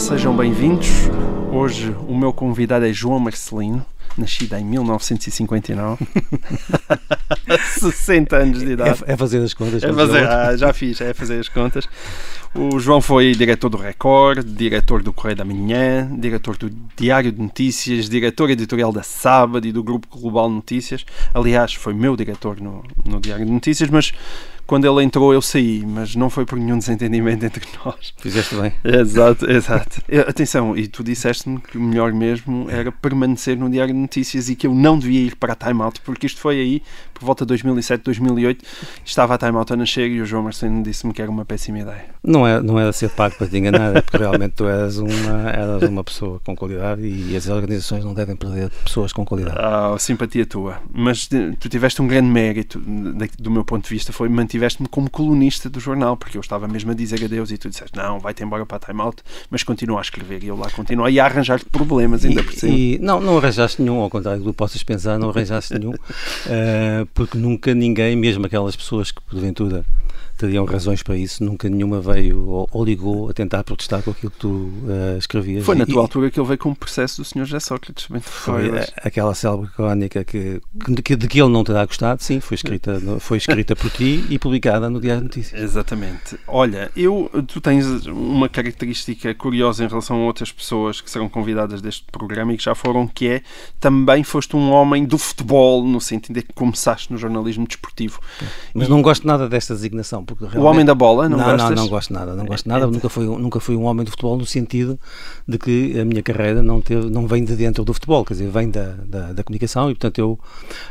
sejam 0.00 0.34
bem-vindos. 0.34 0.88
Hoje 1.52 1.94
o 2.08 2.16
meu 2.16 2.32
convidado 2.32 2.86
é 2.86 2.92
João 2.92 3.20
Marcelino, 3.20 3.84
nascido 4.16 4.56
em 4.56 4.64
1959. 4.64 6.06
60 7.78 8.34
anos 8.34 8.60
de 8.60 8.72
idade. 8.72 9.04
É, 9.06 9.12
é 9.12 9.16
fazer 9.16 9.42
as 9.42 9.52
contas. 9.52 9.84
É 9.84 9.92
fazer, 9.92 10.26
ah, 10.26 10.56
já 10.56 10.72
fiz, 10.72 11.02
é 11.02 11.12
fazer 11.12 11.38
as 11.38 11.50
contas. 11.50 11.86
O 12.54 12.80
João 12.80 13.02
foi 13.02 13.32
diretor 13.32 13.68
do 13.68 13.76
Record, 13.76 14.42
diretor 14.42 15.02
do 15.02 15.12
Correio 15.12 15.36
da 15.36 15.44
Manhã, 15.44 16.10
diretor 16.18 16.56
do 16.56 16.70
Diário 16.96 17.30
de 17.30 17.40
Notícias, 17.40 18.08
diretor 18.08 18.48
editorial 18.48 18.92
da 18.92 19.02
Sábado 19.02 19.68
e 19.68 19.72
do 19.72 19.84
Grupo 19.84 20.18
Global 20.18 20.48
Notícias. 20.48 21.04
Aliás, 21.34 21.74
foi 21.74 21.92
meu 21.92 22.16
diretor 22.16 22.58
no, 22.58 22.82
no 23.04 23.20
Diário 23.20 23.44
de 23.44 23.52
Notícias, 23.52 23.90
mas 23.90 24.14
quando 24.70 24.86
ele 24.86 25.04
entrou 25.04 25.34
eu 25.34 25.42
saí, 25.42 25.84
mas 25.84 26.14
não 26.14 26.30
foi 26.30 26.46
por 26.46 26.56
nenhum 26.56 26.78
desentendimento 26.78 27.44
entre 27.44 27.66
nós. 27.84 28.14
Fizeste 28.16 28.54
bem. 28.54 28.72
Exato, 28.84 29.50
exato. 29.50 30.00
Atenção, 30.28 30.76
e 30.76 30.86
tu 30.86 31.02
disseste-me 31.02 31.58
que 31.58 31.76
o 31.76 31.80
melhor 31.80 32.12
mesmo 32.12 32.70
era 32.70 32.92
permanecer 32.92 33.56
no 33.56 33.68
Diário 33.68 33.92
de 33.92 33.98
Notícias 33.98 34.48
e 34.48 34.54
que 34.54 34.68
eu 34.68 34.72
não 34.72 34.96
devia 34.96 35.22
ir 35.22 35.34
para 35.34 35.54
a 35.54 35.56
Time 35.56 35.82
Out, 35.82 36.00
porque 36.02 36.24
isto 36.24 36.40
foi 36.40 36.60
aí, 36.60 36.82
por 37.20 37.26
volta 37.26 37.44
de 37.44 37.48
2007, 37.48 38.02
2008, 38.04 38.64
estava 39.04 39.34
a 39.34 39.38
Time 39.38 39.56
Out 39.56 39.72
a 39.72 39.76
nascer 39.76 40.08
e 40.08 40.20
o 40.20 40.26
João 40.26 40.44
Marcelino 40.44 40.82
disse-me 40.82 41.12
que 41.12 41.20
era 41.20 41.30
uma 41.30 41.44
péssima 41.44 41.80
ideia. 41.80 42.06
Não, 42.22 42.46
é, 42.46 42.60
não 42.60 42.78
era 42.78 42.92
ser 42.92 43.10
pago 43.10 43.36
para 43.36 43.46
te 43.46 43.58
enganar, 43.58 43.96
é 43.96 44.00
porque 44.00 44.18
realmente 44.18 44.54
tu 44.54 44.66
eras 44.66 44.98
uma, 44.98 45.50
eras 45.50 45.82
uma 45.82 46.04
pessoa 46.04 46.40
com 46.44 46.54
qualidade 46.54 47.02
e 47.02 47.36
as 47.36 47.48
organizações 47.48 48.04
não 48.04 48.14
devem 48.14 48.36
perder 48.36 48.70
pessoas 48.84 49.12
com 49.12 49.24
qualidade. 49.24 49.56
Ah, 49.58 49.96
simpatia 49.98 50.46
tua. 50.46 50.80
Mas 50.92 51.28
tu 51.28 51.68
tiveste 51.68 52.00
um 52.00 52.06
grande 52.06 52.28
mérito, 52.28 52.80
do 53.38 53.50
meu 53.50 53.64
ponto 53.64 53.84
de 53.84 53.90
vista, 53.90 54.12
foi 54.12 54.28
mantive 54.28 54.60
tiveste-me 54.60 54.88
como 54.88 55.08
colunista 55.08 55.70
do 55.70 55.80
jornal, 55.80 56.16
porque 56.16 56.36
eu 56.36 56.40
estava 56.40 56.68
mesmo 56.68 56.90
a 56.90 56.94
dizer 56.94 57.24
adeus 57.24 57.50
e 57.50 57.56
tu 57.56 57.70
disseste, 57.70 57.96
não, 57.96 58.18
vai-te 58.18 58.42
embora 58.44 58.66
para 58.66 58.76
a 58.76 58.80
Time 58.80 59.00
Out, 59.00 59.22
mas 59.50 59.62
continua 59.62 59.98
a 59.98 60.02
escrever 60.02 60.44
e 60.44 60.48
eu 60.48 60.56
lá 60.56 60.70
continuo 60.70 61.08
e 61.08 61.18
a 61.18 61.24
arranjar 61.24 61.60
problemas 61.72 62.24
ainda 62.24 62.42
e, 62.42 62.44
por 62.44 62.52
cima. 62.52 62.76
E, 62.76 62.98
não, 62.98 63.20
não 63.20 63.38
arranjaste 63.38 63.80
nenhum, 63.80 64.00
ao 64.00 64.10
contrário 64.10 64.42
do 64.42 64.50
que 64.50 64.56
possas 64.56 64.82
pensar, 64.82 65.18
não 65.18 65.30
arranjaste 65.30 65.78
nenhum, 65.78 65.92
uh, 65.92 67.06
porque 67.14 67.36
nunca 67.36 67.74
ninguém, 67.74 68.16
mesmo 68.16 68.46
aquelas 68.46 68.76
pessoas 68.76 69.10
que 69.10 69.20
porventura 69.22 69.84
teriam 70.40 70.64
razões 70.64 71.02
para 71.02 71.16
isso, 71.16 71.44
nunca 71.44 71.68
nenhuma 71.68 72.00
veio 72.00 72.46
ou, 72.46 72.68
ou 72.72 72.84
ligou 72.84 73.28
a 73.28 73.32
tentar 73.34 73.62
protestar 73.62 74.02
com 74.02 74.10
aquilo 74.10 74.30
que 74.30 74.38
tu 74.38 74.48
uh, 74.48 75.18
escrevias. 75.18 75.64
Foi 75.64 75.74
na 75.74 75.84
tua 75.84 75.96
e, 75.96 75.98
altura 75.98 76.30
que 76.30 76.40
ele 76.40 76.46
veio 76.46 76.58
com 76.58 76.70
o 76.70 76.76
processo 76.76 77.20
do 77.20 77.24
Sr. 77.24 77.44
José 77.44 77.60
Sócrates. 77.60 78.06
Foi 78.22 78.78
a, 78.78 78.86
aquela 79.02 79.34
célebre 79.34 79.68
crónica 79.68 80.24
que, 80.24 80.60
que, 81.04 81.14
de 81.14 81.28
que 81.28 81.40
ele 81.40 81.50
não 81.50 81.62
terá 81.62 81.84
gostado, 81.84 82.22
sim, 82.22 82.40
foi 82.40 82.54
escrita, 82.54 82.98
foi 83.20 83.36
escrita 83.36 83.76
por 83.76 83.90
ti 83.90 84.24
e 84.30 84.38
publicada 84.38 84.88
no 84.88 85.00
Diário 85.00 85.20
de 85.20 85.28
Notícias. 85.28 85.60
Exatamente. 85.60 86.38
Olha, 86.46 86.90
eu, 86.96 87.30
tu 87.46 87.60
tens 87.60 88.06
uma 88.06 88.48
característica 88.48 89.34
curiosa 89.34 89.84
em 89.84 89.88
relação 89.88 90.16
a 90.16 90.24
outras 90.24 90.50
pessoas 90.50 91.02
que 91.02 91.10
serão 91.10 91.28
convidadas 91.28 91.82
deste 91.82 92.04
programa 92.10 92.54
e 92.54 92.56
que 92.56 92.64
já 92.64 92.74
foram, 92.74 93.06
que 93.06 93.28
é 93.28 93.42
também 93.78 94.24
foste 94.24 94.56
um 94.56 94.70
homem 94.70 95.04
do 95.04 95.18
futebol, 95.18 95.84
no 95.84 96.00
sentido 96.00 96.36
de 96.36 96.42
que 96.42 96.54
começaste 96.54 97.12
no 97.12 97.18
jornalismo 97.18 97.66
desportivo. 97.66 98.20
Mas 98.74 98.88
e, 98.88 98.90
não 98.90 99.02
gosto 99.02 99.26
nada 99.26 99.48
desta 99.48 99.74
designação 99.74 100.09
porque 100.24 100.44
realmente... 100.44 100.64
O 100.64 100.70
homem 100.70 100.84
da 100.84 100.94
bola, 100.94 101.28
não, 101.28 101.38
não 101.38 101.44
gostas? 101.44 101.70
Não, 101.70 101.76
não 101.76 101.88
gosto 101.88 102.12
nada, 102.12 102.34
não 102.34 102.44
gosto 102.44 102.68
nada. 102.68 102.86
Nunca 102.86 103.08
fui, 103.08 103.24
nunca 103.24 103.60
fui 103.60 103.76
um 103.76 103.84
homem 103.84 104.04
do 104.04 104.10
futebol 104.10 104.36
no 104.36 104.44
sentido 104.44 104.98
de 105.46 105.58
que 105.58 105.98
a 105.98 106.04
minha 106.04 106.22
carreira 106.22 106.62
não, 106.62 106.80
teve, 106.80 107.08
não 107.08 107.26
vem 107.26 107.44
de 107.44 107.54
dentro 107.56 107.84
do 107.84 107.94
futebol, 107.94 108.24
quer 108.24 108.34
dizer, 108.34 108.50
vem 108.50 108.70
da, 108.70 108.94
da, 109.06 109.32
da 109.32 109.44
comunicação 109.44 109.90
e, 109.90 109.94
portanto, 109.94 110.18
eu 110.18 110.32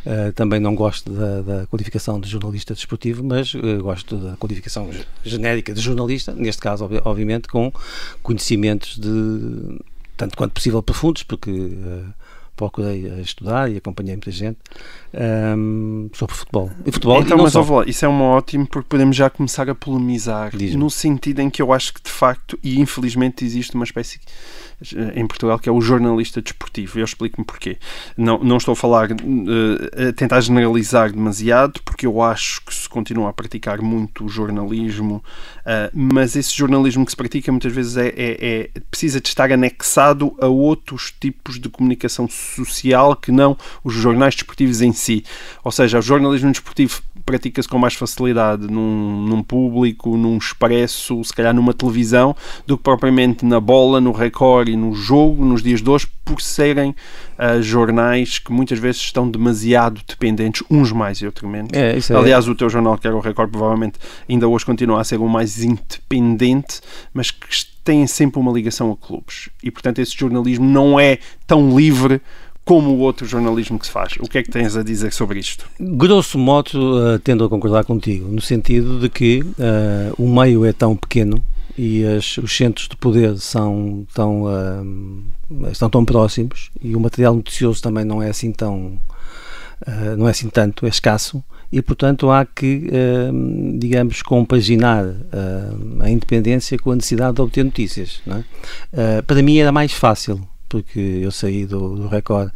uh, 0.06 0.34
também 0.34 0.60
não 0.60 0.76
gosto 0.76 1.12
da, 1.12 1.42
da, 1.42 1.68
qualificação 1.68 2.20
de 2.20 2.30
jornalista 2.30 2.74
desportivo, 2.74 3.24
mas 3.24 3.54
uh, 3.54 3.82
gosto 3.82 4.16
da 4.16 4.38
qualificação 4.38 4.90
genérica 5.24 5.74
de 5.74 5.82
jornalista, 5.82 6.34
neste 6.34 6.62
caso, 6.62 6.90
obviamente, 7.04 7.48
com 7.48 7.72
conhecimentos 8.22 8.98
de 8.98 9.80
tanto 10.16 10.36
quanto 10.36 10.52
possível 10.52 10.84
profundos, 10.84 11.24
porque 11.24 11.50
uh, 11.50 12.14
procurei 12.60 13.08
estudar 13.22 13.72
e 13.72 13.78
acompanhei 13.78 14.16
muita 14.16 14.32
gente 14.32 14.58
um, 15.14 16.10
sobre 16.14 16.36
futebol. 16.36 16.70
E 16.86 16.92
futebol 16.92 17.22
então, 17.22 17.38
e 17.38 17.42
mas 17.42 17.88
isso 17.88 18.04
é 18.04 18.10
um 18.10 18.22
ótimo 18.22 18.68
porque 18.68 18.90
podemos 18.90 19.16
já 19.16 19.30
começar 19.30 19.70
a 19.70 19.76
polemizar 19.76 20.52
no 20.76 20.90
sentido 20.90 21.40
em 21.40 21.50
que 21.50 21.62
eu 21.62 21.72
acho 21.72 21.94
que 21.94 22.04
de 22.04 22.10
facto 22.10 22.60
e 22.62 22.80
infelizmente 22.80 23.46
existe 23.46 23.76
uma 23.76 23.86
espécie 23.86 24.20
em 25.16 25.28
Portugal, 25.28 25.60
que 25.60 25.68
é 25.68 25.72
o 25.72 25.82
jornalista 25.82 26.42
desportivo. 26.42 27.00
Eu 27.00 27.06
explico-me 27.06 27.46
porquê. 27.46 27.78
Não, 28.18 28.40
não 28.40 28.58
estou 28.58 28.74
a 28.74 28.76
falar, 28.76 29.12
uh, 29.12 30.10
a 30.10 30.14
tentar 30.14 30.40
generalizar 30.42 31.12
demasiado, 31.12 31.82
porque 31.84 32.06
eu 32.06 32.22
acho 32.22 32.64
que 32.66 32.74
se 32.74 32.88
continua 32.88 33.30
a 33.30 33.34
praticar 33.34 33.82
muito 33.82 34.26
o 34.26 34.30
jornalismo, 34.30 35.24
uh, 35.60 35.90
mas 35.94 36.36
esse 36.36 36.56
jornalismo 36.56 37.06
que 37.06 37.12
se 37.12 37.18
pratica 37.18 37.52
muitas 37.52 37.74
vezes 37.74 37.98
é, 37.98 38.08
é, 38.08 38.14
é, 38.18 38.70
precisa 38.90 39.20
de 39.20 39.28
estar 39.28 39.52
anexado 39.52 40.34
a 40.42 40.48
outros 40.48 41.14
tipos 41.20 41.60
de 41.60 41.68
comunicação 41.68 42.28
social 42.30 43.16
que 43.16 43.32
não 43.32 43.58
os 43.84 43.94
jornais 43.94 44.36
desportivos 44.36 44.82
em 44.82 44.94
si. 44.94 45.26
Ou 45.64 45.72
seja, 45.72 46.00
o 46.00 46.02
jornalismo 46.02 46.52
desportivo 46.52 47.02
pratica-se 47.26 47.68
com 47.68 47.78
mais 47.78 47.94
facilidade 47.94 48.68
num, 48.68 49.28
num 49.28 49.44
público, 49.44 50.18
num 50.18 50.38
expresso, 50.38 51.24
se 51.24 51.34
calhar 51.34 51.54
numa 51.54 51.74
televisão, 51.74 52.36
do 52.66 52.78
que 52.78 52.84
propriamente 52.84 53.46
na 53.46 53.60
bola, 53.60 54.02
no 54.02 54.12
recorde 54.12 54.69
e 54.70 54.76
no 54.76 54.94
jogo, 54.94 55.44
nos 55.44 55.62
dias 55.62 55.82
de 55.82 55.90
hoje, 55.90 56.08
por 56.24 56.42
serem 56.42 56.92
uh, 56.92 57.62
jornais 57.62 58.40
que 58.40 58.52
muitas 58.52 58.80
vezes 58.80 59.02
estão 59.02 59.30
demasiado 59.30 60.02
dependentes, 60.08 60.64
uns 60.70 60.92
mais 60.92 61.18
e 61.20 61.26
outros 61.26 61.50
menos. 61.50 61.72
É, 61.74 61.98
é, 61.98 62.16
Aliás, 62.16 62.48
o 62.48 62.56
teu 62.56 62.70
jornal, 62.70 62.98
que 62.98 63.08
era 63.08 63.16
o 63.16 63.20
Record, 63.20 63.50
provavelmente 63.52 64.00
ainda 64.28 64.48
hoje 64.48 64.66
continua 64.66 65.02
a 65.02 65.04
ser 65.04 65.18
o 65.18 65.28
mais 65.28 65.64
independente, 65.64 66.82
mas 67.14 67.32
que 67.32 67.48
tem 67.84 68.06
sempre 68.06 68.40
uma 68.40 68.52
ligação 68.52 68.92
a 68.92 68.96
clubes. 68.96 69.50
E, 69.64 69.72
portanto, 69.72 70.00
esse 70.00 70.16
jornalismo 70.16 70.66
não 70.66 71.00
é 71.00 71.18
tão 71.48 71.76
livre 71.76 72.22
como 72.64 72.92
o 72.92 73.00
outro 73.00 73.26
jornalismo 73.26 73.80
que 73.80 73.88
se 73.88 73.92
faz. 73.92 74.14
O 74.20 74.28
que 74.28 74.38
é 74.38 74.44
que 74.44 74.52
tens 74.52 74.76
a 74.76 74.84
dizer 74.84 75.12
sobre 75.12 75.40
isto? 75.40 75.68
Grosso 75.80 76.38
modo, 76.38 76.70
uh, 76.76 77.18
tendo 77.18 77.44
a 77.44 77.50
concordar 77.50 77.84
contigo, 77.84 78.28
no 78.32 78.42
sentido 78.42 79.00
de 79.00 79.10
que 79.10 79.42
uh, 79.42 80.14
o 80.24 80.30
meio 80.30 80.64
é 80.64 80.72
tão 80.72 80.96
pequeno 80.96 81.44
e 81.82 82.06
as, 82.06 82.38
os 82.38 82.56
centros 82.56 82.90
de 82.90 82.98
poder 82.98 83.38
são 83.38 84.06
tão, 84.14 84.44
uh, 84.44 85.72
estão 85.72 85.90
tão 85.90 86.04
próximos 86.04 86.70
e 86.82 86.94
o 86.94 87.00
material 87.00 87.34
noticioso 87.34 87.82
também 87.82 88.04
não 88.04 88.22
é 88.22 88.30
assim 88.30 88.52
tão 88.52 89.00
uh, 89.88 90.18
não 90.18 90.28
é 90.28 90.32
assim 90.32 90.50
tanto, 90.50 90.86
é 90.86 90.90
escasso 90.90 91.42
e 91.72 91.82
portanto 91.82 92.30
há 92.30 92.46
que, 92.46 92.90
uh, 92.90 93.80
digamos, 93.80 94.22
compaginar 94.22 95.06
a 96.02 96.10
independência 96.10 96.78
com 96.78 96.92
a 96.92 96.96
necessidade 96.98 97.36
de 97.36 97.42
obter 97.42 97.64
notícias. 97.64 98.22
É? 98.92 99.22
para 99.22 99.42
mim 99.42 99.58
era 99.58 99.72
mais 99.72 99.94
fácil 99.94 100.46
porque 100.68 101.00
eu 101.00 101.32
saí 101.32 101.66
do, 101.66 101.96
do 101.96 102.08
Record 102.10 102.52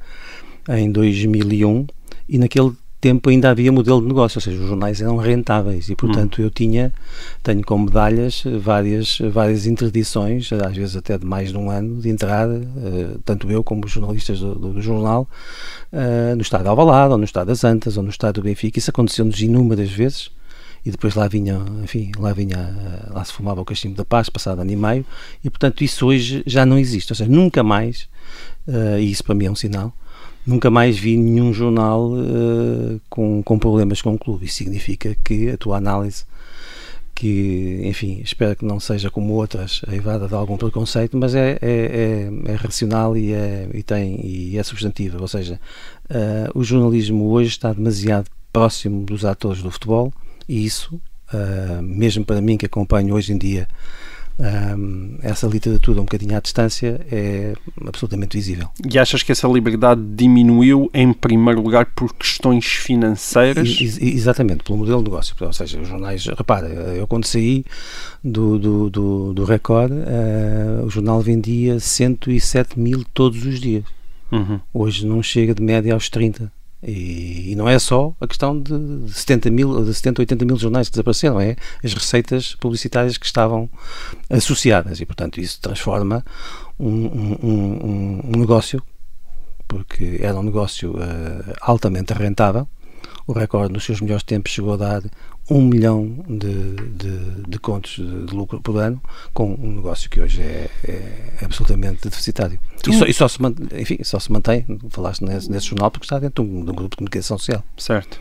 em 0.68 0.92
2001 0.92 1.88
e 2.28 2.38
naquele 2.38 2.74
tempo 3.04 3.30
ainda 3.30 3.50
havia 3.50 3.70
modelo 3.70 4.00
de 4.00 4.08
negócio, 4.08 4.38
ou 4.38 4.42
seja, 4.42 4.58
os 4.58 4.66
jornais 4.66 5.02
eram 5.02 5.18
rentáveis 5.18 5.90
e, 5.90 5.96
portanto, 5.96 6.40
hum. 6.40 6.46
eu 6.46 6.50
tinha, 6.50 6.94
tenho 7.44 7.62
como 7.62 7.84
medalhas 7.84 8.44
várias, 8.62 9.18
várias 9.20 9.66
interdições, 9.66 10.50
às 10.54 10.74
vezes 10.74 10.96
até 10.96 11.18
de 11.18 11.26
mais 11.26 11.50
de 11.50 11.58
um 11.58 11.70
ano, 11.70 12.02
de 12.02 12.08
entrada, 12.08 12.66
uh, 12.78 13.20
tanto 13.26 13.52
eu 13.52 13.62
como 13.62 13.86
os 13.86 13.92
jornalistas 13.92 14.40
do, 14.40 14.56
do, 14.56 14.74
do 14.76 14.82
jornal, 14.82 15.28
uh, 15.92 16.34
no 16.34 16.42
estado 16.42 16.64
de 16.64 16.70
Alvalade, 16.70 17.12
ou 17.12 17.18
no 17.18 17.26
estado 17.26 17.48
das 17.48 17.66
Antas, 17.66 17.98
ou 17.98 18.04
no 18.04 18.10
estado 18.10 18.36
do 18.36 18.44
Benfica. 18.44 18.80
Isso 18.80 18.90
aconteceu-nos 18.90 19.38
inúmeras 19.42 19.90
vezes 19.90 20.32
e 20.86 20.90
depois 20.90 21.14
lá 21.14 21.28
vinha, 21.28 21.60
enfim, 21.84 22.10
lá 22.18 22.32
vinha, 22.32 22.74
lá 23.10 23.22
se 23.26 23.34
fumava 23.34 23.60
o 23.60 23.66
cachimbo 23.66 23.98
da 23.98 24.06
paz, 24.06 24.30
passado 24.30 24.62
ano 24.62 24.72
e 24.72 24.78
meio, 24.78 25.06
e 25.44 25.50
portanto 25.50 25.84
isso 25.84 26.06
hoje 26.06 26.42
já 26.46 26.66
não 26.66 26.80
existe, 26.80 27.12
ou 27.12 27.16
seja, 27.18 27.30
nunca 27.30 27.64
mais, 27.64 28.08
uh, 28.66 28.98
e 28.98 29.12
isso 29.12 29.26
para 29.26 29.36
mim 29.36 29.46
é 29.46 29.52
um 29.52 29.56
sinal, 29.56 29.94
nunca 30.46 30.70
mais 30.70 30.98
vi 30.98 31.18
nenhum 31.18 31.54
jornal 31.54 32.12
uh, 32.12 33.00
com, 33.10 33.42
com 33.44 33.60
problemas 33.60 34.02
com 34.02 34.14
o 34.14 34.20
clube, 34.20 34.46
isso 34.46 34.56
significa 34.56 35.16
que 35.24 35.50
a 35.50 35.58
tua 35.58 35.78
análise 35.78 36.26
que, 37.16 37.82
enfim, 37.84 38.22
espero 38.24 38.56
que 38.56 38.66
não 38.66 38.80
seja 38.80 39.10
como 39.10 39.34
outras, 39.34 39.82
aivada 39.88 40.28
de 40.28 40.34
algum 40.34 40.58
preconceito, 40.58 41.16
mas 41.16 41.36
é, 41.36 41.58
é, 41.62 42.30
é, 42.48 42.52
é 42.52 42.56
racional 42.56 43.16
e 43.16 43.32
é, 43.32 43.70
e, 43.74 43.84
tem, 43.84 44.20
e 44.26 44.58
é 44.58 44.64
substantiva. 44.64 45.22
Ou 45.22 45.28
seja, 45.28 45.60
uh, 46.10 46.58
o 46.58 46.64
jornalismo 46.64 47.30
hoje 47.30 47.50
está 47.50 47.72
demasiado 47.72 48.30
próximo 48.52 49.06
dos 49.06 49.26
atores 49.26 49.62
do 49.62 49.72
futebol 49.72 50.12
e 50.50 50.66
isso, 50.66 51.00
uh, 51.34 51.82
mesmo 51.82 52.26
para 52.26 52.42
mim 52.42 52.58
que 52.58 52.66
acompanho 52.66 53.16
hoje 53.16 53.32
em 53.32 53.38
dia 53.38 53.68
um, 54.40 55.18
essa 55.22 55.48
literatura 55.48 56.02
um 56.02 56.06
bocadinho 56.06 56.36
à 56.36 56.40
distância, 56.40 57.00
é 57.12 57.54
absolutamente 57.86 58.38
visível. 58.38 58.68
E 58.90 58.98
achas 58.98 59.22
que 59.22 59.32
essa 59.32 59.48
liberdade 59.48 60.02
diminuiu 60.02 60.90
em 60.94 61.14
primeiro 61.14 61.62
lugar 61.62 61.86
por 61.96 62.14
questões 62.14 62.66
financeiras? 62.66 63.68
Ex 63.68 64.02
exatamente, 64.02 64.64
pelo 64.64 64.80
modelo 64.80 65.00
de 65.00 65.10
negócio. 65.10 65.36
Ou 65.40 65.54
seja, 65.54 65.80
os 65.80 65.88
jornais, 65.88 66.26
repara, 66.26 66.68
eu 66.68 67.08
quando 67.08 67.26
saí 67.26 67.64
do, 68.24 68.58
do, 68.58 68.90
do, 68.90 69.34
do 69.34 69.46
Record, 69.46 69.92
uh, 69.92 70.86
o 70.86 70.90
jornal 70.90 71.22
vendia 71.22 71.80
107 71.80 72.80
mil 72.80 73.04
todos 73.14 73.46
os 73.46 73.60
dias. 73.60 73.84
Uhum. 74.32 74.60
Hoje 74.74 75.06
não 75.06 75.22
chega 75.22 75.54
de 75.54 75.62
média 75.62 75.94
aos 75.94 76.10
30 76.10 76.52
E, 76.86 77.52
e, 77.52 77.56
não 77.56 77.70
é 77.70 77.80
só 77.80 78.14
a 78.20 78.28
questão 78.28 78.60
de, 78.60 79.06
de 79.06 79.14
70 79.14 79.50
mil, 79.50 79.86
de 79.86 79.94
70, 79.94 80.22
80 80.22 80.46
mil 80.46 80.58
jornais 80.58 80.90
que 80.90 80.94
desapareceram, 80.94 81.40
é 81.40 81.56
as 81.82 81.94
receitas 81.94 82.56
publicitárias 82.56 83.18
que 83.18 83.26
estavam 83.26 83.70
associadas 84.30 85.00
e, 85.00 85.06
portanto, 85.06 85.40
isso 85.40 85.62
transforma 85.62 86.26
um, 86.78 86.90
um, 86.90 87.38
um, 87.42 88.22
um 88.36 88.40
negócio, 88.40 88.84
porque 89.68 90.20
era 90.22 90.38
um 90.38 90.44
negócio 90.44 90.92
uh, 90.92 91.54
altamente 91.62 92.14
rentável. 92.14 92.68
O 93.26 93.32
recorde 93.32 93.74
nos 93.74 93.86
seus 93.86 94.02
melhores 94.02 94.24
tempos 94.24 94.52
chegou 94.52 94.74
a 94.74 94.78
dar 94.78 95.04
um 95.50 95.62
milhão 95.62 96.24
de, 96.28 96.76
de, 96.76 97.42
de 97.48 97.60
contos 97.60 97.96
de, 97.96 98.26
de, 98.26 98.34
lucro 98.34 98.62
por 98.62 98.78
ano 98.78 99.02
com 99.34 99.54
um 99.54 99.76
negócio 99.76 100.10
que 100.10 100.22
hoje 100.22 100.42
é, 100.42 100.70
é 100.86 101.46
absolutamente 101.46 102.08
deficitário. 102.08 102.60
E 102.88 102.94
só, 102.94 103.06
e 103.06 103.14
só, 103.14 103.28
se, 103.28 103.38
enfim, 103.80 103.98
só 104.04 104.20
se 104.20 104.32
mantém, 104.32 104.66
falaste 104.90 105.22
nesse, 105.22 105.52
nesse 105.52 105.68
jornal, 105.68 105.92
porque 105.92 106.06
está 106.06 106.20
dentro 106.20 106.44
de 106.44 106.50
um, 106.50 106.64
de 106.64 106.72
um 106.72 106.76
grupo 106.76 106.92
de 106.92 106.98
comunicação 106.98 107.38
social. 107.38 107.64
Certo. 107.78 108.20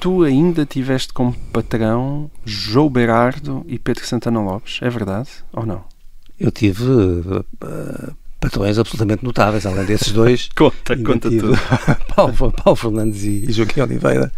Tu 0.00 0.24
ainda 0.24 0.66
tiveste 0.66 1.12
como 1.12 1.32
patrão 1.52 2.30
João 2.44 2.88
Berardo 2.88 3.64
e 3.68 3.78
Pedro 3.78 4.04
Santana 4.04 4.40
Lopes, 4.40 4.80
é 4.82 4.90
verdade 4.90 5.30
ou 5.52 5.64
não? 5.64 5.84
Eu 6.40 6.50
tive 6.50 6.82
uh, 6.82 8.16
patrões 8.42 8.76
absolutamente 8.76 9.24
notáveis, 9.24 9.64
além 9.64 9.84
desses 9.84 10.12
dois. 10.12 10.48
conta, 10.56 10.96
conta 10.96 11.30
tudo. 11.30 11.56
Paulo, 12.14 12.52
Paulo 12.52 12.76
Fernandes 12.76 13.22
e 13.22 13.50
Joaquim 13.52 13.80
Oliveira. 13.80 14.32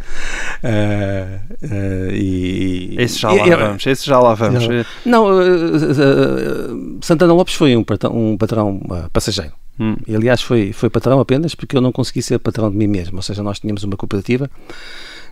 Uh, 0.62 1.67
uh, 1.67 2.12
e, 2.12 2.95
esse 2.99 3.19
já 3.19 3.33
lá 3.33 3.47
e, 3.47 3.56
vamos, 3.56 3.87
esse 3.87 4.06
já 4.06 4.21
lá 4.21 4.35
vamos. 4.35 4.65
Não, 5.06 5.27
uh, 5.27 6.99
Santana 7.01 7.33
Lopes 7.33 7.55
foi 7.55 7.75
um 7.75 7.83
patrão, 7.83 8.12
um 8.15 8.37
patrão 8.37 8.81
passageiro. 9.12 9.53
Hum. 9.81 9.97
E, 10.06 10.15
aliás, 10.15 10.43
foi, 10.43 10.73
foi 10.73 10.91
patrão 10.91 11.19
apenas 11.19 11.55
porque 11.55 11.77
eu 11.77 11.81
não 11.81 11.91
consegui 11.91 12.23
ser 12.23 12.39
patrão 12.39 12.71
de 12.71 12.77
mim 12.77 12.87
mesmo. 12.87 13.17
Ou 13.17 13.23
seja, 13.23 13.43
nós 13.43 13.59
tínhamos 13.59 13.83
uma 13.85 13.97
cooperativa 13.97 14.51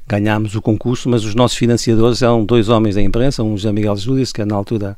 ganhámos 0.05 0.57
o 0.57 0.61
concurso, 0.61 1.09
mas 1.09 1.25
os 1.25 1.33
nossos 1.33 1.57
financiadores 1.57 2.23
eram 2.23 2.45
dois 2.45 2.69
homens 2.69 2.97
da 2.97 3.01
imprensa, 3.03 3.43
um 3.43 3.57
José 3.57 3.73
Miguel 3.73 3.97
Júlio, 3.97 4.27
que 4.27 4.45
na 4.45 4.57
altura 4.57 4.97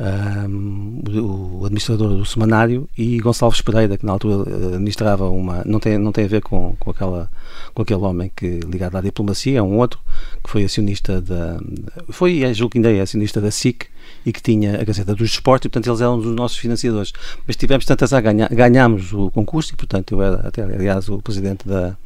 um, 0.00 1.02
o 1.20 1.64
administrador 1.66 2.08
do 2.16 2.24
semanário 2.24 2.88
e 2.96 3.18
Gonçalves 3.20 3.60
Pereira 3.60 3.98
que 3.98 4.06
na 4.06 4.12
altura 4.12 4.50
eh, 4.50 4.66
administrava 4.68 5.28
uma 5.28 5.62
não 5.66 5.78
tem 5.78 5.98
não 5.98 6.12
tem 6.12 6.24
a 6.24 6.28
ver 6.28 6.40
com, 6.40 6.74
com 6.80 6.90
aquela 6.90 7.30
com 7.74 7.82
aquele 7.82 8.00
homem 8.00 8.32
que 8.34 8.60
ligado 8.60 8.96
à 8.96 9.02
diplomacia 9.02 9.58
é 9.58 9.62
um 9.62 9.76
outro 9.76 10.00
que 10.42 10.48
foi 10.48 10.64
acionista 10.64 11.20
da 11.20 11.60
foi 12.08 12.42
é, 12.42 12.54
julgo 12.54 12.72
que 12.72 12.78
ainda 12.78 12.90
é 12.90 13.02
acionista 13.02 13.38
da 13.38 13.50
SIC 13.50 13.86
e 14.24 14.32
que 14.32 14.42
tinha 14.42 14.80
a 14.80 14.84
Gazeta 14.84 15.14
dos 15.14 15.30
Esportes 15.30 15.66
e 15.66 15.68
portanto 15.68 15.88
eles 15.88 16.00
eram 16.00 16.16
os 16.16 16.26
nossos 16.26 16.56
financiadores. 16.56 17.12
Mas 17.46 17.56
tivemos 17.56 17.84
tantas 17.84 18.12
a 18.12 18.20
ganhar 18.20 18.48
ganhámos 18.48 19.12
o 19.12 19.30
concurso 19.30 19.74
e 19.74 19.76
portanto 19.76 20.12
eu 20.12 20.22
era 20.22 20.48
até 20.48 20.62
aliás 20.62 21.08
o 21.08 21.20
presidente 21.20 21.68
da 21.68 21.96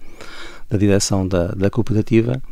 da 0.69 0.77
direção 0.77 1.27
da, 1.27 1.49
da 1.49 1.71
cooperativa 1.71 2.43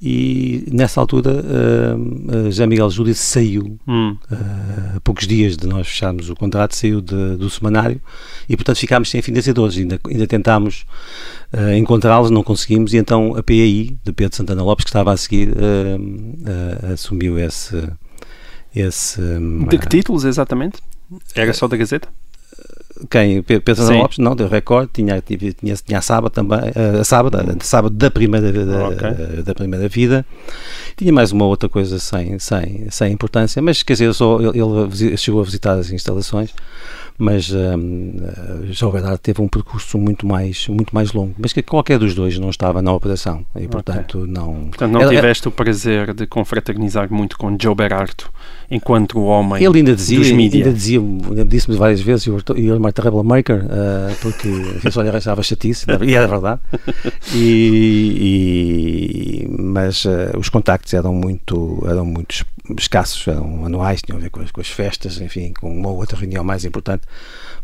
e 0.00 0.68
nessa 0.70 1.00
altura 1.00 1.30
uh, 1.30 2.44
José 2.44 2.66
Miguel 2.66 2.90
Júlio 2.90 3.14
saiu 3.14 3.78
hum. 3.88 4.16
uh, 4.30 5.00
poucos 5.02 5.26
dias 5.26 5.56
de 5.56 5.66
nós 5.66 5.88
fecharmos 5.88 6.28
o 6.28 6.34
contrato 6.34 6.76
saiu 6.76 7.00
de, 7.00 7.36
do 7.36 7.48
semanário 7.48 7.98
e 8.46 8.54
portanto 8.56 8.76
ficámos 8.76 9.08
sem 9.08 9.22
financiadores 9.22 9.78
ainda, 9.78 9.98
ainda 10.06 10.26
tentámos 10.26 10.84
uh, 11.54 11.72
encontrá-los, 11.72 12.30
não 12.30 12.42
conseguimos 12.42 12.92
e 12.92 12.98
então 12.98 13.34
a 13.36 13.42
PAI 13.42 13.96
de 14.04 14.12
Pedro 14.12 14.36
Santana 14.36 14.62
Lopes 14.62 14.84
que 14.84 14.90
estava 14.90 15.12
a 15.12 15.16
seguir 15.16 15.54
assumiu 16.92 17.38
esse, 17.38 17.88
esse 18.74 19.20
de 19.68 19.78
que 19.78 19.88
títulos 19.88 20.24
exatamente? 20.24 20.78
Era 21.34 21.54
só 21.54 21.66
da 21.66 21.76
Gazeta? 21.76 22.08
Quem? 23.10 23.42
Pedro 23.42 23.74
Santana 23.74 23.98
Lopes? 24.02 24.18
Não, 24.18 24.34
deu 24.34 24.48
recorde, 24.48 24.90
tinha, 24.94 25.20
tinha, 25.20 25.76
tinha 25.76 25.98
a 25.98 26.02
sábado 26.02 26.32
também, 26.32 26.58
a 27.00 27.04
sábado, 27.04 27.36
a 27.38 27.64
sábado 27.64 27.94
da 27.94 28.10
primeira, 28.10 28.52
da, 28.52 28.88
okay. 28.88 29.42
da 29.42 29.54
primeira 29.54 29.88
vida. 29.88 30.24
Tinha 30.96 31.12
mais 31.12 31.32
uma 31.32 31.44
outra 31.44 31.68
coisa 31.68 31.98
sem, 31.98 32.38
sem, 32.38 32.86
sem 32.90 33.12
importância, 33.12 33.60
mas 33.60 33.82
quer 33.82 33.94
dizer, 33.94 34.12
só, 34.14 34.38
ele, 34.40 34.58
ele 34.58 35.16
chegou 35.16 35.40
a 35.40 35.44
visitar 35.44 35.72
as 35.72 35.90
instalações 35.90 36.54
mas 37.18 37.50
um, 37.50 38.12
eh, 38.18 38.72
João 38.72 38.92
Bernardo 38.92 39.18
teve 39.18 39.40
um 39.40 39.48
percurso 39.48 39.98
muito 39.98 40.26
mais, 40.26 40.68
muito 40.68 40.94
mais 40.94 41.12
longo, 41.12 41.34
mas 41.38 41.52
que 41.52 41.62
qualquer 41.62 41.98
dos 41.98 42.14
dois 42.14 42.38
não 42.38 42.50
estava 42.50 42.82
na 42.82 42.92
operação 42.92 43.44
e 43.54 43.66
portanto 43.66 44.20
okay. 44.20 44.32
não... 44.32 44.54
Portanto 44.66 44.92
não 44.92 45.08
tiveste 45.08 45.48
o 45.48 45.50
prazer 45.50 46.14
de 46.14 46.26
confraternizar 46.26 47.12
muito 47.12 47.38
com 47.38 47.56
Joe 47.60 47.74
Berardo 47.74 48.24
enquanto 48.70 49.18
o 49.18 49.24
homem 49.24 49.62
Ele 49.62 49.78
ainda 49.78 49.94
dizia, 49.94 50.20
ainda 50.20 50.72
dizia, 50.72 51.00
disse-me 51.46 51.76
várias 51.76 52.00
vezes, 52.00 52.26
you're 52.26 52.80
my 52.80 52.92
terrible 52.92 53.22
maker, 53.22 53.64
uh, 53.64 54.14
porque 54.20 54.48
eu 54.84 54.92
só 54.92 55.02
lhe 55.02 55.08
arranjava 55.08 55.42
chatice, 55.42 55.86
e 56.02 56.14
era 56.14 56.26
verdade, 56.26 56.60
e, 57.34 59.44
e 59.46 59.48
mas 59.48 60.04
uh, 60.04 60.36
os 60.38 60.48
contactos 60.48 60.92
eram 60.94 61.14
muito, 61.14 61.84
eram 61.88 62.04
muito 62.04 62.44
escassos, 62.78 63.26
eram 63.28 63.64
anuais, 63.64 64.02
tinham 64.02 64.18
a 64.18 64.20
ver 64.20 64.30
com 64.30 64.40
as, 64.40 64.50
com 64.50 64.60
as 64.60 64.68
festas, 64.68 65.20
enfim, 65.20 65.52
com 65.58 65.70
uma 65.70 65.90
ou 65.90 65.98
outra 65.98 66.18
reunião 66.18 66.42
mais 66.42 66.64
importante, 66.64 67.02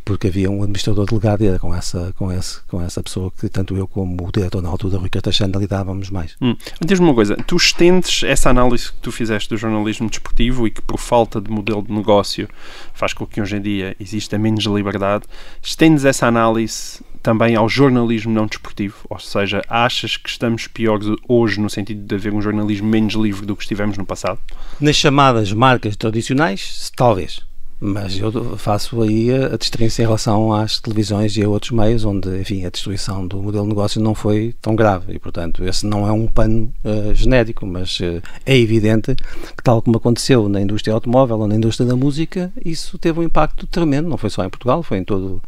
porque 0.04 0.28
havia 0.28 0.50
um 0.50 0.62
administrador 0.62 1.06
delegado 1.06 1.42
e 1.42 1.46
era 1.46 1.58
com 1.58 1.74
essa, 1.74 2.12
com 2.16 2.32
esse, 2.32 2.60
com 2.62 2.82
essa 2.82 3.02
pessoa 3.02 3.30
que 3.30 3.48
tanto 3.48 3.76
eu 3.76 3.86
como 3.86 4.26
o 4.26 4.32
diretor 4.32 4.60
na 4.60 4.68
altura, 4.68 4.98
Rui 4.98 5.08
Cartachana, 5.08 5.58
lidávamos 5.58 6.10
mais. 6.10 6.36
Hum. 6.40 6.56
Diz-me 6.84 7.06
uma 7.06 7.14
coisa, 7.14 7.36
tu 7.46 7.56
estendes 7.56 8.22
essa 8.24 8.50
análise 8.50 8.90
que 8.90 8.98
tu 8.98 9.12
fizeste 9.12 9.48
do 9.48 9.56
jornalismo 9.56 10.08
desportivo 10.08 10.66
e 10.66 10.70
que 10.70 10.82
por 10.82 10.98
falta 10.98 11.40
de 11.40 11.50
modelo 11.50 11.82
de 11.82 11.92
negócio 11.92 12.48
faz 12.94 13.12
com 13.12 13.26
que 13.26 13.40
hoje 13.40 13.56
em 13.56 13.62
dia 13.62 13.96
exista 14.00 14.38
menos 14.38 14.64
liberdade, 14.64 15.24
estendes 15.62 16.04
essa 16.04 16.26
análise 16.26 17.00
também 17.22 17.54
ao 17.54 17.68
jornalismo 17.68 18.32
não 18.32 18.46
desportivo, 18.46 18.96
ou 19.08 19.18
seja, 19.18 19.62
achas 19.68 20.16
que 20.16 20.28
estamos 20.28 20.66
piores 20.66 21.06
hoje 21.28 21.60
no 21.60 21.70
sentido 21.70 22.04
de 22.04 22.14
haver 22.16 22.34
um 22.34 22.42
jornalismo 22.42 22.88
menos 22.88 23.14
livre 23.14 23.46
do 23.46 23.54
que 23.54 23.62
estivemos 23.62 23.96
no 23.96 24.04
passado? 24.04 24.40
Nas 24.80 24.96
chamadas 24.96 25.52
marcas 25.52 25.96
tradicionais, 25.96 26.90
talvez. 26.96 27.40
Mas 27.84 28.16
eu 28.16 28.30
faço 28.56 29.02
aí 29.02 29.34
a, 29.34 29.56
distinção 29.56 30.04
em 30.04 30.06
relação 30.06 30.52
às 30.52 30.78
televisões 30.78 31.36
e 31.36 31.42
a 31.42 31.48
outros 31.48 31.72
meios 31.72 32.04
onde, 32.04 32.28
enfim, 32.40 32.64
a 32.64 32.70
destruição 32.70 33.26
do 33.26 33.42
modelo 33.42 33.64
de 33.64 33.70
negócio 33.70 34.00
não 34.00 34.14
foi 34.14 34.54
tão 34.62 34.76
grave. 34.76 35.14
E, 35.14 35.18
portanto, 35.18 35.64
esse 35.64 35.84
não 35.84 36.06
é 36.06 36.12
um 36.12 36.28
pano 36.28 36.72
uh, 36.84 37.12
genérico, 37.12 37.66
mas 37.66 37.98
uh, 37.98 38.22
é 38.46 38.56
evidente 38.56 39.16
que, 39.16 39.64
tal 39.64 39.82
como 39.82 39.96
aconteceu 39.96 40.48
na 40.48 40.60
indústria 40.60 40.94
automóvel 40.94 41.40
ou 41.40 41.48
na 41.48 41.56
indústria 41.56 41.84
da 41.84 41.96
música, 41.96 42.52
isso 42.64 42.96
teve 42.98 43.18
um 43.18 43.24
impacto 43.24 43.66
tremendo, 43.66 44.08
não 44.08 44.16
foi 44.16 44.30
só 44.30 44.44
em 44.44 44.48
Portugal, 44.48 44.84
foi 44.84 44.98
em 44.98 45.04
todo, 45.04 45.42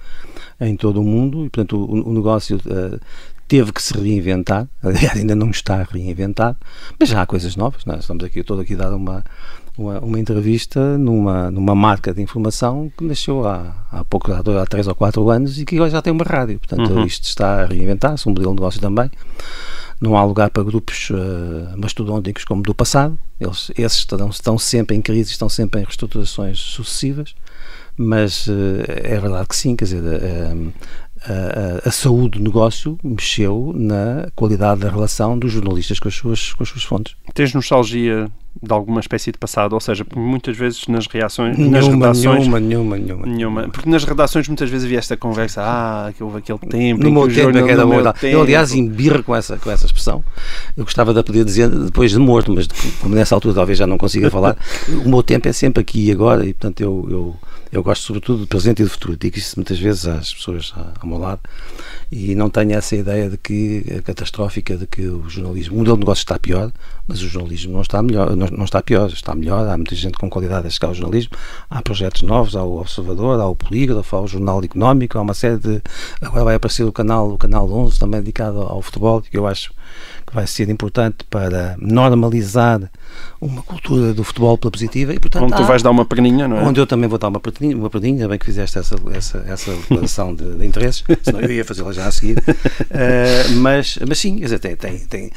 em 0.60 0.76
todo 0.76 1.00
o 1.00 1.04
mundo. 1.04 1.46
E, 1.46 1.50
portanto, 1.50 1.76
o, 1.76 2.10
o 2.10 2.12
negócio 2.12 2.56
uh, 2.56 2.98
teve 3.46 3.72
que 3.72 3.80
se 3.80 3.94
reinventar, 3.94 4.66
aliás, 4.82 5.16
ainda 5.16 5.36
não 5.36 5.50
está 5.50 5.84
reinventado, 5.84 6.56
mas 6.98 7.10
já 7.10 7.22
há 7.22 7.26
coisas 7.26 7.54
novas, 7.54 7.84
nós 7.84 7.96
é? 7.96 8.00
estamos 8.00 8.24
aqui, 8.24 8.40
estou 8.40 8.58
aqui 8.58 8.74
a 8.74 8.78
dar 8.78 8.92
uma 8.92 9.22
uma, 9.76 9.98
uma, 10.00 10.18
entrevista 10.18 10.96
numa, 10.98 11.50
numa 11.50 11.74
marca 11.74 12.12
de 12.12 12.22
informação 12.22 12.92
que 12.96 13.04
nasceu 13.04 13.46
há, 13.46 13.86
há 13.90 14.04
pouco, 14.04 14.32
há, 14.32 14.38
há 14.38 14.66
três 14.66 14.86
ou 14.86 14.94
quatro 14.94 15.28
anos 15.30 15.58
e 15.58 15.64
que 15.64 15.74
agora 15.76 15.90
já 15.90 16.02
tem 16.02 16.12
uma 16.12 16.24
rádio. 16.24 16.58
Portanto, 16.58 16.92
uhum. 16.92 17.04
isto 17.04 17.24
está 17.24 17.62
a 17.62 17.66
reinventar-se, 17.66 18.28
um 18.28 18.32
modelo 18.32 18.50
de 18.50 18.56
negócio 18.56 18.80
também. 18.80 19.10
Não 20.00 20.16
há 20.16 20.24
lugar 20.24 20.50
para 20.50 20.62
grupos 20.62 21.10
uh, 21.10 21.78
mastodônticos 21.78 22.44
como 22.44 22.62
do 22.62 22.74
passado. 22.74 23.18
Eles, 23.40 23.70
esses 23.76 23.98
estão, 23.98 24.28
estão 24.28 24.58
sempre 24.58 24.96
em 24.96 25.00
crise, 25.00 25.30
estão 25.30 25.48
sempre 25.48 25.80
em 25.80 25.84
reestruturações 25.84 26.58
sucessivas. 26.58 27.34
Mas 27.96 28.48
uh, 28.48 28.82
é 28.86 29.18
verdade 29.20 29.48
que 29.48 29.56
sim, 29.56 29.76
quer 29.76 29.84
dizer, 29.84 30.02
uh, 30.02 30.72
a, 31.26 31.88
a, 31.88 31.90
saúde 31.90 32.38
do 32.38 32.44
negócio 32.44 32.98
mexeu 33.02 33.72
na 33.74 34.28
qualidade 34.34 34.80
da 34.80 34.90
relação 34.90 35.38
dos 35.38 35.52
jornalistas 35.52 35.98
com 35.98 36.08
as 36.08 36.14
suas, 36.14 36.52
com 36.52 36.62
as 36.62 36.68
suas 36.68 36.84
fontes. 36.84 37.16
Tens 37.32 37.54
nostalgia 37.54 38.30
de 38.62 38.72
alguma 38.72 39.00
espécie 39.00 39.32
de 39.32 39.38
passado, 39.38 39.72
ou 39.72 39.80
seja, 39.80 40.06
muitas 40.14 40.56
vezes 40.56 40.86
nas 40.86 41.06
reações, 41.06 41.58
nenhuma, 41.58 41.78
nas 41.78 41.88
redações, 41.88 42.38
nenhuma, 42.46 42.60
nenhuma, 42.60 42.96
nenhuma, 42.96 43.26
nenhuma, 43.26 43.68
porque 43.68 43.88
nas 43.88 44.04
redações 44.04 44.46
muitas 44.46 44.70
vezes 44.70 44.86
havia 44.86 44.98
esta 44.98 45.16
conversa, 45.16 45.62
ah, 45.64 46.12
que 46.16 46.22
houve 46.22 46.38
aquele 46.38 46.58
tempo, 46.58 47.02
no 47.02 47.10
meu 47.10 47.28
tempo, 47.28 47.56
é 47.56 47.70
era 47.70 47.84
meu 47.84 48.12
tempo. 48.12 48.26
Eu 48.26 48.42
aliás 48.42 48.72
embirro 48.72 49.24
com 49.24 49.34
essa 49.34 49.56
com 49.56 49.70
essa 49.70 49.86
expressão. 50.04 50.24
Eu 50.76 50.84
gostava 50.84 51.14
de 51.14 51.22
poder 51.22 51.44
dizer 51.44 51.68
depois 51.68 52.10
de 52.10 52.18
morto, 52.18 52.52
mas 52.52 52.68
como 53.00 53.14
nessa 53.14 53.34
altura 53.34 53.54
talvez 53.54 53.78
já 53.78 53.86
não 53.86 53.96
consiga 53.96 54.30
falar. 54.30 54.56
o 55.04 55.08
meu 55.08 55.22
tempo 55.22 55.48
é 55.48 55.52
sempre 55.52 55.80
aqui 55.80 56.06
e 56.06 56.12
agora 56.12 56.44
e 56.44 56.52
portanto 56.52 56.80
eu, 56.80 57.06
eu 57.10 57.36
eu 57.72 57.82
gosto 57.82 58.02
sobretudo 58.02 58.40
do 58.40 58.46
presente 58.46 58.82
e 58.82 58.84
do 58.84 58.90
futuro. 58.90 59.16
Digo 59.16 59.36
isso 59.36 59.56
muitas 59.56 59.78
vezes 59.80 60.06
às 60.06 60.32
pessoas 60.32 60.72
ao 61.00 61.08
meu 61.08 61.18
lado 61.18 61.40
e 62.10 62.34
não 62.36 62.48
tenho 62.48 62.72
essa 62.72 62.94
ideia 62.94 63.28
de 63.28 63.36
que 63.36 63.84
a 63.98 64.00
catastrófica 64.00 64.76
de 64.76 64.86
que 64.86 65.08
o 65.08 65.28
jornalismo, 65.28 65.74
o 65.74 65.78
modelo 65.78 65.96
de 65.96 66.00
negócio 66.02 66.22
está 66.22 66.38
pior. 66.38 66.70
Mas 67.06 67.20
o 67.22 67.28
jornalismo 67.28 67.72
não 67.72 67.82
está 67.82 68.02
melhor, 68.02 68.34
não, 68.34 68.64
está 68.64 68.82
pior, 68.82 69.08
está 69.08 69.34
melhor, 69.34 69.68
há 69.68 69.76
muita 69.76 69.94
gente 69.94 70.18
com 70.18 70.30
qualidade 70.30 70.66
a 70.66 70.70
chegar 70.70 70.88
ao 70.88 70.94
jornalismo, 70.94 71.36
há 71.68 71.82
projetos 71.82 72.22
novos, 72.22 72.56
há 72.56 72.62
o 72.62 72.80
Observador, 72.80 73.40
há 73.40 73.46
o 73.46 73.54
Polígrafo, 73.54 74.16
há 74.16 74.20
o 74.22 74.26
Jornal 74.26 74.62
Económico, 74.64 75.18
há 75.18 75.20
uma 75.20 75.34
série 75.34 75.58
de, 75.58 75.82
agora 76.20 76.44
vai 76.44 76.54
aparecer 76.54 76.84
o 76.84 76.92
canal, 76.92 77.30
o 77.30 77.38
canal 77.38 77.70
11 77.70 77.98
também 77.98 78.20
dedicado 78.20 78.60
ao 78.62 78.80
futebol, 78.80 79.20
que 79.20 79.36
eu 79.36 79.46
acho 79.46 79.72
vai 80.34 80.46
ser 80.48 80.68
importante 80.68 81.24
para 81.30 81.76
normalizar 81.78 82.90
uma 83.40 83.62
cultura 83.62 84.12
do 84.12 84.24
futebol 84.24 84.58
pela 84.58 84.72
positiva. 84.72 85.14
E, 85.14 85.20
portanto, 85.20 85.44
onde 85.44 85.56
tu 85.56 85.64
vais 85.64 85.80
dar 85.80 85.90
uma 85.90 86.04
perninha, 86.04 86.48
não 86.48 86.58
é? 86.58 86.62
Onde 86.62 86.80
eu 86.80 86.86
também 86.86 87.08
vou 87.08 87.18
dar 87.18 87.28
uma 87.28 87.38
perninha, 87.38 87.76
uma 87.76 87.88
perninha 87.88 88.26
bem 88.26 88.36
que 88.36 88.44
fizeste 88.44 88.78
essa, 88.78 88.96
essa, 89.12 89.44
essa 89.46 89.72
declaração 89.72 90.34
de, 90.34 90.56
de, 90.56 90.66
interesses, 90.66 91.04
senão 91.22 91.40
eu 91.40 91.52
ia 91.52 91.64
fazê-la 91.64 91.92
já 91.92 92.06
a 92.06 92.10
seguir. 92.10 92.38
Uh, 92.38 93.54
mas, 93.62 93.98
mas 94.06 94.18
sim, 94.18 94.36
quer 94.36 94.44
dizer, 94.44 94.58
tem, 94.58 94.76
tem, 94.76 94.98
tem, 94.98 95.26
uh, 95.26 95.30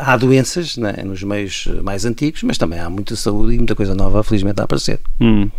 há 0.00 0.16
doenças 0.16 0.78
né, 0.78 0.94
nos 1.04 1.22
meios 1.22 1.68
mais 1.82 2.06
antigos, 2.06 2.42
mas 2.42 2.56
também 2.56 2.80
há 2.80 2.88
muita 2.88 3.14
saúde 3.16 3.54
e 3.54 3.58
muita 3.58 3.74
coisa 3.74 3.94
nova, 3.94 4.24
felizmente, 4.24 4.60
a 4.60 4.64
aparecer. 4.64 5.00
Hum. 5.20 5.50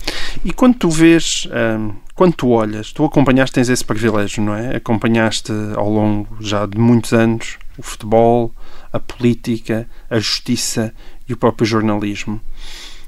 E 0.44 0.52
quando 0.52 0.76
tu 0.76 0.90
vês. 0.90 1.48
Um, 1.52 1.94
quando 2.14 2.34
tu 2.34 2.50
olhas, 2.50 2.92
tu 2.92 3.04
acompanhaste, 3.04 3.56
tens 3.56 3.68
esse 3.68 3.84
privilégio, 3.84 4.44
não 4.44 4.54
é? 4.54 4.76
Acompanhaste 4.76 5.52
ao 5.76 5.90
longo 5.90 6.38
já 6.40 6.68
de 6.68 6.78
muitos 6.78 7.14
anos 7.14 7.58
o 7.82 7.84
futebol, 7.84 8.54
a 8.94 9.00
política, 9.00 9.90
a 10.10 10.20
justiça 10.20 10.94
e 11.28 11.34
o 11.34 11.38
próprio 11.38 11.66
jornalismo. 11.66 12.40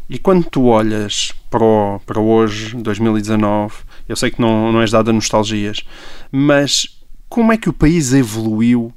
E 0.09 0.19
quando 0.19 0.43
tu 0.45 0.65
olhas 0.65 1.31
para, 1.49 1.63
o, 1.63 1.99
para 2.05 2.19
hoje, 2.19 2.75
2019, 2.75 3.75
eu 4.07 4.15
sei 4.15 4.31
que 4.31 4.41
não, 4.41 4.71
não 4.71 4.81
és 4.81 4.91
dado 4.91 5.09
a 5.09 5.13
nostalgias, 5.13 5.83
mas 6.31 6.99
como 7.29 7.51
é 7.51 7.57
que 7.57 7.69
o 7.69 7.73
país 7.73 8.13
evoluiu 8.13 8.93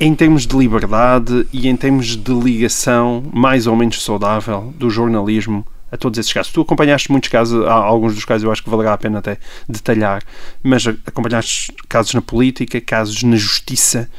em 0.00 0.14
termos 0.14 0.46
de 0.46 0.56
liberdade 0.56 1.46
e 1.52 1.68
em 1.68 1.76
termos 1.76 2.16
de 2.16 2.32
ligação 2.32 3.22
mais 3.32 3.66
ou 3.66 3.76
menos 3.76 4.02
saudável 4.02 4.72
do 4.76 4.90
jornalismo 4.90 5.64
a 5.90 5.96
todos 5.96 6.18
esses 6.18 6.32
casos. 6.32 6.52
Tu 6.52 6.60
acompanhaste 6.60 7.10
muitos 7.10 7.28
casos, 7.30 7.66
alguns 7.66 8.14
dos 8.14 8.24
casos 8.24 8.44
eu 8.44 8.52
acho 8.52 8.62
que 8.62 8.70
valerá 8.70 8.92
a 8.92 8.98
pena 8.98 9.18
até 9.18 9.38
detalhar, 9.68 10.22
mas 10.62 10.86
acompanhaste 10.86 11.72
casos 11.88 12.14
na 12.14 12.22
política, 12.22 12.80
casos 12.80 13.22
na 13.22 13.36
justiça, 13.36 14.10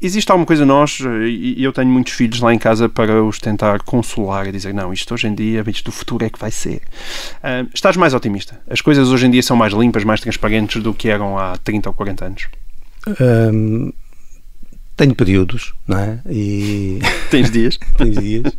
existe 0.00 0.30
alguma 0.30 0.46
coisa 0.46 0.64
nós, 0.64 1.00
e 1.00 1.62
eu 1.62 1.72
tenho 1.72 1.88
muitos 1.88 2.12
filhos 2.12 2.40
lá 2.40 2.52
em 2.54 2.58
casa 2.58 2.88
para 2.88 3.22
os 3.22 3.38
tentar 3.38 3.80
consolar 3.82 4.46
e 4.46 4.52
dizer, 4.52 4.72
não, 4.72 4.92
isto 4.92 5.12
hoje 5.12 5.26
em 5.26 5.34
dia, 5.34 5.64
isto 5.66 5.86
do 5.86 5.92
futuro 5.92 6.24
é 6.24 6.30
que 6.30 6.38
vai 6.38 6.50
ser. 6.50 6.82
Uh, 7.38 7.68
estás 7.74 7.96
mais 7.96 8.14
otimista? 8.14 8.60
As 8.68 8.80
coisas 8.80 9.08
hoje 9.08 9.26
em 9.26 9.30
dia 9.30 9.42
são 9.42 9.56
mais 9.56 9.72
limpas, 9.72 10.04
mais 10.04 10.20
transparentes 10.20 10.82
do 10.82 10.94
que 10.94 11.08
eram 11.08 11.38
há 11.38 11.56
30 11.58 11.88
ou 11.88 11.94
40 11.94 12.24
anos? 12.24 12.48
Um, 13.20 13.92
tenho 14.98 15.14
períodos, 15.14 15.74
não 15.86 15.96
é? 15.96 16.18
E... 16.28 16.98
Tens 17.30 17.50
dias? 17.52 17.78
Tens 17.96 18.18
dias. 18.18 18.52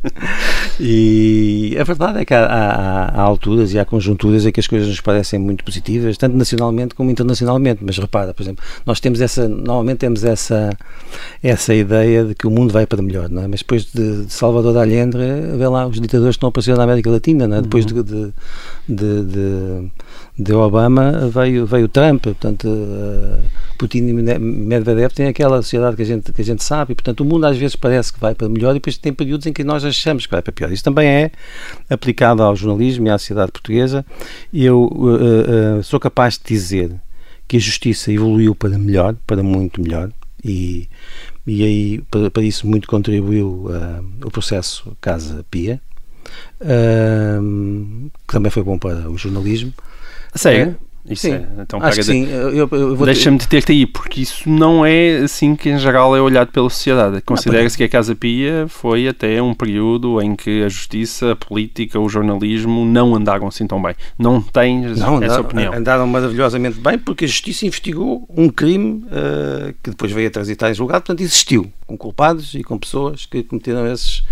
E 0.80 1.76
a 1.78 1.84
verdade 1.84 2.20
é 2.20 2.26
que 2.26 2.34
há, 2.34 2.46
há, 2.46 3.06
há, 3.10 3.22
alturas 3.22 3.74
e 3.74 3.80
há 3.80 3.84
conjunturas 3.84 4.46
em 4.46 4.52
que 4.52 4.62
as 4.62 4.66
coisas 4.66 4.88
nos 4.88 5.02
parecem 5.02 5.38
muito 5.38 5.66
positivas, 5.66 6.18
tanto 6.18 6.38
nacionalmente 6.38 6.96
como 6.96 7.12
internacionalmente. 7.12 7.84
Mas 7.84 7.98
repara, 7.98 8.34
por 8.34 8.42
exemplo, 8.42 8.64
nós 8.86 9.02
temos 9.02 9.20
essa, 9.20 9.50
normalmente 9.50 9.98
temos 9.98 10.24
essa, 10.24 10.70
essa 11.44 11.74
ideia 11.76 12.24
de 12.24 12.34
que 12.34 12.48
o 12.48 12.50
mundo 12.50 12.72
vai 12.72 12.88
para 12.88 13.02
melhor, 13.02 13.30
não 13.30 13.44
é? 13.44 13.48
Mas 13.48 13.60
depois 13.60 13.84
de, 13.92 14.24
de 14.24 14.34
Salvador 14.34 14.74
da 14.74 14.82
Allende, 14.82 15.18
vê 15.58 15.68
lá 15.68 15.88
os 15.88 16.00
ditadores 16.00 16.36
que 16.36 16.38
estão 16.38 16.50
aparecendo 16.50 16.78
na 16.78 16.84
América 16.84 17.10
Latina, 17.10 17.50
não 17.50 17.58
é? 17.58 17.62
Depois 17.62 17.86
uhum. 17.86 18.02
de, 18.02 18.34
de, 18.88 19.24
de, 19.26 19.92
de, 20.40 20.54
Obama 20.54 21.30
veio, 21.30 21.66
veio 21.66 21.88
Trump, 21.88 22.24
portanto. 22.24 22.68
Uh, 22.68 23.70
Putin 23.80 24.00
e 24.00 24.14
Medvedev 24.14 25.14
têm 25.14 25.28
aquela 25.28 25.62
sociedade 25.62 25.96
que 25.96 26.02
a 26.02 26.06
gente 26.06 26.34
que 26.34 26.42
a 26.42 26.44
gente 26.44 26.62
sabe, 26.62 26.92
e 26.92 26.96
portanto 26.96 27.22
o 27.22 27.26
mundo 27.26 27.46
às 27.46 27.58
vezes 27.58 27.78
parece 27.78 28.12
que 28.12 28.20
vai 28.20 28.36
para 28.36 28.50
melhor 28.50 28.72
e 28.72 28.74
depois 28.74 28.98
tem 28.98 29.14
períodos 29.14 29.48
em 29.48 29.54
que 29.54 29.64
nós 29.64 29.86
achamos 29.86 30.26
que 30.26 30.32
vai 30.34 30.42
para 30.42 30.52
pior. 30.52 30.70
Isso 30.70 30.84
também 30.84 31.08
é 31.08 31.32
aplicado 31.90 32.44
ao 32.44 32.54
jornalismo 32.58 33.08
e 33.08 33.10
à 33.10 33.18
sociedade 33.18 33.54
portuguesa. 33.54 34.06
Eu 34.54 34.84
uh, 34.84 35.80
uh, 35.80 35.84
sou 35.84 35.98
capaz 35.98 36.34
de 36.38 36.44
dizer 36.44 36.94
que 37.48 37.56
a 37.56 37.60
justiça 37.60 38.12
evoluiu 38.12 38.54
para 38.54 38.78
melhor, 38.78 39.16
para 39.26 39.42
muito 39.42 39.82
melhor, 39.82 40.12
e, 40.44 40.90
e 41.48 41.64
aí 41.64 42.02
para, 42.12 42.30
para 42.30 42.44
isso 42.44 42.68
muito 42.68 42.86
contribuiu 42.86 43.72
o 44.24 44.30
processo 44.30 44.96
Casa 45.00 45.44
Pia, 45.50 45.82
que 46.60 48.34
também 48.34 48.52
foi 48.52 48.62
bom 48.62 48.78
para 48.78 49.10
o 49.10 49.18
jornalismo. 49.18 49.74
Sério? 50.34 50.76
É, 50.86 50.90
isso 51.10 51.24
sim, 51.24 51.34
é, 51.34 51.48
então 51.60 51.82
acho 51.82 52.04
sim. 52.04 52.28
Deixa-me 53.04 53.38
deter-te 53.38 53.72
aí, 53.72 53.86
porque 53.88 54.22
isso 54.22 54.48
não 54.48 54.86
é 54.86 55.18
assim 55.18 55.56
que 55.56 55.70
em 55.70 55.80
geral 55.80 56.16
é 56.16 56.22
olhado 56.22 56.52
pela 56.52 56.70
sociedade. 56.70 57.22
Considera-se 57.22 57.76
que 57.76 57.84
a 57.84 57.90
Casa 57.90 58.16
Pia 58.16 58.68
foi 58.68 59.08
até 59.08 59.42
um 59.42 59.54
período 59.56 60.22
em 60.22 60.36
que 60.36 60.64
a 60.64 60.70
justiça, 60.70 61.32
a 61.32 61.36
política, 61.36 62.00
o 62.00 62.08
jornalismo 62.08 62.86
não 62.86 63.16
andaram 63.16 63.48
assim 63.48 63.66
tão 63.66 63.82
bem. 63.82 63.96
Não 64.20 64.40
tens 64.40 65.00
não, 65.00 65.16
essa 65.16 65.26
andaram, 65.26 65.42
opinião? 65.42 65.74
Andaram 65.74 66.08
maravilhosamente 66.08 66.80
bem 66.80 67.00
porque 67.00 67.26
a 67.26 67.28
justiça 67.28 67.66
investigou 67.66 68.28
um 68.30 68.48
crime 68.50 69.04
uh, 69.06 69.74
que 69.82 69.90
depois 69.90 70.12
veio 70.12 70.28
a 70.28 70.32
transitar 70.32 70.70
em 70.70 70.76
julgado, 70.76 71.02
portanto 71.02 71.22
existiu, 71.22 71.72
com 71.88 71.98
culpados 71.98 72.54
e 72.54 72.64
com 72.64 72.78
pessoas 72.78 73.26
que 73.26 73.42
cometeram 73.42 73.92
esses 73.92 74.24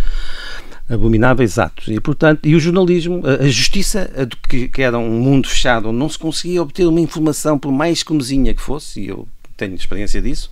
abomináveis 0.89 1.60
atos. 1.60 1.88
E, 1.88 2.00
portanto, 2.00 2.46
e 2.46 2.56
o 2.56 2.60
jornalismo, 2.60 3.22
a, 3.25 3.48
justiça, 3.48 4.10
que, 4.48 4.82
era 4.82 4.98
um 4.98 5.20
mundo 5.20 5.48
fechado, 5.48 5.89
onde 5.89 5.98
não 5.98 6.10
se 6.10 6.17
conseguia 6.17 6.62
obter 6.62 6.88
uma 6.88 7.01
informação, 7.01 7.60
por 7.60 7.72
mais 7.72 8.03
comezinha 8.03 8.53
que 8.53 8.62
fosse, 8.62 9.01
e 9.01 9.08
eu 9.10 9.27
tenho 9.56 9.75
experiência 9.75 10.22
disso, 10.22 10.51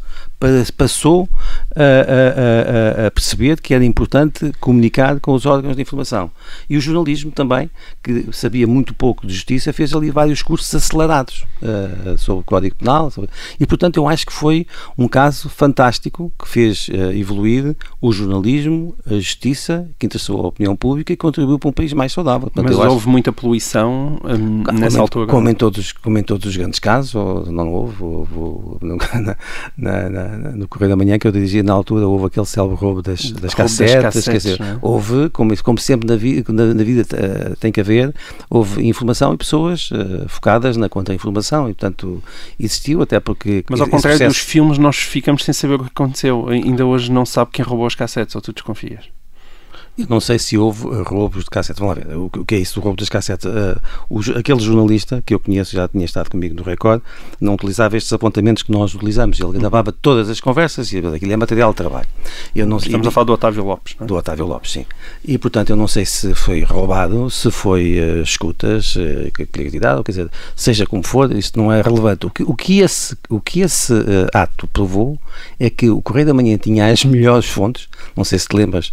passou 0.77 1.29
a, 1.75 3.03
a, 3.03 3.07
a, 3.07 3.11
perceber 3.11 3.59
que 3.61 3.73
era 3.73 3.83
importante 3.83 4.51
comunicar 4.59 5.19
com 5.19 5.33
os 5.33 5.45
órgãos 5.45 5.75
de 5.75 5.81
informação. 5.81 6.31
E 6.69 6.77
o 6.77 6.81
jornalismo 6.81 7.31
também, 7.31 7.69
que 8.03 8.27
sabia 8.31 8.67
muito 8.67 8.93
pouco 8.93 9.25
de 9.27 9.33
justiça, 9.33 9.73
fez 9.73 9.93
ali 9.93 10.11
vários 10.11 10.41
cursos 10.41 10.73
acelerados 10.73 11.45
uh, 11.61 12.17
sobre 12.17 12.41
o 12.41 12.43
Código 12.43 12.75
Penal. 12.75 13.11
Sobre... 13.11 13.29
E, 13.59 13.65
portanto, 13.65 13.97
eu 13.97 14.07
acho 14.07 14.25
que 14.25 14.33
foi 14.33 14.65
um 14.97 15.07
caso 15.07 15.49
fantástico 15.49 16.31
que 16.39 16.47
fez 16.47 16.87
uh, 16.87 17.11
evoluir 17.13 17.75
o 18.01 18.11
jornalismo, 18.11 18.95
a 19.05 19.15
justiça, 19.15 19.89
que 19.99 20.05
interessou 20.05 20.43
a 20.43 20.47
opinião 20.47 20.75
pública 20.75 21.11
e 21.11 21.17
contribuiu 21.17 21.59
para 21.59 21.69
um 21.69 21.73
país 21.73 21.93
mais 21.93 22.11
saudável. 22.11 22.49
Portanto, 22.51 22.65
Mas 22.65 22.77
houve 22.77 22.97
acho... 22.97 23.09
muita 23.09 23.31
poluição 23.31 24.19
um, 24.23 24.63
nessa 24.73 24.91
como, 24.91 25.01
altura? 25.01 25.27
Como 25.27 25.49
em, 25.49 25.55
todos, 25.55 25.91
como 25.91 26.17
em 26.17 26.23
todos 26.23 26.45
os 26.45 26.55
grandes 26.55 26.79
casos, 26.79 27.15
ou 27.15 27.45
não 27.51 27.71
houve, 27.71 28.03
houve, 28.03 28.33
houve 28.37 28.85
na, 28.85 29.37
na, 29.77 30.09
na, 30.09 30.34
no 30.37 30.67
Correio 30.67 30.89
da 30.89 30.95
Manhã 30.95 31.17
que 31.17 31.27
eu 31.27 31.31
dirigia 31.31 31.63
na 31.63 31.73
altura, 31.73 32.07
houve 32.07 32.25
aquele 32.25 32.45
célebre 32.45 32.75
roubo 32.75 33.01
das, 33.01 33.31
das 33.31 33.53
cassetes, 33.53 33.95
das 33.95 34.03
cassetes, 34.03 34.25
quer 34.25 34.37
dizer, 34.37 34.61
é? 34.61 34.77
houve, 34.81 35.29
como, 35.29 35.55
como 35.63 35.77
sempre 35.77 36.07
na, 36.07 36.15
vi, 36.15 36.43
na, 36.47 36.73
na, 36.73 36.83
vida 36.83 37.01
uh, 37.01 37.55
tem 37.57 37.71
que 37.71 37.79
haver, 37.79 38.13
houve 38.49 38.85
informação 38.87 39.33
e 39.33 39.37
pessoas 39.37 39.89
uh, 39.91 40.27
focadas 40.27 40.77
na 40.77 40.89
contra-informação 40.89 41.69
e, 41.69 41.73
portanto, 41.73 42.23
existiu 42.59 43.01
até 43.01 43.19
porque... 43.19 43.63
Mas 43.69 43.81
ao 43.81 43.87
contrário 43.87 44.17
processo... 44.17 44.39
dos 44.39 44.49
filmes, 44.49 44.77
nós 44.77 44.97
ficamos 44.97 45.43
sem 45.43 45.53
saber 45.53 45.75
o 45.75 45.79
que 45.79 45.91
aconteceu. 45.93 46.47
Ainda 46.49 46.85
hoje 46.85 47.11
não 47.11 47.25
sabe 47.25 47.51
quem 47.51 47.63
roubou 47.63 47.85
as 47.85 47.95
cassetes, 47.95 48.35
ou 48.35 48.41
tu 48.41 48.53
desconfias? 48.53 49.14
Eu 49.97 50.07
não 50.09 50.19
sei 50.19 50.37
se 50.37 50.57
houve 50.57 50.85
roubos 51.03 51.45
de 51.45 51.49
cassete. 51.49 51.79
Vamos 51.79 51.97
lá 51.97 52.03
ver. 52.03 52.15
O 52.15 52.29
que 52.29 52.55
é 52.55 52.57
isso 52.57 52.75
do 52.75 52.83
roubo 52.83 52.97
das 52.97 53.07
cassetes? 53.07 53.45
Uh, 53.45 54.37
aquele 54.37 54.59
jornalista 54.59 55.23
que 55.25 55.33
eu 55.33 55.39
conheço, 55.39 55.73
já 55.73 55.87
tinha 55.87 56.03
estado 56.03 56.29
comigo 56.29 56.53
no 56.53 56.63
Record, 56.63 57.01
não 57.39 57.53
utilizava 57.53 57.95
estes 57.95 58.11
apontamentos 58.11 58.61
que 58.61 58.71
nós 58.71 58.93
utilizamos. 58.93 59.39
Ele 59.39 59.57
gravava 59.57 59.91
uhum. 59.91 59.97
todas 60.01 60.29
as 60.29 60.41
conversas 60.41 60.91
e 60.91 60.97
aquilo 60.97 61.31
é 61.31 61.37
material 61.37 61.71
de 61.71 61.77
trabalho. 61.77 62.07
Eu 62.53 62.67
não, 62.67 62.77
Estamos 62.77 63.05
e, 63.05 63.07
a 63.07 63.11
falar 63.11 63.25
do 63.25 63.33
Otávio 63.33 63.63
Lopes, 63.63 63.95
é? 63.99 64.05
Do 64.05 64.15
Otávio 64.15 64.45
Lopes, 64.45 64.73
sim. 64.73 64.85
E, 65.23 65.37
portanto, 65.37 65.69
eu 65.69 65.77
não 65.77 65.87
sei 65.87 66.05
se 66.05 66.33
foi 66.35 66.61
roubado, 66.63 67.29
se 67.29 67.49
foi 67.49 67.97
uh, 67.99 68.21
escutas, 68.21 68.97
uh, 68.97 69.47
claridade, 69.51 70.03
quer 70.03 70.11
dizer, 70.11 70.29
seja 70.55 70.85
como 70.85 71.03
for, 71.03 71.31
isso 71.31 71.53
não 71.55 71.71
é 71.71 71.81
relevante. 71.81 72.25
O 72.25 72.29
que, 72.29 72.43
o 72.43 72.53
que 72.53 72.79
esse, 72.79 73.15
o 73.29 73.39
que 73.39 73.61
esse 73.61 73.93
uh, 73.93 74.27
ato 74.33 74.67
provou 74.67 75.17
é 75.57 75.69
que 75.69 75.89
o 75.89 76.01
Correio 76.01 76.27
da 76.27 76.33
Manhã 76.33 76.57
tinha 76.57 76.91
as 76.91 77.05
melhores 77.05 77.45
fontes. 77.45 77.87
Não 78.15 78.25
sei 78.25 78.39
se 78.39 78.47
te 78.47 78.55
lembras 78.55 78.91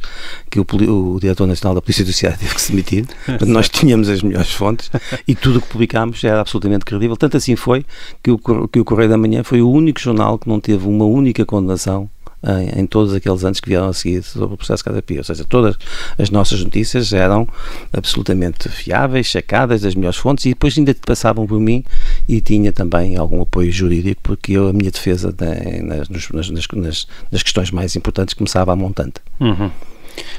que 0.48 0.60
o 0.60 0.64
o 0.92 1.18
diretor 1.20 1.46
nacional 1.46 1.74
da 1.74 1.82
Polícia 1.82 2.04
Judiciária 2.04 2.38
teve 2.38 2.54
que 2.54 2.60
se 2.60 2.70
demitir. 2.70 3.06
Portanto, 3.26 3.48
nós 3.48 3.68
tínhamos 3.68 4.08
as 4.08 4.22
melhores 4.22 4.52
fontes 4.52 4.90
e 5.26 5.34
tudo 5.34 5.58
o 5.58 5.62
que 5.62 5.68
publicámos 5.68 6.22
era 6.24 6.40
absolutamente 6.40 6.84
credível. 6.84 7.16
Tanto 7.16 7.36
assim 7.36 7.56
foi 7.56 7.84
que 8.22 8.30
o, 8.30 8.38
que 8.38 8.80
o 8.80 8.84
Correio 8.84 9.10
da 9.10 9.18
Manhã 9.18 9.42
foi 9.42 9.62
o 9.62 9.70
único 9.70 10.00
jornal 10.00 10.38
que 10.38 10.48
não 10.48 10.60
teve 10.60 10.86
uma 10.86 11.04
única 11.04 11.44
condenação 11.44 12.08
em, 12.44 12.80
em, 12.80 12.86
todos 12.86 13.14
aqueles 13.14 13.44
anos 13.44 13.60
que 13.60 13.68
vieram 13.68 13.88
a 13.88 13.92
seguir 13.92 14.22
sobre 14.22 14.54
o 14.54 14.56
processo 14.56 14.84
Casa 14.84 15.00
Pia. 15.00 15.18
Ou 15.18 15.24
seja, 15.24 15.44
todas 15.44 15.76
as 16.18 16.30
nossas 16.30 16.62
notícias 16.62 17.12
eram 17.12 17.46
absolutamente 17.92 18.68
fiáveis, 18.68 19.26
checadas 19.26 19.82
das 19.82 19.94
melhores 19.94 20.18
fontes 20.18 20.46
e 20.46 20.48
depois 20.50 20.76
ainda 20.76 20.94
passavam 21.06 21.46
por 21.46 21.60
mim 21.60 21.84
e 22.28 22.40
tinha 22.40 22.72
também 22.72 23.16
algum 23.16 23.42
apoio 23.42 23.70
jurídico 23.70 24.20
porque 24.22 24.52
eu, 24.52 24.68
a 24.68 24.72
minha 24.72 24.90
defesa 24.90 25.34
nas, 25.82 26.08
nas, 26.08 26.50
nas, 26.50 27.06
nas 27.30 27.42
questões 27.42 27.70
mais 27.70 27.94
importantes 27.94 28.34
começava 28.34 28.72
a 28.72 28.76
montante. 28.76 29.20
Uhum. 29.40 29.70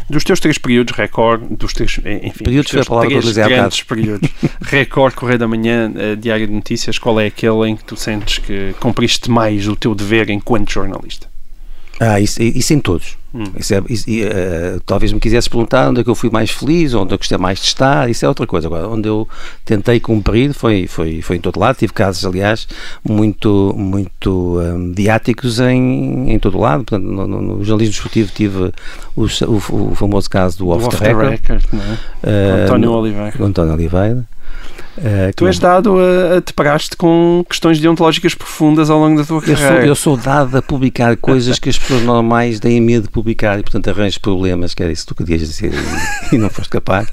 Dos 0.09 0.23
teus 0.23 0.39
três 0.39 0.57
períodos, 0.57 0.95
recorde, 0.95 1.45
dos 1.55 1.73
três, 1.73 1.97
enfim, 2.21 2.43
períodos 2.43 2.71
dos 2.71 2.85
teus 2.85 3.07
três 3.07 3.35
grandes 3.35 3.83
períodos, 3.83 4.29
recorde, 4.61 5.15
Correio 5.15 5.39
da 5.39 5.47
Manhã, 5.47 5.91
uh, 5.91 6.15
Diário 6.15 6.45
de 6.45 6.53
Notícias, 6.53 6.99
qual 6.99 7.19
é 7.19 7.27
aquele 7.27 7.69
em 7.69 7.75
que 7.75 7.83
tu 7.83 7.95
sentes 7.95 8.37
que 8.37 8.75
cumpriste 8.79 9.31
mais 9.31 9.67
o 9.67 9.75
teu 9.75 9.95
dever 9.95 10.29
enquanto 10.29 10.71
jornalista? 10.71 11.27
Ah, 11.99 12.19
isso, 12.19 12.41
isso 12.41 12.73
em 12.73 12.79
todos 12.79 13.15
Hum. 13.33 13.45
Isso 13.57 13.73
é, 13.73 13.81
isso, 13.89 14.07
e, 14.07 14.23
uh, 14.23 14.79
talvez 14.85 15.11
me 15.11 15.19
quisesse 15.19 15.49
perguntar 15.49 15.89
onde 15.89 16.01
é 16.01 16.03
que 16.03 16.09
eu 16.09 16.13
fui 16.13 16.29
mais 16.29 16.51
feliz, 16.51 16.93
onde 16.93 17.13
eu 17.13 17.17
gostei 17.17 17.37
mais 17.37 17.57
de 17.59 17.65
estar, 17.65 18.07
isso 18.07 18.23
é 18.23 18.27
outra 18.27 18.45
coisa. 18.45 18.67
Agora, 18.67 18.87
onde 18.87 19.09
eu 19.09 19.27
tentei 19.65 19.99
cumprir 19.99 20.53
foi, 20.53 20.85
foi, 20.85 21.21
foi 21.21 21.37
em 21.37 21.39
todo 21.39 21.59
lado. 21.59 21.77
Tive 21.77 21.93
casos, 21.93 22.23
aliás, 22.25 22.67
muito, 23.03 23.73
muito 23.75 24.59
um, 24.59 24.77
mediáticos 24.77 25.59
em, 25.59 26.31
em 26.31 26.37
todo 26.37 26.59
lado. 26.59 26.83
Portanto, 26.83 27.03
no, 27.03 27.27
no, 27.27 27.41
no 27.41 27.63
jornalismo 27.63 27.93
desportivo 27.93 28.31
tive 28.31 28.71
o, 29.15 29.23
o, 29.23 29.91
o, 29.91 29.95
famoso 29.95 30.29
caso 30.29 30.59
do 30.59 30.69
Off, 30.69 30.85
off 30.85 30.97
the 30.97 31.07
Record, 31.07 31.31
record 31.31 31.63
é? 31.73 32.29
uh, 32.29 32.63
António 32.65 32.91
Oliveira. 32.91 33.33
António 33.39 33.73
Oliveira. 33.73 34.25
Uh, 34.95 35.33
tu 35.35 35.47
és 35.47 35.57
dado 35.57 35.97
a, 35.97 36.37
a 36.37 36.41
te 36.41 36.53
pagaste 36.53 36.95
com 36.95 37.43
questões 37.49 37.79
deontológicas 37.79 38.35
profundas 38.35 38.91
ao 38.91 38.99
longo 38.99 39.17
da 39.17 39.25
tua 39.25 39.37
eu 39.37 39.41
carreira. 39.41 39.81
Sou, 39.81 39.87
eu 39.87 39.95
sou 39.95 40.17
dado 40.17 40.55
a 40.55 40.61
publicar 40.61 41.17
coisas 41.17 41.57
que 41.57 41.67
as 41.67 41.77
pessoas 41.79 42.03
normais 42.03 42.59
têm 42.59 42.79
medo 42.79 43.03
de 43.03 43.09
publicar 43.09 43.22
e, 43.31 43.63
portanto, 43.63 43.89
arranjo 43.89 44.19
problemas, 44.19 44.73
que 44.73 44.83
era 44.83 44.91
isso 44.91 45.05
que 45.05 45.13
tu 45.13 45.23
querias 45.23 45.41
dizer 45.41 45.71
e, 45.73 46.35
e 46.35 46.37
não 46.37 46.49
foste 46.49 46.69
capaz. 46.69 47.07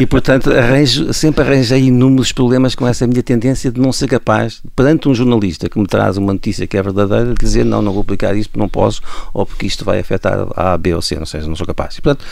E, 0.00 0.06
portanto, 0.06 0.50
arranjo, 0.50 1.12
sempre 1.12 1.42
arranjei 1.42 1.84
inúmeros 1.84 2.32
problemas 2.32 2.74
com 2.74 2.86
essa 2.86 3.06
minha 3.06 3.22
tendência 3.22 3.70
de 3.70 3.80
não 3.80 3.92
ser 3.92 4.08
capaz, 4.08 4.62
perante 4.74 5.08
um 5.08 5.14
jornalista 5.14 5.68
que 5.68 5.78
me 5.78 5.86
traz 5.86 6.16
uma 6.16 6.32
notícia 6.32 6.66
que 6.66 6.76
é 6.76 6.82
verdadeira, 6.82 7.26
de 7.26 7.34
dizer 7.34 7.64
não, 7.64 7.82
não 7.82 7.92
vou 7.92 8.04
publicar 8.04 8.34
isto, 8.36 8.58
não 8.58 8.68
posso, 8.68 9.02
ou 9.32 9.44
porque 9.44 9.66
isto 9.66 9.84
vai 9.84 9.98
afetar 9.98 10.46
a, 10.56 10.76
B 10.76 10.94
ou 10.94 11.02
C, 11.02 11.16
não 11.16 11.26
sei, 11.26 11.40
não 11.42 11.56
sou 11.56 11.66
capaz. 11.66 11.96
E, 11.96 12.02
portanto, 12.02 12.24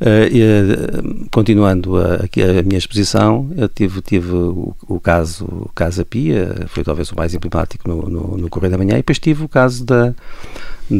uh, 0.00 1.22
uh, 1.22 1.28
continuando 1.30 1.96
a, 1.96 2.14
aqui 2.16 2.42
a 2.42 2.62
minha 2.62 2.78
exposição, 2.78 3.50
eu 3.56 3.68
tive, 3.68 4.00
tive 4.02 4.32
o, 4.32 4.74
o 4.86 5.00
caso 5.00 5.70
Casa 5.74 6.04
Pia, 6.04 6.66
foi 6.68 6.84
talvez 6.84 7.10
o 7.10 7.16
mais 7.16 7.34
emblemático 7.34 7.88
no, 7.88 8.08
no, 8.08 8.36
no 8.36 8.48
Correio 8.48 8.72
da 8.72 8.78
Manhã, 8.78 8.94
e 8.94 8.98
depois 8.98 9.18
tive 9.18 9.44
o 9.44 9.48
caso 9.48 9.84
da, 9.84 10.14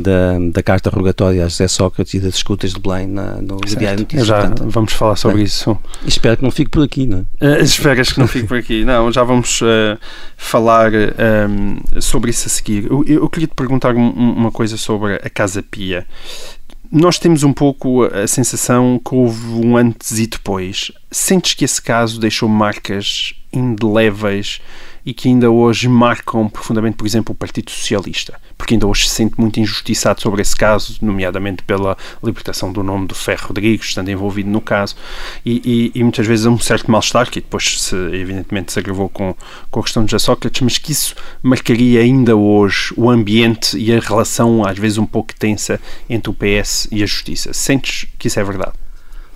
da, 0.00 0.38
da 0.52 0.62
carta 0.62 0.90
rogatória 0.90 1.44
a 1.44 1.48
José 1.48 1.68
Sócrates 1.68 2.14
e 2.14 2.20
das 2.20 2.34
escutas 2.34 2.72
de 2.72 2.80
Belém 2.80 3.06
na, 3.06 3.36
no 3.36 3.58
certo. 3.66 3.78
Diário 3.78 4.00
Notícias. 4.00 4.26
Já 4.26 4.40
Portanto, 4.40 4.70
vamos 4.70 4.92
falar 4.92 5.16
sobre 5.16 5.42
isso. 5.42 5.78
Espero 6.06 6.36
que 6.36 6.42
não 6.42 6.50
fique 6.50 6.70
por 6.70 6.82
aqui, 6.82 7.06
não 7.06 7.26
é? 7.40 7.58
Uh, 7.58 7.62
esperas 7.62 8.12
que 8.12 8.18
não 8.18 8.26
fique 8.26 8.46
por 8.46 8.56
aqui. 8.56 8.84
Não, 8.84 9.10
já 9.12 9.22
vamos 9.22 9.60
uh, 9.62 9.98
falar 10.36 10.92
um, 10.92 11.78
eh, 11.94 12.00
sobre 12.00 12.30
isso 12.30 12.46
a 12.46 12.50
seguir. 12.50 12.86
Eu, 12.90 13.04
eu 13.06 13.28
queria 13.28 13.48
te 13.48 13.54
perguntar 13.54 13.94
um, 13.94 14.10
uma 14.10 14.50
coisa 14.50 14.76
sobre 14.76 15.14
a 15.14 15.30
Casa 15.30 15.62
Pia 15.62 16.06
nós 16.94 17.18
temos 17.18 17.42
um 17.42 17.54
pouco 17.54 18.04
a 18.04 18.26
sensação 18.26 19.00
que 19.02 19.14
houve 19.14 19.46
um 19.46 19.78
antes 19.78 20.18
e 20.18 20.26
depois. 20.26 20.92
Sentes 21.10 21.54
que 21.54 21.64
esse 21.64 21.80
caso 21.80 22.20
deixou 22.20 22.46
marcas 22.50 23.32
indeléveis 23.50 24.60
e 25.04 25.12
que 25.12 25.28
ainda 25.28 25.50
hoje 25.50 25.88
marcam 25.88 26.48
profundamente, 26.48 26.96
por 26.96 27.06
exemplo, 27.06 27.32
o 27.32 27.36
Partido 27.36 27.70
Socialista, 27.70 28.40
porque 28.56 28.74
ainda 28.74 28.86
hoje 28.86 29.08
se 29.08 29.14
sente 29.14 29.40
muito 29.40 29.58
injustiçado 29.58 30.20
sobre 30.20 30.42
esse 30.42 30.54
caso, 30.54 30.96
nomeadamente 31.02 31.62
pela 31.64 31.96
libertação 32.22 32.72
do 32.72 32.82
nome 32.82 33.06
do 33.06 33.14
Ferro 33.14 33.48
Rodrigues, 33.48 33.86
estando 33.86 34.10
envolvido 34.10 34.48
no 34.48 34.60
caso, 34.60 34.94
e, 35.44 35.90
e, 35.94 35.98
e 35.98 36.02
muitas 36.02 36.26
vezes 36.26 36.46
um 36.46 36.58
certo 36.58 36.90
mal-estar, 36.90 37.28
que 37.30 37.40
depois 37.40 37.82
se, 37.82 37.96
evidentemente 37.96 38.72
se 38.72 38.78
agravou 38.78 39.08
com, 39.08 39.34
com 39.70 39.80
a 39.80 39.82
questão 39.82 40.04
de 40.04 40.18
Sócrates, 40.18 40.60
mas 40.60 40.78
que 40.78 40.92
isso 40.92 41.16
marcaria 41.42 42.00
ainda 42.00 42.36
hoje 42.36 42.94
o 42.96 43.10
ambiente 43.10 43.76
e 43.76 43.92
a 43.92 43.98
relação, 43.98 44.64
às 44.64 44.78
vezes 44.78 44.98
um 44.98 45.06
pouco 45.06 45.34
tensa, 45.34 45.80
entre 46.08 46.30
o 46.30 46.34
PS 46.34 46.86
e 46.92 47.02
a 47.02 47.06
Justiça. 47.06 47.52
Sentes 47.52 48.06
que 48.18 48.28
isso 48.28 48.38
é 48.38 48.44
verdade? 48.44 48.72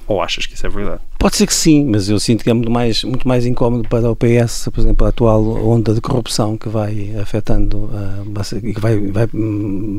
Ou 0.06 0.22
achas 0.22 0.46
que 0.46 0.54
isso 0.54 0.64
é 0.64 0.70
verdade? 0.70 1.00
Pode 1.26 1.38
ser 1.38 1.46
que 1.48 1.54
sim, 1.54 1.84
mas 1.84 2.08
eu 2.08 2.20
sinto 2.20 2.44
que 2.44 2.50
é 2.50 2.54
muito 2.54 2.70
mais, 2.70 3.02
muito 3.02 3.26
mais 3.26 3.44
incómodo 3.44 3.88
para 3.88 4.08
o 4.08 4.14
PS, 4.14 4.68
por 4.72 4.80
exemplo, 4.80 5.04
a 5.04 5.08
atual 5.08 5.44
onda 5.68 5.92
de 5.92 6.00
corrupção 6.00 6.56
que 6.56 6.68
vai 6.68 7.16
afetando 7.20 7.78
uh, 7.78 8.56
e 8.62 8.72
que 8.72 8.80
vai, 8.80 8.96
vai, 9.08 9.28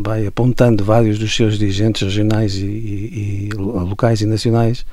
vai 0.02 0.26
apontando 0.28 0.86
vários 0.86 1.20
dos 1.20 1.36
seus 1.36 1.60
dirigentes 1.60 2.02
regionais 2.02 2.56
e, 2.56 2.66
e, 2.66 3.50
e, 3.50 3.58
locais 3.58 4.22
e 4.22 4.26
nacionais 4.26 4.86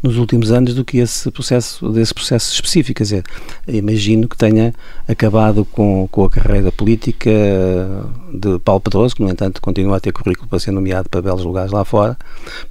nos 0.00 0.16
últimos 0.16 0.52
anos 0.52 0.74
do 0.74 0.84
que 0.84 0.98
esse 0.98 1.28
processo, 1.28 1.90
desse 1.90 2.14
processo 2.14 2.54
específico. 2.54 2.98
Quer 2.98 3.02
dizer, 3.02 3.24
imagino 3.66 4.28
que 4.28 4.36
tenha 4.36 4.72
acabado 5.08 5.64
com, 5.64 6.06
com 6.08 6.24
a 6.24 6.30
carreira 6.30 6.70
política 6.70 7.32
de 8.32 8.60
Paulo 8.60 8.80
Pedroso, 8.80 9.16
que, 9.16 9.22
no 9.22 9.28
entanto, 9.28 9.60
continua 9.60 9.96
a 9.96 10.00
ter 10.00 10.12
currículo 10.12 10.48
para 10.48 10.60
ser 10.60 10.70
nomeado 10.70 11.08
para 11.08 11.20
belos 11.20 11.44
lugares 11.44 11.72
lá 11.72 11.84
fora. 11.84 12.16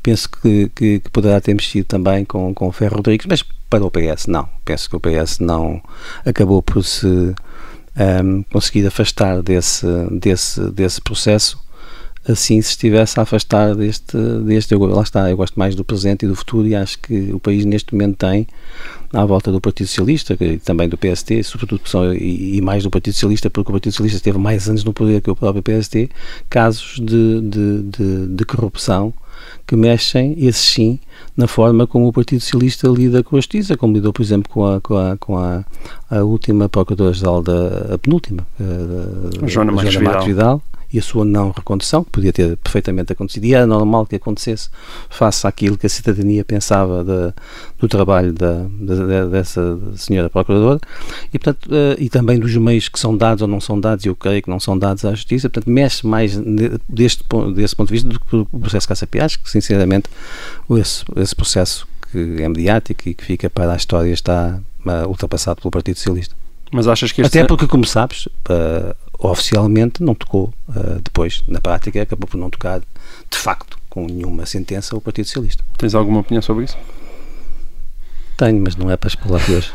Penso 0.02 0.30
que, 0.30 0.72
que, 0.74 1.00
que 1.02 1.10
poderá 1.10 1.42
ter 1.42 1.54
mexido 1.54 1.86
também 1.86 2.24
com, 2.24 2.54
com 2.54 2.72
Ferro 2.72 3.09
Mas 3.28 3.44
para 3.70 3.86
o 3.86 3.92
PS 3.92 4.28
não. 4.28 4.48
Penso 4.66 4.90
que 4.90 4.96
o 4.96 5.00
PS 5.00 5.40
não 5.40 5.82
acabou 6.26 6.62
por 6.62 6.84
se 6.84 7.08
um, 7.08 8.44
conseguir 8.52 8.86
afastar 8.88 9.42
desse, 9.42 9.86
desse, 10.12 10.72
desse 10.72 11.02
processo 11.02 11.60
assim 12.28 12.62
se 12.62 12.72
estivesse 12.72 13.20
a 13.20 13.24
afastar 13.24 13.76
deste, 13.76 14.18
deste 14.46 14.74
eu, 14.74 14.80
lá 14.86 15.02
está, 15.02 15.30
eu 15.30 15.38
gosto 15.38 15.58
mais 15.58 15.74
do 15.74 15.84
presente 15.84 16.26
e 16.26 16.28
do 16.28 16.36
futuro 16.36 16.68
e 16.68 16.76
acho 16.76 17.00
que 17.00 17.32
o 17.32 17.40
país 17.40 17.66
neste 17.66 17.94
momento 17.94 18.18
tem 18.18 18.48
à 19.14 19.26
volta 19.26 19.52
do 19.52 19.62
Partido 19.62 19.88
Socialista 19.88 20.38
e 20.40 20.58
também 20.58 20.88
do 20.88 20.98
PST, 20.98 21.44
sobretudo 21.44 21.82
e, 22.14 22.58
e, 22.58 22.62
mais 22.62 22.84
do 22.84 22.90
Partido 22.90 23.14
Socialista 23.14 23.50
porque 23.50 23.72
o 23.72 23.74
Partido 23.74 23.92
Socialista 23.94 24.18
esteve 24.18 24.38
mais 24.38 24.68
anos 24.70 24.84
no 24.84 24.94
poder 24.94 25.22
que 25.22 25.32
o 25.32 25.36
próprio 25.36 25.64
PST, 25.64 26.10
casos 26.50 27.00
de, 27.00 27.42
de, 27.42 27.84
de, 27.84 28.28
de 28.28 28.46
corrupção 28.46 29.14
que 29.66 29.76
mexem, 29.76 30.36
esses 30.38 30.62
sim, 30.62 31.00
na 31.40 31.48
forma 31.48 31.88
como 31.88 32.10
o 32.10 32.12
Partido 32.12 32.42
Socialista 32.42 32.88
lida 32.90 33.24
com 33.24 33.38
a 33.38 33.40
justiça, 33.40 33.78
como 33.78 33.94
lidou, 33.94 34.12
por 34.12 34.22
exemplo, 34.22 34.52
com 34.52 34.66
a, 34.68 34.82
com 34.82 34.98
a, 34.98 35.18
com 35.18 35.38
a, 35.38 35.64
a 36.12 36.24
última 36.24 36.68
Procuradora-Geral 36.68 37.42
da 37.42 37.96
a 37.96 37.98
penúltima, 37.98 38.46
a, 38.60 39.46
a 39.46 39.48
Joana 39.48 39.72
Marques 39.72 39.96
Vidal. 39.96 40.26
Vidal 40.26 40.62
e 40.92 41.00
a 41.00 41.02
sua 41.02 41.24
não 41.24 41.52
recondução, 41.52 42.04
que 42.04 42.12
podia 42.12 42.34
ter 42.34 42.58
perfeitamente 42.58 43.14
acontecido, 43.14 43.46
e 43.46 43.54
era 43.54 43.68
normal 43.68 44.06
que 44.06 44.16
acontecesse 44.16 44.70
face 45.10 45.46
àquilo 45.46 45.78
que 45.78 45.86
a 45.86 45.90
cidadania 45.90 46.44
pensava 46.44 47.04
de, 47.04 47.34
do 47.80 47.88
trabalho 47.88 48.34
da, 48.34 48.64
de, 48.64 49.30
dessa 49.30 49.80
senhora 49.96 50.30
Procuradora, 50.30 50.80
e, 51.34 51.38
portanto, 51.38 51.68
uh, 51.68 51.96
e 51.98 52.10
também 52.10 52.40
dos 52.40 52.56
meios 52.56 52.90
que 52.90 53.00
são 53.00 53.16
dados 53.16 53.42
ou 53.42 53.48
não 53.48 53.62
são 53.62 53.80
dados, 53.80 54.06
e 54.06 54.08
eu 54.08 54.16
creio 54.16 54.42
que 54.42 54.50
não 54.50 54.60
são 54.60 54.78
dados 54.78 55.06
à 55.06 55.12
Justiça, 55.12 55.50
portanto, 55.50 55.70
mexe 55.70 56.06
mais 56.06 56.36
deste, 56.88 57.24
desse 57.54 57.76
ponto 57.76 57.88
de 57.88 57.94
vista 57.94 58.10
do 58.10 58.20
que 58.20 58.36
o 58.36 58.60
processo 58.60 58.88
Caça 58.88 59.08
acho 59.22 59.40
que, 59.40 59.50
sinceramente, 59.50 60.10
esse, 60.78 61.04
esse 61.16 61.36
processo 61.36 61.88
que 62.12 62.42
é 62.42 62.48
mediático 62.48 63.08
e 63.08 63.14
que 63.14 63.24
fica 63.24 63.50
para 63.50 63.74
a 63.74 63.76
história 63.76 64.12
está 64.12 64.60
uh, 64.86 65.08
ultrapassado 65.08 65.62
pelo 65.62 65.72
Partido 65.72 65.98
Socialista. 65.98 66.36
Mas 66.72 66.88
achas 66.88 67.12
que 67.12 67.22
Até 67.22 67.44
porque, 67.44 67.68
como 67.68 67.86
sabes, 67.86 68.26
uh, 68.26 68.96
oficialmente 69.20 70.02
não 70.02 70.16
tocou, 70.16 70.54
uh, 70.70 71.02
depois, 71.04 71.44
na 71.48 71.60
prática, 71.60 72.02
acabou 72.02 72.28
por 72.28 72.38
não 72.38 72.50
tocar, 72.50 72.80
de 72.80 73.38
facto, 73.38 73.78
com 73.90 74.06
nenhuma 74.06 74.46
sentença, 74.46 74.96
o 74.96 75.02
Partido 75.02 75.26
Socialista. 75.26 75.64
Tens 75.78 75.94
alguma 75.94 76.22
opinião 76.22 76.42
sobre 76.42 76.66
isso? 76.66 76.78
Tenho, 78.40 78.64
mas 78.64 78.76
não 78.78 78.90
é 78.90 78.96
para 78.96 79.10
de 79.10 79.54
hoje. 79.54 79.70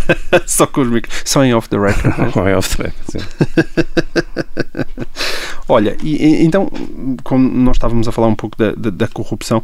só 0.48 0.66
com 0.66 0.80
os. 0.80 0.88
Só 1.22 1.44
em 1.44 1.52
off 1.52 1.68
the 1.68 1.76
record. 1.76 2.32
Só 2.32 2.48
em 2.48 2.54
off 2.54 2.74
the 2.74 2.84
record, 2.84 3.10
sim. 3.10 3.18
Olha, 5.68 5.98
e, 6.02 6.42
então, 6.42 6.70
como 7.22 7.46
nós 7.46 7.76
estávamos 7.76 8.08
a 8.08 8.12
falar 8.12 8.28
um 8.28 8.34
pouco 8.34 8.56
da, 8.56 8.72
da, 8.72 8.88
da 8.88 9.06
corrupção, 9.06 9.62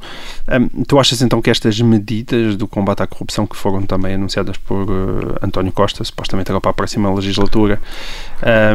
um, 0.51 0.85
tu 0.85 0.99
achas 0.99 1.23
então 1.23 1.41
que 1.41 1.49
estas 1.49 1.81
medidas 1.81 2.55
do 2.55 2.69
combate 2.69 3.03
à 3.03 3.07
corrupção 3.07 3.47
que 3.47 3.57
foram 3.57 3.87
também 3.87 4.17
anunciadas 4.17 4.59
por 4.59 4.91
uh, 4.91 5.39
António 5.41 5.73
Costa, 5.73 6.05
supostamente 6.05 6.51
agora 6.51 6.61
para 6.61 6.73
a 6.73 6.75
próxima 6.75 7.11
legislatura, 7.15 7.81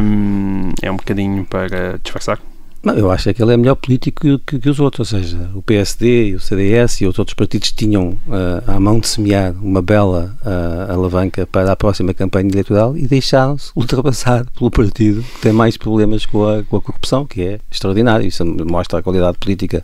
um, 0.01 0.71
é 0.81 0.89
um 0.89 0.95
bocadinho 0.95 1.45
para 1.45 1.99
disfarçar? 2.01 2.39
Não, 2.83 2.93
eu 2.93 3.11
acho 3.11 3.33
que 3.33 3.41
ele 3.41 3.53
é 3.53 3.57
melhor 3.57 3.75
político 3.75 4.39
que, 4.45 4.59
que, 4.59 4.69
os 4.69 4.79
outros, 4.79 5.11
ou 5.11 5.19
seja, 5.19 5.49
o 5.55 5.61
PSD, 5.61 6.35
o 6.35 6.39
CDS 6.39 7.01
e 7.01 7.05
os 7.05 7.17
outros 7.17 7.33
partidos 7.33 7.71
tinham 7.71 8.09
uh, 8.27 8.63
à 8.65 8.79
mão 8.79 8.99
de 8.99 9.07
semear 9.07 9.53
uma 9.61 9.81
bela 9.81 10.37
uh, 10.45 10.93
alavanca 10.93 11.45
para 11.45 11.71
a 11.71 11.75
próxima 11.75 12.13
campanha 12.13 12.49
eleitoral 12.49 12.95
e 12.95 13.07
deixaram-se 13.07 13.71
ultrapassar 13.75 14.45
pelo 14.57 14.69
partido 14.69 15.23
que 15.23 15.41
tem 15.41 15.51
mais 15.51 15.75
problemas 15.75 16.25
com 16.25 16.47
a, 16.47 16.63
com 16.63 16.77
a 16.77 16.81
corrupção, 16.81 17.25
que 17.25 17.41
é 17.41 17.59
extraordinário. 17.71 18.27
Isso 18.27 18.45
mostra 18.45 18.99
a 18.99 19.03
qualidade 19.03 19.37
política 19.37 19.83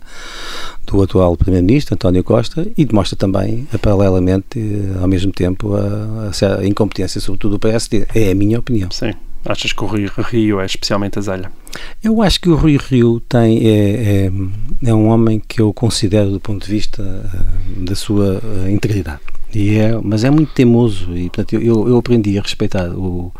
do 0.86 1.02
atual 1.02 1.36
Primeiro-Ministro, 1.36 1.94
António 1.94 2.22
Costa, 2.22 2.66
e 2.76 2.84
demonstra 2.84 3.16
também, 3.16 3.66
paralelamente, 3.82 4.58
uh, 4.58 5.02
ao 5.02 5.08
mesmo 5.08 5.32
tempo, 5.32 5.74
a, 5.74 6.60
a, 6.60 6.66
incompetência, 6.66 7.20
sobretudo 7.20 7.52
do 7.52 7.58
PSD. 7.58 8.06
É 8.14 8.30
a 8.30 8.34
minha 8.34 8.58
opinião. 8.58 8.90
Sim. 8.90 9.12
Achas 9.44 9.72
que 9.72 9.84
o 9.84 9.86
Rui 9.86 10.08
Rio 10.30 10.60
é 10.60 10.66
especialmente 10.66 11.18
azelha? 11.18 11.52
Eu 12.02 12.22
acho 12.22 12.40
que 12.40 12.48
o 12.48 12.54
Rui 12.54 12.78
Rio 12.78 13.20
tem, 13.20 13.66
é, 13.66 14.26
é, 14.26 14.32
é 14.86 14.94
um 14.94 15.08
homem 15.08 15.40
que 15.46 15.60
eu 15.60 15.72
considero 15.72 16.30
do 16.30 16.40
ponto 16.40 16.64
de 16.64 16.70
vista 16.70 17.02
uh, 17.02 17.84
da 17.84 17.94
sua 17.94 18.40
uh, 18.42 18.70
integridade. 18.70 19.20
E 19.54 19.76
é, 19.76 19.98
mas 20.02 20.24
é 20.24 20.30
muito 20.30 20.52
teimoso 20.52 21.16
e, 21.16 21.24
portanto, 21.30 21.54
eu, 21.54 21.88
eu 21.88 21.96
aprendi 21.98 22.38
a 22.38 22.42
respeitar 22.42 22.88
o, 22.90 23.32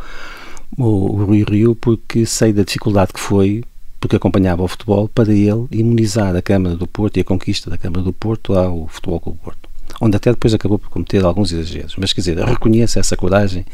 o, 0.76 0.84
o 0.84 1.24
Rui 1.24 1.44
Rio 1.48 1.74
porque 1.74 2.26
sei 2.26 2.52
da 2.52 2.62
dificuldade 2.62 3.12
que 3.12 3.20
foi 3.20 3.62
porque 4.04 4.16
acompanhava 4.16 4.62
o 4.62 4.68
futebol, 4.68 5.08
para 5.08 5.32
ele 5.32 5.66
imunizar 5.70 6.36
a 6.36 6.42
Câmara 6.42 6.76
do 6.76 6.86
Porto 6.86 7.16
e 7.16 7.20
a 7.20 7.24
conquista 7.24 7.70
da 7.70 7.78
Câmara 7.78 8.02
do 8.02 8.12
Porto 8.12 8.52
ao 8.52 8.86
Futebol 8.86 9.18
Clube 9.18 9.38
Porto. 9.42 9.66
Onde 10.00 10.16
até 10.16 10.30
depois 10.30 10.54
acabou 10.54 10.78
por 10.78 10.90
cometer 10.90 11.24
alguns 11.24 11.52
exageros. 11.52 11.96
Mas 11.96 12.12
quer 12.12 12.20
dizer, 12.20 12.38
reconheço 12.38 12.98
essa 12.98 13.16
coragem, 13.16 13.64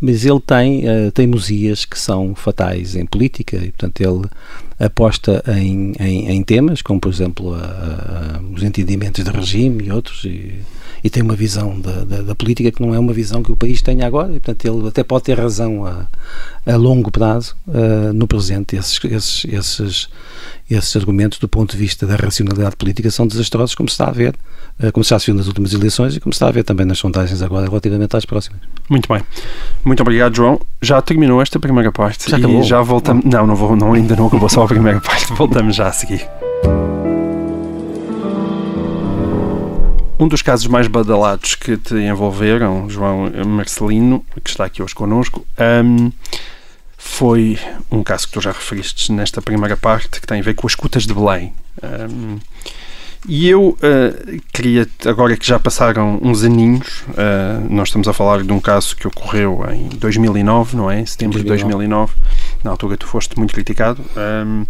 mas 0.00 0.24
ele 0.24 0.40
tem 0.40 0.84
uh, 0.88 1.10
teimosias 1.12 1.84
que 1.84 1.98
são 1.98 2.34
fatais 2.34 2.96
em 2.96 3.06
política 3.06 3.56
e, 3.56 3.70
portanto, 3.70 4.00
ele 4.00 4.26
aposta 4.80 5.44
em, 5.46 5.92
em, 6.00 6.30
em 6.30 6.42
temas, 6.42 6.80
como 6.80 6.98
por 6.98 7.12
exemplo 7.12 7.54
a, 7.54 7.58
a, 7.58 8.40
os 8.54 8.62
entendimentos 8.62 9.22
de 9.22 9.30
regime 9.30 9.84
e 9.84 9.92
outros, 9.92 10.24
e, 10.24 10.60
e 11.04 11.10
tem 11.10 11.22
uma 11.22 11.36
visão 11.36 11.78
da, 11.78 12.04
da, 12.04 12.22
da, 12.22 12.34
política 12.34 12.72
que 12.72 12.80
não 12.80 12.94
é 12.94 12.98
uma 12.98 13.12
visão 13.12 13.42
que 13.42 13.52
o 13.52 13.56
país 13.56 13.82
tenha 13.82 14.06
agora, 14.06 14.30
e 14.30 14.40
portanto 14.40 14.64
ele 14.64 14.88
até 14.88 15.04
pode 15.04 15.24
ter 15.24 15.38
razão 15.38 15.86
a, 15.86 16.06
a 16.66 16.76
longo 16.76 17.10
prazo 17.10 17.54
uh, 17.68 18.12
no 18.14 18.26
presente. 18.26 18.76
Esses, 18.76 18.98
esses, 19.04 19.44
esses, 19.44 20.08
esses 20.70 20.96
argumentos, 20.96 21.38
do 21.38 21.48
ponto 21.48 21.72
de 21.72 21.78
vista 21.78 22.06
da 22.06 22.16
racionalidade 22.16 22.76
política, 22.76 23.10
são 23.10 23.26
desastrosos, 23.26 23.74
como 23.74 23.88
se 23.88 23.94
está 23.94 24.08
a 24.08 24.12
ver, 24.12 24.34
uh, 24.82 24.90
como 24.92 25.04
se 25.04 25.10
já 25.10 25.18
se 25.18 25.26
viu 25.26 25.34
nas 25.34 25.46
últimas 25.46 25.74
eleições 25.74 26.16
e 26.16 26.20
como 26.20 26.32
se 26.32 26.36
está 26.36 26.48
a 26.48 26.52
ver 26.52 26.64
também 26.64 26.86
nas 26.86 26.98
sondagens 26.98 27.42
agora 27.42 27.66
relativamente 27.66 28.16
às 28.16 28.24
próximas. 28.24 28.60
Muito 28.88 29.12
bem. 29.12 29.22
Muito 29.84 30.00
obrigado, 30.00 30.34
João. 30.36 30.60
Já 30.82 31.02
terminou 31.02 31.42
esta 31.42 31.60
primeira 31.60 31.92
parte 31.92 32.30
já 32.30 32.38
acabou. 32.38 32.60
e 32.60 32.62
já 32.62 32.80
voltamos. 32.80 33.24
Não, 33.24 33.46
não, 33.46 33.54
vou, 33.54 33.76
não, 33.76 33.92
ainda 33.92 34.16
não 34.16 34.28
acabou 34.28 34.48
só 34.48 34.64
a 34.64 34.66
primeira 34.66 35.00
parte. 35.02 35.32
Voltamos 35.34 35.76
já 35.76 35.88
a 35.88 35.92
seguir. 35.92 36.26
Um 40.18 40.28
dos 40.28 40.42
casos 40.42 40.66
mais 40.66 40.86
badalados 40.86 41.54
que 41.54 41.76
te 41.76 41.94
envolveram, 41.94 42.88
João 42.90 43.30
Marcelino, 43.46 44.24
que 44.44 44.50
está 44.50 44.66
aqui 44.66 44.82
hoje 44.82 44.94
connosco, 44.94 45.46
um, 45.82 46.12
foi 46.98 47.58
um 47.90 48.02
caso 48.02 48.26
que 48.26 48.34
tu 48.34 48.40
já 48.40 48.52
referiste 48.52 49.10
nesta 49.12 49.40
primeira 49.40 49.78
parte, 49.78 50.20
que 50.20 50.26
tem 50.26 50.40
a 50.40 50.42
ver 50.42 50.54
com 50.54 50.66
as 50.66 50.72
escutas 50.72 51.06
de 51.06 51.14
Belém. 51.14 51.54
Um, 51.82 52.38
e 53.28 53.48
eu 53.48 53.70
uh, 53.70 54.40
queria, 54.52 54.88
agora 55.04 55.36
que 55.36 55.46
já 55.46 55.58
passaram 55.58 56.18
uns 56.22 56.42
aninhos, 56.42 57.02
uh, 57.08 57.66
nós 57.68 57.88
estamos 57.88 58.08
a 58.08 58.12
falar 58.12 58.42
de 58.42 58.52
um 58.52 58.60
caso 58.60 58.96
que 58.96 59.06
ocorreu 59.06 59.62
em 59.70 59.88
2009, 59.88 60.76
não 60.76 60.90
é? 60.90 61.00
Em 61.00 61.06
setembro 61.06 61.42
2009. 61.42 61.52
de 61.52 61.88
2009 61.88 62.14
na 62.62 62.70
altura 62.70 62.96
tu 62.96 63.06
foste 63.06 63.38
muito 63.38 63.52
criticado, 63.52 64.02
um, 64.16 64.66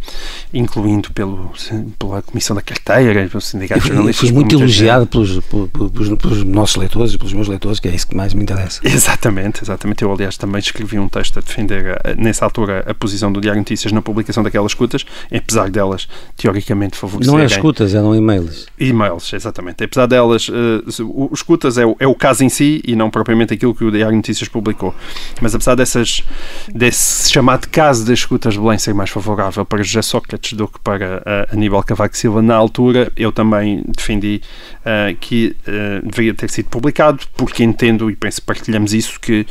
incluindo 0.53 1.13
pelo, 1.13 1.53
pela 1.99 2.23
Comissão 2.23 2.55
da 2.55 2.63
Carteira, 2.63 3.27
pelos 3.29 3.47
sindicatos 3.47 3.87
jornalistas. 3.87 4.29
Fui 4.29 4.35
muito 4.35 4.55
elogiado 4.55 5.07
pelos, 5.07 5.41
pelos, 5.41 6.19
pelos, 6.19 6.45
nossos 6.45 6.77
leitores 6.77 7.13
e 7.15 7.19
pelos 7.19 7.33
meus 7.33 7.49
leitores, 7.49 7.81
que 7.81 7.89
é 7.89 7.95
isso 7.95 8.07
que 8.07 8.17
mais 8.17 8.35
me 8.35 8.43
interessa. 8.43 8.81
Exatamente, 8.85 9.63
exatamente. 9.63 10.03
Eu, 10.03 10.13
aliás, 10.13 10.37
também 10.37 10.61
escrevi 10.61 10.99
um 10.99 11.09
texto 11.09 11.39
a 11.39 11.43
defender, 11.43 11.99
a, 12.05 12.15
nessa 12.15 12.45
altura, 12.45 12.85
a 12.87 12.95
posição 12.95 13.33
do 13.33 13.41
Diário 13.41 13.61
Notícias 13.61 13.93
na 13.93 14.03
publicação 14.03 14.43
daquelas 14.43 14.73
escutas, 14.73 15.05
apesar 15.35 15.71
delas, 15.71 16.09
teoricamente, 16.37 16.97
favorecerem... 16.97 17.37
Não 17.37 17.43
é 17.43 17.47
escutas, 17.47 17.95
eram 17.95 18.15
e-mails. 18.15 18.67
E-mails, 18.79 19.33
exatamente. 19.33 19.83
Apesar 19.85 20.07
delas, 20.07 20.49
uh, 20.49 20.53
o 21.05 21.31
escutas 21.33 21.79
é 21.79 21.87
o, 21.87 21.97
é 21.99 22.07
o 22.07 22.15
caso 22.15 22.45
em 22.45 22.49
si 22.49 22.81
e 22.87 22.95
não 22.95 23.11
propriamente 23.11 23.55
aquilo 23.55 23.75
que 23.75 23.85
o 23.85 23.91
Diário 23.91 24.17
Notícias 24.17 24.49
publicou. 24.49 24.95
Mas 25.41 25.55
apesar 25.55 25.75
dessas, 25.75 26.23
desse 26.73 27.31
chamado 27.31 27.69
caso 27.81 28.05
das 28.05 28.19
escutas 28.19 28.53
de 28.53 28.61
Belém 28.61 28.77
ser 28.77 28.93
mais 28.93 29.09
favorável 29.09 29.65
para 29.65 29.83
José 29.83 30.03
Sócrates 30.03 30.53
do 30.53 30.69
que 30.69 30.79
para 30.81 31.17
uh, 31.17 31.55
Aníbal 31.55 31.83
Cavaco 31.83 32.15
Silva, 32.15 32.43
na 32.43 32.55
altura 32.55 33.11
eu 33.17 33.33
também 33.33 33.83
defendi 33.89 34.43
uh, 34.81 35.17
que 35.19 35.57
uh, 35.67 36.07
deveria 36.07 36.35
ter 36.35 36.51
sido 36.51 36.69
publicado, 36.69 37.25
porque 37.35 37.65
entendo 37.65 38.11
e 38.11 38.17
penso 38.17 38.43
que 38.43 38.47
partilhamos 38.47 38.93
isso, 38.93 39.19
que 39.19 39.47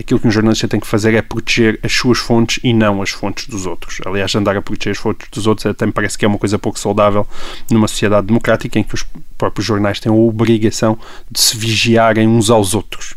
aquilo 0.00 0.18
que 0.18 0.26
um 0.26 0.30
jornalista 0.30 0.66
tem 0.66 0.80
que 0.80 0.86
fazer 0.86 1.12
é 1.12 1.20
proteger 1.20 1.78
as 1.82 1.92
suas 1.92 2.16
fontes 2.16 2.58
e 2.64 2.72
não 2.72 3.02
as 3.02 3.10
fontes 3.10 3.48
dos 3.48 3.66
outros. 3.66 4.00
Aliás, 4.06 4.34
andar 4.34 4.56
a 4.56 4.62
proteger 4.62 4.92
as 4.92 4.98
fontes 4.98 5.28
dos 5.30 5.46
outros 5.46 5.66
até 5.66 5.84
me 5.84 5.92
parece 5.92 6.16
que 6.16 6.24
é 6.24 6.28
uma 6.28 6.38
coisa 6.38 6.58
pouco 6.58 6.78
saudável 6.78 7.28
numa 7.70 7.86
sociedade 7.86 8.26
democrática 8.26 8.78
em 8.78 8.82
que 8.82 8.94
os 8.94 9.04
próprios 9.36 9.66
jornais 9.66 10.00
têm 10.00 10.10
a 10.10 10.14
obrigação 10.14 10.98
de 11.30 11.38
se 11.38 11.54
vigiarem 11.54 12.26
uns 12.26 12.48
aos 12.48 12.74
outros. 12.74 13.12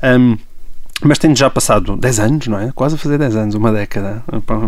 Um, 0.00 0.38
mas 1.04 1.18
tendo 1.18 1.36
já 1.36 1.50
passado 1.50 1.96
10 1.96 2.18
anos, 2.20 2.46
não 2.46 2.58
é? 2.58 2.72
Quase 2.72 2.94
a 2.94 2.98
fazer 2.98 3.18
10 3.18 3.36
anos, 3.36 3.54
uma 3.54 3.72
década, 3.72 4.22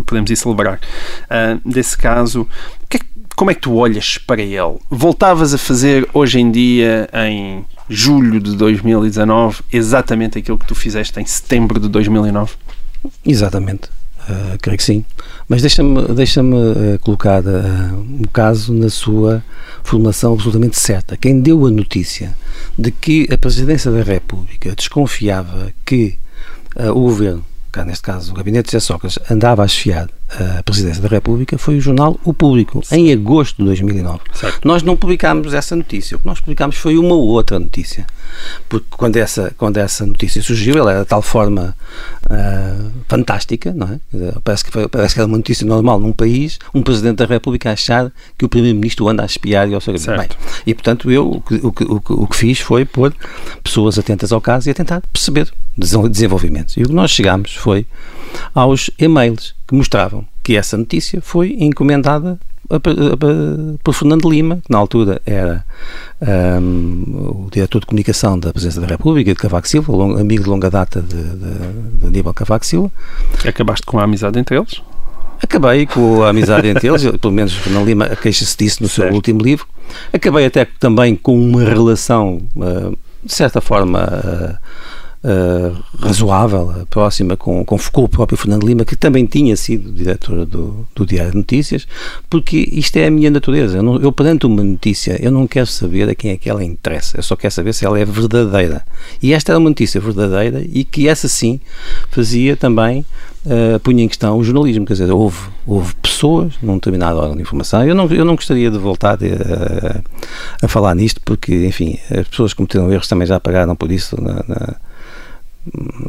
podemos 0.06 0.30
ir 0.30 0.36
celebrar. 0.36 0.78
Uh, 1.24 1.68
desse 1.68 1.96
caso, 1.96 2.46
que, 2.88 3.00
como 3.34 3.50
é 3.50 3.54
que 3.54 3.60
tu 3.60 3.74
olhas 3.74 4.18
para 4.18 4.42
ele? 4.42 4.78
Voltavas 4.90 5.54
a 5.54 5.58
fazer 5.58 6.08
hoje 6.12 6.40
em 6.40 6.50
dia, 6.50 7.08
em 7.12 7.64
julho 7.88 8.40
de 8.40 8.56
2019, 8.56 9.62
exatamente 9.72 10.38
aquilo 10.38 10.58
que 10.58 10.66
tu 10.66 10.74
fizeste 10.74 11.18
em 11.20 11.26
setembro 11.26 11.78
de 11.78 11.88
2009? 11.88 12.54
Exatamente. 13.24 13.88
Uh, 14.28 14.58
creio 14.60 14.76
que 14.76 14.82
sim. 14.82 15.04
Mas 15.48 15.62
deixa-me 15.62 16.02
deixa 16.08 16.42
uh, 16.42 16.98
colocar 17.00 17.42
uh, 17.44 17.94
um 17.94 18.24
caso 18.32 18.74
na 18.74 18.90
sua 18.90 19.42
formulação 19.84 20.32
absolutamente 20.32 20.78
certa. 20.80 21.16
Quem 21.16 21.40
deu 21.40 21.64
a 21.64 21.70
notícia 21.70 22.36
de 22.76 22.90
que 22.90 23.28
a 23.32 23.38
Presidência 23.38 23.90
da 23.90 24.02
República 24.02 24.74
desconfiava 24.74 25.72
que 25.84 26.18
o 26.90 27.00
Governo, 27.00 27.44
cá 27.72 27.84
neste 27.84 28.02
caso 28.02 28.32
o 28.32 28.34
Gabinete 28.34 28.70
de 28.70 28.80
Sócrates, 28.80 29.18
andava 29.30 29.62
a 29.62 29.66
esfiar 29.66 30.08
a 30.28 30.62
Presidência 30.62 31.00
da 31.00 31.08
República 31.08 31.56
foi 31.56 31.76
o 31.78 31.80
jornal 31.80 32.18
O 32.24 32.34
Público, 32.34 32.82
em 32.90 33.12
agosto 33.12 33.58
de 33.58 33.64
2009. 33.64 34.20
Certo. 34.32 34.66
Nós 34.66 34.82
não 34.82 34.96
publicámos 34.96 35.54
essa 35.54 35.76
notícia, 35.76 36.16
o 36.16 36.20
que 36.20 36.26
nós 36.26 36.40
publicámos 36.40 36.76
foi 36.76 36.98
uma 36.98 37.14
outra 37.14 37.58
notícia. 37.58 38.06
Porque 38.68 38.86
quando 38.90 39.16
essa, 39.16 39.54
quando 39.56 39.76
essa 39.76 40.04
notícia 40.04 40.42
surgiu, 40.42 40.76
ela 40.78 40.92
era 40.92 41.02
de 41.02 41.06
tal 41.06 41.22
forma 41.22 41.76
uh, 42.24 42.90
fantástica, 43.08 43.72
não 43.72 43.88
é? 43.88 44.00
Parece 44.42 44.64
que, 44.64 44.70
foi, 44.72 44.88
parece 44.88 45.14
que 45.14 45.20
era 45.20 45.28
uma 45.28 45.36
notícia 45.36 45.66
normal 45.66 46.00
num 46.00 46.12
país, 46.12 46.58
um 46.74 46.82
Presidente 46.82 47.16
da 47.16 47.24
República 47.24 47.70
achar 47.70 48.12
que 48.36 48.44
o 48.44 48.48
Primeiro-Ministro 48.48 49.08
anda 49.08 49.22
a 49.22 49.26
espiar 49.26 49.68
e 49.68 49.74
ao 49.74 49.80
seu 49.80 49.94
Bem, 49.96 50.28
E 50.66 50.74
portanto, 50.74 51.10
eu 51.10 51.30
o 51.30 51.40
que, 51.40 51.54
o, 51.54 51.72
que, 51.72 52.12
o 52.12 52.26
que 52.26 52.36
fiz 52.36 52.60
foi 52.60 52.84
pôr 52.84 53.14
pessoas 53.62 53.98
atentas 53.98 54.32
ao 54.32 54.40
caso 54.40 54.68
e 54.68 54.70
a 54.70 54.74
tentar 54.74 55.02
perceber 55.12 55.50
desenvolvimentos. 55.76 56.76
E 56.76 56.82
o 56.82 56.88
que 56.88 56.92
nós 56.92 57.10
chegámos 57.10 57.54
foi 57.54 57.86
aos 58.54 58.90
e-mails 58.98 59.55
que 59.66 59.74
mostravam 59.74 60.24
que 60.42 60.56
essa 60.56 60.76
notícia 60.76 61.20
foi 61.20 61.56
encomendada 61.58 62.38
por 63.82 63.92
Fernando 63.92 64.28
Lima, 64.28 64.56
que 64.56 64.70
na 64.70 64.78
altura 64.78 65.20
era 65.24 65.64
um, 66.60 67.46
o 67.46 67.48
diretor 67.50 67.80
de 67.80 67.86
comunicação 67.86 68.38
da 68.38 68.52
Presidência 68.52 68.80
da 68.80 68.86
República, 68.88 69.32
de 69.32 69.38
Cavaco 69.38 69.68
Silva, 69.68 69.92
amigo 70.20 70.42
de 70.42 70.50
longa 70.50 70.68
data 70.68 71.00
de, 71.00 71.16
de, 71.16 71.98
de 72.00 72.06
Aníbal 72.06 72.34
Cavaco 72.34 72.66
Silva. 72.66 72.90
Acabaste 73.44 73.86
com 73.86 73.98
a 73.98 74.04
amizade 74.04 74.38
entre 74.38 74.56
eles? 74.56 74.82
Acabei 75.40 75.86
com 75.86 76.22
a 76.24 76.30
amizade 76.30 76.66
entre 76.66 76.88
eles, 76.88 77.04
pelo 77.20 77.32
menos 77.32 77.52
Fernando 77.52 77.86
Lima 77.86 78.08
queixa-se 78.16 78.56
disso 78.56 78.82
no 78.82 78.88
certo. 78.88 79.08
seu 79.08 79.14
último 79.14 79.40
livro. 79.40 79.66
Acabei 80.12 80.46
até 80.46 80.64
também 80.64 81.14
com 81.14 81.38
uma 81.38 81.62
relação, 81.62 82.40
uh, 82.56 82.96
de 83.22 83.32
certa 83.32 83.60
forma, 83.60 84.02
uh, 84.02 84.56
uh, 85.24 85.82
razoável, 85.98 86.86
próxima 86.88 87.36
com, 87.36 87.64
com 87.64 87.76
o 87.76 88.08
próprio 88.08 88.36
Fernando 88.36 88.66
Lima, 88.66 88.84
que 88.84 88.96
também 88.96 89.26
tinha 89.26 89.56
sido 89.56 89.92
diretor 89.92 90.44
do, 90.46 90.86
do 90.94 91.06
Diário 91.06 91.32
de 91.32 91.38
Notícias, 91.38 91.86
porque 92.28 92.68
isto 92.72 92.96
é 92.96 93.06
a 93.06 93.10
minha 93.10 93.30
natureza. 93.30 93.78
Eu, 93.78 93.82
não, 93.82 94.00
eu, 94.00 94.12
perante 94.12 94.46
uma 94.46 94.62
notícia, 94.62 95.18
eu 95.22 95.30
não 95.30 95.46
quero 95.46 95.66
saber 95.66 96.08
a 96.08 96.14
quem 96.14 96.30
é 96.30 96.36
que 96.36 96.48
ela 96.48 96.64
interessa, 96.64 97.18
eu 97.18 97.22
só 97.22 97.36
quero 97.36 97.52
saber 97.52 97.72
se 97.72 97.84
ela 97.84 97.98
é 97.98 98.04
verdadeira. 98.04 98.84
E 99.22 99.32
esta 99.32 99.52
era 99.52 99.58
uma 99.58 99.70
notícia 99.70 100.00
verdadeira 100.00 100.62
e 100.72 100.84
que 100.84 101.08
essa 101.08 101.28
sim 101.28 101.60
fazia 102.10 102.56
também 102.56 103.04
Uh, 103.46 103.78
punha 103.78 104.02
em 104.02 104.08
questão 104.08 104.36
o 104.36 104.42
jornalismo, 104.42 104.84
quer 104.84 104.94
dizer, 104.94 105.08
houve, 105.12 105.38
houve 105.64 105.94
pessoas 106.02 106.54
num 106.60 106.74
determinado 106.74 107.20
órgão 107.20 107.36
de 107.36 107.42
informação. 107.42 107.86
Eu 107.86 107.94
não, 107.94 108.08
eu 108.08 108.24
não 108.24 108.34
gostaria 108.34 108.68
de 108.68 108.76
voltar 108.76 109.16
a, 109.22 109.94
a, 110.64 110.66
a 110.66 110.68
falar 110.68 110.96
nisto, 110.96 111.20
porque, 111.24 111.64
enfim, 111.64 111.96
as 112.10 112.26
pessoas 112.26 112.52
que 112.52 112.56
cometeram 112.56 112.92
erros 112.92 113.06
também 113.06 113.24
já 113.24 113.38
pagaram 113.38 113.76
por 113.76 113.92
isso 113.92 114.20
na, 114.20 114.42
na, 114.48 114.76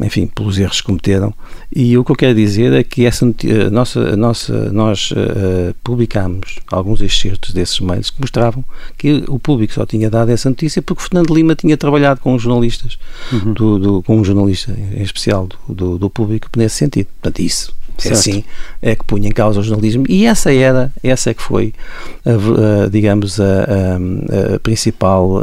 enfim, 0.01 0.27
pelos 0.27 0.57
erros 0.57 0.81
que 0.81 0.87
cometeram. 0.87 1.33
E 1.75 1.97
o 1.97 2.03
que 2.03 2.11
eu 2.11 2.15
quero 2.15 2.35
dizer 2.35 2.73
é 2.73 2.83
que 2.83 3.05
essa 3.05 3.25
nossa, 3.71 4.15
nossa, 4.15 4.71
nós 4.71 5.11
uh, 5.11 5.73
publicámos 5.83 6.57
alguns 6.71 7.01
excertos 7.01 7.53
desses 7.53 7.79
mails 7.79 8.09
que 8.09 8.21
mostravam 8.21 8.63
que 8.97 9.23
o 9.27 9.39
público 9.39 9.73
só 9.73 9.85
tinha 9.85 10.09
dado 10.09 10.29
essa 10.29 10.49
notícia 10.49 10.81
porque 10.81 11.03
Fernando 11.03 11.33
Lima 11.33 11.55
tinha 11.55 11.77
trabalhado 11.77 12.19
com 12.19 12.35
os 12.35 12.41
jornalistas, 12.41 12.97
uhum. 13.31 13.53
do, 13.53 13.79
do, 13.79 14.03
com 14.03 14.17
um 14.17 14.23
jornalista 14.23 14.71
em 14.71 15.01
especial 15.01 15.47
do, 15.47 15.73
do, 15.73 15.97
do 15.97 16.09
público 16.09 16.49
nesse 16.55 16.75
sentido. 16.75 17.07
Portanto, 17.21 17.39
isso 17.39 17.76
é 18.05 18.11
assim 18.11 18.43
é 18.81 18.95
que 18.95 19.03
punha 19.03 19.27
em 19.27 19.31
causa 19.31 19.59
o 19.59 19.63
jornalismo. 19.63 20.05
E 20.07 20.25
essa 20.25 20.53
era 20.53 20.91
essa 21.03 21.31
é 21.31 21.33
que 21.33 21.41
foi 21.41 21.73
a, 22.25 22.85
a, 22.85 22.89
digamos 22.89 23.39
a, 23.39 23.63
a 24.55 24.59
principal 24.59 25.41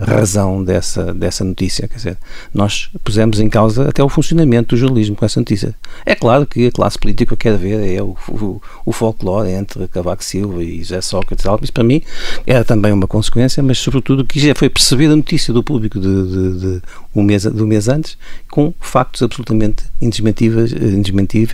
razão 0.00 0.62
dessa 0.62 1.14
dessa 1.14 1.44
notícia. 1.44 1.88
Quer 1.88 1.96
dizer 1.96 2.18
nós 2.52 2.90
pusemos 3.02 3.40
em 3.40 3.48
causa 3.48 3.88
até 3.88 4.02
o 4.02 4.08
funcionamento 4.08 4.74
do 4.74 4.78
jornalismo 4.78 5.16
com 5.16 5.24
essa 5.24 5.40
notícia. 5.40 5.74
É 6.04 6.14
claro 6.14 6.46
que 6.46 6.66
a 6.66 6.72
classe 6.72 6.98
política 6.98 7.36
quer 7.36 7.56
ver 7.56 7.94
é 7.94 8.02
o, 8.02 8.16
o, 8.28 8.60
o 8.86 8.92
folclore 8.92 9.50
entre 9.50 9.86
Cavaco 9.88 10.24
Silva 10.24 10.62
e 10.62 10.78
José 10.78 11.00
Sócrates 11.00 11.44
isso 11.62 11.72
para 11.72 11.84
mim 11.84 12.02
era 12.46 12.64
também 12.64 12.92
uma 12.92 13.06
consequência 13.06 13.62
mas 13.62 13.78
sobretudo 13.78 14.24
que 14.24 14.40
já 14.40 14.54
foi 14.54 14.68
perceber 14.68 15.06
a 15.06 15.16
notícia 15.16 15.52
do 15.52 15.62
público 15.62 15.98
de, 16.00 16.08
de, 16.08 16.58
de 16.58 16.82
um 17.14 17.22
mês 17.22 17.44
do 17.44 17.66
mês 17.66 17.88
antes 17.88 18.16
com 18.50 18.72
factos 18.80 19.22
absolutamente 19.22 19.84
indesmentíveis, 20.00 20.72
indesmentíveis 20.72 21.53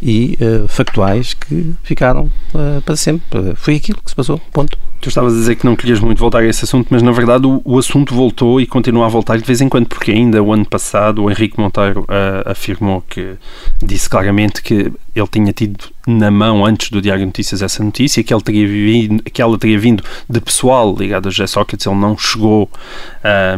e 0.00 0.38
uh, 0.40 0.68
factuais 0.68 1.34
que 1.34 1.74
ficaram 1.82 2.30
uh, 2.54 2.80
para 2.82 2.96
sempre. 2.96 3.54
Foi 3.56 3.76
aquilo 3.76 4.00
que 4.02 4.10
se 4.10 4.16
passou, 4.16 4.40
ponto. 4.52 4.78
Tu 5.00 5.08
estavas 5.08 5.32
a 5.34 5.36
dizer 5.36 5.56
que 5.56 5.66
não 5.66 5.74
querias 5.74 5.98
muito 5.98 6.20
voltar 6.20 6.42
a 6.42 6.46
esse 6.46 6.64
assunto, 6.64 6.86
mas 6.90 7.02
na 7.02 7.10
verdade 7.10 7.44
o, 7.44 7.60
o 7.64 7.76
assunto 7.76 8.14
voltou 8.14 8.60
e 8.60 8.66
continua 8.66 9.06
a 9.06 9.08
voltar 9.08 9.36
de 9.36 9.44
vez 9.44 9.60
em 9.60 9.68
quando, 9.68 9.88
porque 9.88 10.12
ainda 10.12 10.40
o 10.40 10.52
ano 10.52 10.64
passado 10.64 11.24
o 11.24 11.30
Henrique 11.30 11.58
Monteiro 11.58 12.02
uh, 12.02 12.48
afirmou 12.48 13.02
que 13.08 13.34
disse 13.82 14.08
claramente 14.08 14.62
que 14.62 14.92
ele 15.14 15.28
tinha 15.28 15.52
tido 15.52 15.92
na 16.06 16.30
mão 16.30 16.64
antes 16.64 16.90
do 16.90 17.00
Diário 17.00 17.20
de 17.20 17.26
Notícias 17.26 17.62
essa 17.62 17.82
notícia, 17.82 18.22
que, 18.24 18.34
ele 18.34 18.42
teria 18.42 18.66
vindo, 18.66 19.22
que 19.22 19.40
ela 19.40 19.56
teria 19.58 19.78
vindo 19.78 20.02
de 20.28 20.40
pessoal 20.40 20.94
ligado 20.98 21.28
a 21.28 21.30
José 21.30 21.46
Sócrates, 21.46 21.86
ele 21.86 21.96
não 21.96 22.16
chegou 22.18 22.68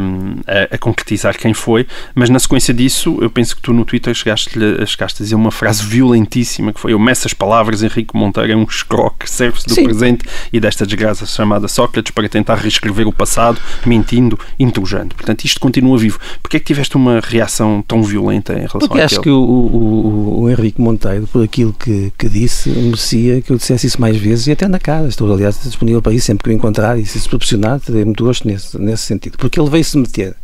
um, 0.01 0.41
a, 0.45 0.75
a, 0.75 0.77
concretizar 0.77 1.37
quem 1.37 1.53
foi, 1.53 1.87
mas 2.13 2.29
na 2.29 2.37
sequência 2.37 2.73
disso, 2.73 3.17
eu 3.21 3.29
penso 3.29 3.55
que 3.55 3.61
tu 3.61 3.73
no 3.73 3.83
Twitter 3.83 4.13
chegaste, 4.13 4.51
chegaste 4.85 5.21
a 5.21 5.23
dizer 5.23 5.35
uma 5.35 5.51
frase 5.51 5.83
violentíssima, 5.83 6.71
que 6.71 6.79
foi, 6.79 6.93
eu 6.93 6.99
meço 6.99 7.27
as 7.27 7.33
palavras, 7.33 7.81
Henrique 7.81 8.15
Monteiro 8.15 8.51
é 8.51 8.55
um 8.55 8.63
escroque, 8.63 9.29
serve-se 9.29 9.67
do 9.67 9.73
Sim. 9.73 9.85
presente 9.85 10.25
e 10.53 10.59
desta 10.59 10.85
desgraça 10.85 11.25
chamada 11.25 11.67
Sócrates 11.67 12.11
para 12.11 12.29
tentar 12.29 12.55
reescrever 12.55 13.07
o 13.07 13.13
passado, 13.13 13.59
mentindo, 13.85 14.37
intrujando. 14.59 15.15
Portanto, 15.15 15.45
isto 15.45 15.59
continua 15.59 15.97
vivo. 15.97 16.19
Porquê 16.43 16.57
é 16.57 16.59
que 16.59 16.65
tiveste 16.65 16.95
uma 16.95 17.19
reação 17.21 17.83
tão 17.87 18.03
violenta 18.03 18.53
em 18.53 18.57
relação 18.57 18.79
Porque 18.79 19.01
àquele? 19.01 19.05
acho 19.05 19.21
que 19.21 19.29
o, 19.29 19.39
o, 19.39 20.41
o 20.41 20.49
Henrique 20.49 20.79
Monteiro, 20.79 21.27
por 21.27 21.44
aquilo 21.45 21.73
que, 21.73 22.11
que 22.17 22.27
disse, 22.27 22.69
merecia 22.69 23.41
que 23.41 23.51
eu 23.51 23.57
dissesse 23.57 23.87
isso 23.87 24.01
mais 24.01 24.17
vezes 24.17 24.47
e 24.47 24.51
até 24.51 24.67
na 24.67 24.79
cara. 24.79 25.07
Estou, 25.07 25.31
aliás, 25.31 25.59
disponível 25.63 26.01
para 26.01 26.13
isso 26.13 26.25
sempre 26.25 26.43
que 26.43 26.49
o 26.49 26.53
encontrar 26.53 26.99
e 26.99 27.05
se 27.05 27.27
proporcionar, 27.27 27.79
terei 27.79 28.03
muito 28.03 28.23
gosto 28.23 28.47
nesse, 28.47 28.77
nesse 28.79 29.03
sentido. 29.03 29.37
Porque 29.37 29.59
ele 29.59 29.69
veio 29.69 29.83
se 29.83 29.97
meter 29.97 30.35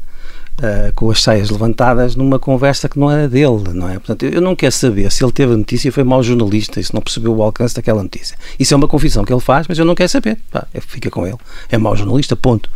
uh, 0.62 0.94
com 0.94 1.10
as 1.10 1.22
saias 1.22 1.50
levantadas 1.50 2.16
numa 2.16 2.40
conversa 2.40 2.88
que 2.88 3.00
não 3.00 3.12
era 3.12 3.28
dele, 3.28 3.64
não 3.74 3.90
é? 3.90 3.94
Portanto, 3.94 4.24
eu 4.24 4.42
não 4.42 4.56
quero 4.56 4.72
saber 4.72 5.12
se 5.12 5.24
ele 5.24 5.32
teve 5.32 5.54
a 5.54 5.58
notícia 5.58 5.90
e 5.90 5.92
foi 5.92 6.04
mau 6.04 6.22
jornalista 6.22 6.80
e 6.80 6.84
se 6.84 6.94
não 6.94 7.02
percebeu 7.02 7.36
o 7.36 7.44
alcance 7.44 7.76
daquela 7.76 8.02
notícia. 8.02 8.38
Isso 8.60 8.74
é 8.74 8.78
uma 8.78 8.88
confissão 8.88 9.26
que 9.26 9.34
ele 9.34 9.42
faz, 9.42 9.68
mas 9.68 9.78
eu 9.78 9.86
não 9.86 9.96
quero 9.96 10.10
saber. 10.10 10.38
Pá, 10.52 10.68
fica 10.82 11.10
com 11.10 11.26
ele. 11.26 11.38
É 11.70 11.78
mau 11.78 11.96
jornalista, 11.96 12.36
ponto. 12.36 12.70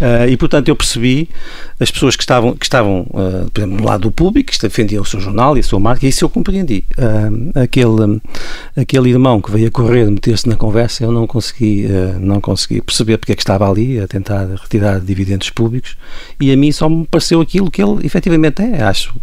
Uh, 0.00 0.28
e, 0.28 0.36
portanto, 0.36 0.68
eu 0.68 0.76
percebi 0.76 1.28
as 1.80 1.90
pessoas 1.90 2.16
que 2.16 2.22
estavam, 2.22 2.54
que 2.54 2.64
estavam 2.64 3.06
uh, 3.10 3.50
por 3.50 3.60
exemplo, 3.60 3.78
no 3.78 3.84
lado 3.84 4.02
do 4.02 4.10
público, 4.10 4.52
que 4.52 4.58
defendiam 4.60 5.02
o 5.02 5.06
seu 5.06 5.20
jornal 5.20 5.56
e 5.56 5.60
a 5.60 5.62
sua 5.62 5.80
marca, 5.80 6.04
e 6.04 6.08
isso 6.08 6.24
eu 6.24 6.28
compreendi. 6.28 6.84
Aquele, 7.54 8.20
aquele 8.76 9.10
irmão 9.10 9.40
que 9.40 9.50
veio 9.50 9.68
a 9.68 9.70
correr, 9.70 10.10
meter-se 10.10 10.48
na 10.48 10.56
conversa, 10.56 11.04
eu 11.04 11.12
não 11.12 11.26
consegui, 11.26 11.86
não 12.20 12.40
consegui 12.40 12.80
perceber 12.80 13.18
porque 13.18 13.32
é 13.32 13.34
que 13.34 13.42
estava 13.42 13.68
ali 13.68 13.98
a 14.00 14.06
tentar 14.06 14.46
retirar 14.60 15.00
dividendos 15.00 15.50
públicos, 15.50 15.96
e 16.40 16.52
a 16.52 16.56
mim 16.56 16.72
só 16.72 16.88
me 16.88 17.05
pareceu 17.06 17.40
aquilo 17.40 17.70
que 17.70 17.82
ele 17.82 18.04
efetivamente 18.04 18.62
é, 18.62 18.82
acho. 18.82 19.14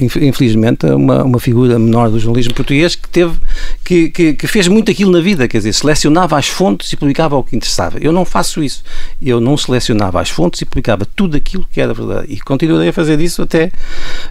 Infelizmente, 0.00 0.86
uma, 0.86 1.24
uma 1.24 1.38
figura 1.38 1.78
menor 1.78 2.10
do 2.10 2.18
jornalismo 2.18 2.54
português 2.54 2.94
que 2.94 3.08
teve, 3.08 3.38
que, 3.84 4.10
que, 4.10 4.34
que 4.34 4.46
fez 4.46 4.68
muito 4.68 4.90
aquilo 4.90 5.10
na 5.10 5.20
vida, 5.20 5.46
quer 5.48 5.58
dizer, 5.58 5.72
selecionava 5.72 6.38
as 6.38 6.48
fontes 6.48 6.92
e 6.92 6.96
publicava 6.96 7.36
o 7.36 7.42
que 7.42 7.56
interessava. 7.56 7.98
Eu 7.98 8.12
não 8.12 8.24
faço 8.24 8.62
isso. 8.62 8.82
Eu 9.20 9.40
não 9.40 9.56
selecionava 9.56 10.20
as 10.20 10.30
fontes 10.30 10.60
e 10.60 10.64
publicava 10.64 11.04
tudo 11.04 11.36
aquilo 11.36 11.66
que 11.70 11.80
era 11.80 11.92
verdade. 11.92 12.26
E 12.32 12.40
continuarei 12.40 12.88
a 12.88 12.92
fazer 12.92 13.20
isso 13.20 13.42
até 13.42 13.70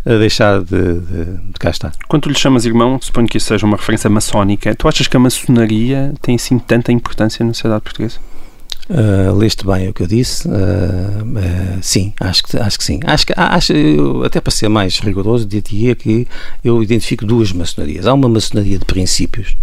a 0.05 0.17
deixar 0.17 0.61
de, 0.61 0.99
de, 0.99 1.25
de 1.25 1.59
cá 1.59 1.69
estar. 1.69 1.91
Quando 2.07 2.29
lhe 2.29 2.35
chamas 2.35 2.65
irmão, 2.65 2.99
suponho 3.01 3.27
que 3.27 3.37
isso 3.37 3.47
seja 3.47 3.65
uma 3.65 3.77
referência 3.77 4.09
maçónica, 4.09 4.73
tu 4.75 4.87
achas 4.87 5.07
que 5.07 5.17
a 5.17 5.19
maçonaria 5.19 6.13
tem 6.21 6.35
assim 6.35 6.59
tanta 6.59 6.91
importância 6.91 7.45
na 7.45 7.53
sociedade 7.53 7.83
portuguesa? 7.83 8.19
Uh, 8.87 9.35
leste 9.35 9.65
bem 9.65 9.89
o 9.89 9.93
que 9.93 10.03
eu 10.03 10.07
disse? 10.07 10.47
Uh, 10.47 10.51
uh, 10.51 11.79
sim, 11.81 12.13
acho 12.19 12.43
que, 12.43 12.57
acho 12.57 12.77
que 12.77 12.83
sim. 12.83 12.99
Acho 13.03 13.25
que, 13.25 13.33
acho, 13.35 13.73
até 14.23 14.39
para 14.39 14.51
ser 14.51 14.69
mais 14.69 14.99
rigoroso, 14.99 15.45
diria 15.45 15.95
que 15.95 16.27
eu 16.63 16.83
identifico 16.83 17.25
duas 17.25 17.51
maçonarias. 17.51 18.05
Há 18.05 18.13
uma 18.13 18.29
maçonaria 18.29 18.77
de 18.77 18.85
princípios. 18.85 19.57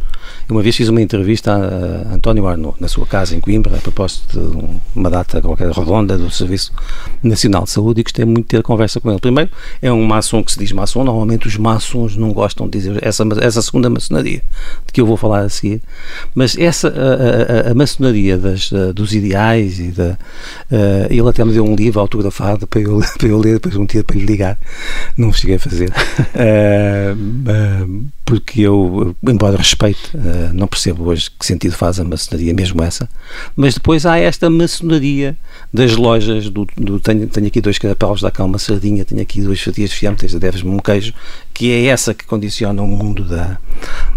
Uma 0.48 0.62
vez 0.62 0.76
fiz 0.76 0.88
uma 0.88 1.00
entrevista 1.00 1.52
a 1.52 2.14
António 2.14 2.46
Arnaud, 2.46 2.76
na 2.80 2.88
sua 2.88 3.06
casa 3.06 3.34
em 3.34 3.40
Coimbra, 3.40 3.76
a 3.76 3.80
propósito 3.80 4.38
de 4.38 4.98
uma 4.98 5.08
data 5.08 5.40
qualquer 5.40 5.70
redonda 5.70 6.18
do 6.18 6.30
Serviço 6.30 6.72
Nacional 7.22 7.64
de 7.64 7.70
Saúde 7.70 8.00
e 8.00 8.02
gostei 8.02 8.24
muito 8.24 8.42
de 8.42 8.48
ter 8.48 8.62
conversa 8.62 9.00
com 9.00 9.10
ele. 9.10 9.20
Primeiro, 9.20 9.50
é 9.80 9.92
um 9.92 10.04
maçom 10.04 10.42
que 10.42 10.52
se 10.52 10.58
diz 10.58 10.72
maçom. 10.72 11.04
Normalmente 11.04 11.46
os 11.46 11.56
maçons 11.56 12.16
não 12.16 12.32
gostam 12.32 12.68
de 12.68 12.78
dizer 12.78 12.98
essa, 13.02 13.24
essa 13.40 13.62
segunda 13.62 13.88
maçonaria, 13.88 14.42
de 14.86 14.92
que 14.92 15.00
eu 15.00 15.06
vou 15.06 15.16
falar 15.16 15.40
a 15.40 15.48
seguir. 15.48 15.80
Mas 16.34 16.56
essa, 16.58 16.88
a, 16.88 17.68
a, 17.68 17.70
a 17.70 17.74
maçonaria 17.74 18.36
das, 18.36 18.70
dos 18.94 19.11
ideais 19.12 19.78
e 19.78 19.90
da. 19.90 20.18
Uh, 20.70 21.06
ele 21.10 21.28
até 21.28 21.44
me 21.44 21.52
deu 21.52 21.64
um 21.64 21.74
livro 21.74 22.00
autografado 22.00 22.66
para 22.66 22.80
eu, 22.80 23.00
para 23.18 23.28
eu 23.28 23.38
ler, 23.38 23.54
depois 23.54 23.76
um 23.76 23.84
dia 23.84 24.04
para 24.04 24.16
lhe 24.16 24.24
ligar. 24.24 24.58
Não 25.16 25.32
cheguei 25.32 25.56
a 25.56 25.60
fazer. 25.60 25.90
Uh, 26.34 28.04
porque 28.24 28.62
eu, 28.62 29.14
embora 29.28 29.58
respeite, 29.58 30.12
não 30.54 30.66
percebo 30.66 31.10
hoje 31.10 31.30
que 31.38 31.44
sentido 31.44 31.72
faz 31.72 32.00
a 32.00 32.04
maçonaria, 32.04 32.54
mesmo 32.54 32.82
essa, 32.82 33.06
mas 33.54 33.74
depois 33.74 34.06
há 34.06 34.16
esta 34.16 34.48
maçonaria 34.48 35.36
das 35.74 35.96
lojas, 35.96 36.48
do, 36.48 36.66
do 36.76 36.98
tenho, 36.98 37.26
tenho 37.26 37.48
aqui 37.48 37.60
dois 37.60 37.78
carapelos 37.78 38.22
da 38.22 38.30
cá 38.30 38.44
uma 38.44 38.58
sardinha, 38.58 39.04
tenho 39.04 39.20
aqui 39.20 39.42
duas 39.42 39.60
fatias 39.60 39.90
de 39.90 39.96
fiambre, 39.96 40.26
deves-me 40.38 40.70
um 40.70 40.78
queijo, 40.78 41.12
que 41.52 41.70
é 41.70 41.86
essa 41.86 42.14
que 42.14 42.24
condiciona 42.24 42.82
o 42.82 42.86
mundo 42.86 43.24
da, 43.24 43.58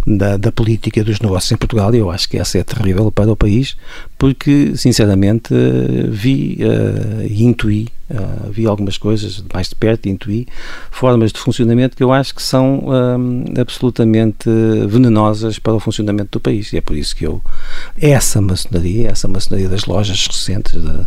da, 0.05 0.37
da, 0.37 0.51
política 0.51 1.03
dos 1.03 1.19
negócios 1.19 1.51
em 1.51 1.57
Portugal 1.57 1.93
e 1.93 1.97
eu 1.97 2.09
acho 2.09 2.29
que 2.29 2.37
essa 2.37 2.57
é 2.57 2.63
terrível 2.63 3.11
para 3.11 3.31
o 3.31 3.35
país 3.35 3.75
porque, 4.17 4.75
sinceramente, 4.77 5.53
vi 6.09 6.57
uh, 6.61 7.21
e 7.27 7.43
intuí, 7.43 7.89
uh, 8.09 8.49
vi 8.49 8.65
algumas 8.65 8.97
coisas 8.97 9.43
mais 9.53 9.67
de 9.67 9.75
perto 9.75 10.07
intuí 10.07 10.47
formas 10.89 11.33
de 11.33 11.39
funcionamento 11.39 11.97
que 11.97 12.03
eu 12.03 12.13
acho 12.13 12.33
que 12.33 12.41
são 12.41 12.85
um, 12.87 13.43
absolutamente 13.59 14.49
venenosas 14.87 15.59
para 15.59 15.73
o 15.73 15.79
funcionamento 15.79 16.31
do 16.31 16.39
país 16.39 16.71
e 16.71 16.77
é 16.77 16.81
por 16.81 16.95
isso 16.95 17.15
que 17.15 17.25
eu, 17.25 17.41
essa 17.99 18.41
maçonaria, 18.41 19.09
essa 19.09 19.27
maçonaria 19.27 19.67
das 19.67 19.85
lojas 19.85 20.27
recentes 20.27 20.81
de, 20.81 21.05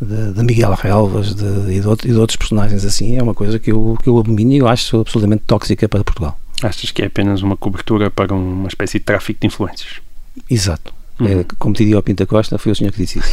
de, 0.00 0.32
de 0.32 0.42
Miguel 0.42 0.74
Relvas 0.74 1.34
de, 1.34 1.44
e, 1.44 1.80
de, 1.80 1.88
e, 1.88 2.12
de, 2.12 2.14
outros 2.14 2.36
personagens 2.36 2.84
assim, 2.84 3.16
é 3.16 3.22
uma 3.22 3.34
coisa 3.34 3.58
que 3.60 3.70
eu, 3.70 3.96
que 4.02 4.08
eu 4.08 4.18
abomino 4.18 4.52
e 4.52 4.58
eu 4.58 4.66
acho 4.66 5.00
absolutamente 5.00 5.44
tóxica 5.46 5.88
para 5.88 6.02
Portugal. 6.02 6.38
Achas 6.62 6.90
que 6.90 7.02
é 7.02 7.06
apenas 7.06 7.42
uma 7.42 7.56
cobertura 7.56 8.10
para 8.10 8.34
uma 8.34 8.68
espécie 8.68 8.98
de 8.98 9.04
tráfico 9.04 9.40
de 9.40 9.46
influências? 9.46 10.00
Exato. 10.48 10.99
Uhum. 11.20 11.40
É, 11.40 11.44
como 11.58 11.74
diria 11.74 11.98
o 11.98 12.02
Pinta 12.02 12.26
Costa, 12.26 12.58
foi 12.58 12.72
o 12.72 12.74
senhor 12.74 12.92
que 12.92 12.98
disse 12.98 13.18
isso. 13.18 13.28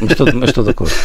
mas, 0.00 0.10
estou, 0.10 0.26
mas 0.34 0.50
estou 0.50 0.64
de 0.64 0.70
acordo. 0.70 0.94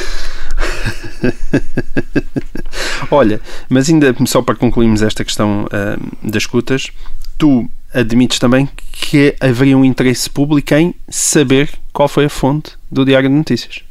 Olha, 3.09 3.39
mas 3.69 3.89
ainda 3.89 4.13
só 4.25 4.41
para 4.41 4.55
concluirmos 4.55 5.01
esta 5.01 5.23
questão 5.23 5.65
uh, 5.65 6.17
das 6.21 6.43
escutas, 6.43 6.91
tu 7.37 7.69
admites 7.93 8.39
também 8.39 8.67
que 8.91 9.33
haveria 9.39 9.77
um 9.77 9.85
interesse 9.85 10.29
público 10.29 10.73
em 10.73 10.93
saber 11.07 11.69
qual 11.93 12.09
foi 12.09 12.25
a 12.25 12.29
fonte 12.29 12.73
do 12.91 13.05
Diário 13.05 13.29
de 13.29 13.35
Notícias. 13.35 13.83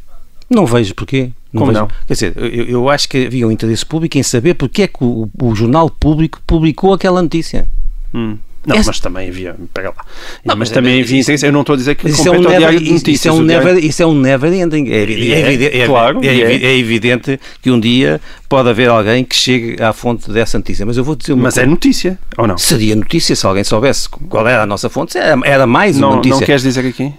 Não 0.49 0.67
vejo 0.67 0.95
porquê. 0.95 1.31
Não 1.53 1.61
Como 1.61 1.73
vejo. 1.73 1.81
não? 1.81 1.89
Quer 2.07 2.13
dizer, 2.13 2.35
eu, 2.37 2.67
eu, 2.67 2.91
acho 2.91 3.09
que 3.09 3.27
havia 3.27 3.47
um 3.47 3.51
interesse 3.51 3.87
público 3.87 4.19
em 4.19 4.23
saber 4.23 4.55
porque 4.55 4.83
é 4.83 4.87
que 4.87 5.03
o, 5.03 5.31
o 5.41 5.55
jornal 5.55 5.89
público 5.89 6.43
publicou 6.47 6.93
aquela 6.93 7.23
notícia. 7.23 7.67
Hum. 8.13 8.37
Não, 8.67 8.77
mas 8.85 8.99
também 8.99 9.29
havia. 9.29 9.55
Pega 9.73 9.91
lá. 9.91 10.05
Não, 10.45 10.57
mas, 10.57 10.71
também 10.71 11.03
havia 11.03 11.21
interesse. 11.21 11.47
Eu 11.47 11.53
não 11.53 11.61
estou 11.61 11.75
a 11.75 11.77
dizer 11.77 11.95
que 11.95 12.09
isso 12.09 12.27
é 12.29 12.31
um 12.31 12.41
never, 12.41 12.83
isso, 12.83 13.29
é 13.29 13.33
um 13.33 13.43
never, 13.43 13.85
isso 13.85 14.03
é 14.03 14.07
um 14.07 14.15
never 14.15 14.53
ending. 14.53 14.89
É, 14.91 14.97
é, 14.97 15.03
evidente, 15.03 15.77
é, 15.77 15.87
claro, 15.87 16.21
é, 16.25 16.27
é, 16.29 16.79
evidente 16.79 17.39
que 17.61 17.71
um 17.71 17.79
dia 17.79 18.21
pode 18.49 18.69
haver 18.69 18.89
alguém 18.89 19.25
que 19.25 19.37
chegue 19.37 19.83
à 19.83 19.93
fonte 19.93 20.31
dessa 20.31 20.59
notícia. 20.59 20.87
Mas 20.87 20.97
eu 20.97 21.05
vou 21.05 21.15
dizer 21.15 21.35
uma 21.35 21.45
Mas 21.45 21.55
coisa. 21.55 21.67
é 21.67 21.71
notícia, 21.71 22.19
ou 22.39 22.47
não? 22.47 22.57
Seria 22.57 22.97
notícia 22.97 23.37
se 23.37 23.45
alguém 23.47 23.65
soubesse 23.65 24.09
qual 24.09 24.47
era 24.49 24.63
a 24.63 24.67
nossa 24.67 24.89
fonte. 24.89 25.19
Era, 25.19 25.39
era 25.45 25.67
mais 25.67 25.97
uma 25.97 26.09
não, 26.09 26.17
notícia. 26.17 26.39
Não 26.39 26.47
queres 26.47 26.63
dizer 26.63 26.87
aqui? 26.87 27.13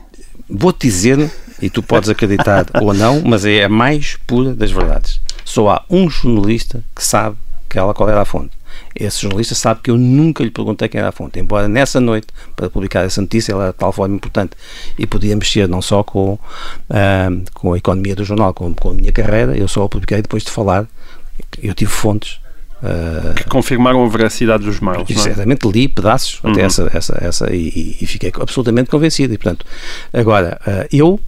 Vou-te 0.49 0.87
dizer 0.87 1.29
e 1.61 1.69
tu 1.69 1.83
podes 1.83 2.09
acreditar 2.09 2.65
ou 2.81 2.93
não, 2.93 3.21
mas 3.23 3.45
é 3.45 3.63
a 3.63 3.69
mais 3.69 4.17
pura 4.25 4.53
das 4.53 4.71
verdades. 4.71 5.21
Só 5.43 5.69
há 5.69 5.85
um 5.89 6.09
jornalista 6.09 6.83
que 6.95 7.03
sabe 7.05 7.37
ela, 7.77 7.93
qual 7.93 8.09
era 8.09 8.21
a 8.21 8.25
fonte. 8.25 8.51
Esse 8.95 9.21
jornalista 9.21 9.55
sabe 9.55 9.81
que 9.81 9.91
eu 9.91 9.97
nunca 9.97 10.43
lhe 10.43 10.51
perguntei 10.51 10.87
quem 10.87 10.99
era 10.99 11.09
a 11.09 11.11
fonte, 11.11 11.39
embora 11.39 11.67
nessa 11.67 11.99
noite, 11.99 12.27
para 12.55 12.69
publicar 12.69 13.05
essa 13.05 13.21
notícia, 13.21 13.51
ela 13.51 13.63
era 13.63 13.71
de 13.71 13.77
tal 13.77 13.91
forma 13.91 14.15
importante 14.15 14.51
e 14.97 15.05
podia 15.05 15.35
mexer 15.35 15.67
não 15.67 15.81
só 15.81 16.03
com, 16.03 16.33
uh, 16.33 16.39
com 17.53 17.73
a 17.73 17.77
economia 17.77 18.15
do 18.15 18.23
jornal, 18.23 18.53
como 18.53 18.75
com 18.75 18.89
a 18.89 18.93
minha 18.93 19.11
carreira, 19.11 19.57
eu 19.57 19.67
só 19.67 19.83
a 19.83 19.89
publiquei 19.89 20.21
depois 20.21 20.43
de 20.43 20.51
falar. 20.51 20.87
Eu 21.61 21.73
tive 21.73 21.91
fontes 21.91 22.39
Uh, 22.83 23.33
que 23.33 23.45
confirmaram 23.45 24.03
a 24.03 24.07
veracidade 24.07 24.65
dos 24.65 24.81
mails. 24.81 25.09
Exatamente, 25.09 25.65
li 25.67 25.87
pedaços 25.87 26.43
uhum. 26.43 26.51
até 26.51 26.61
essa, 26.61 26.91
essa, 26.93 27.17
essa 27.19 27.55
e, 27.55 27.97
e, 28.01 28.05
fiquei 28.05 28.31
absolutamente 28.39 28.89
convencido. 28.91 29.33
E, 29.33 29.37
portanto, 29.37 29.65
agora, 30.13 30.59
uh, 30.67 30.85
eu, 30.91 31.19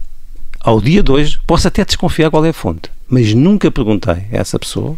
ao 0.60 0.78
dia 0.78 1.02
de 1.02 1.10
hoje, 1.10 1.40
posso 1.46 1.66
até 1.66 1.84
desconfiar 1.84 2.30
qual 2.30 2.44
é 2.44 2.50
a 2.50 2.52
fonte, 2.52 2.90
mas 3.08 3.32
nunca 3.32 3.70
perguntei 3.70 4.12
a 4.30 4.36
essa 4.36 4.58
pessoa 4.58 4.96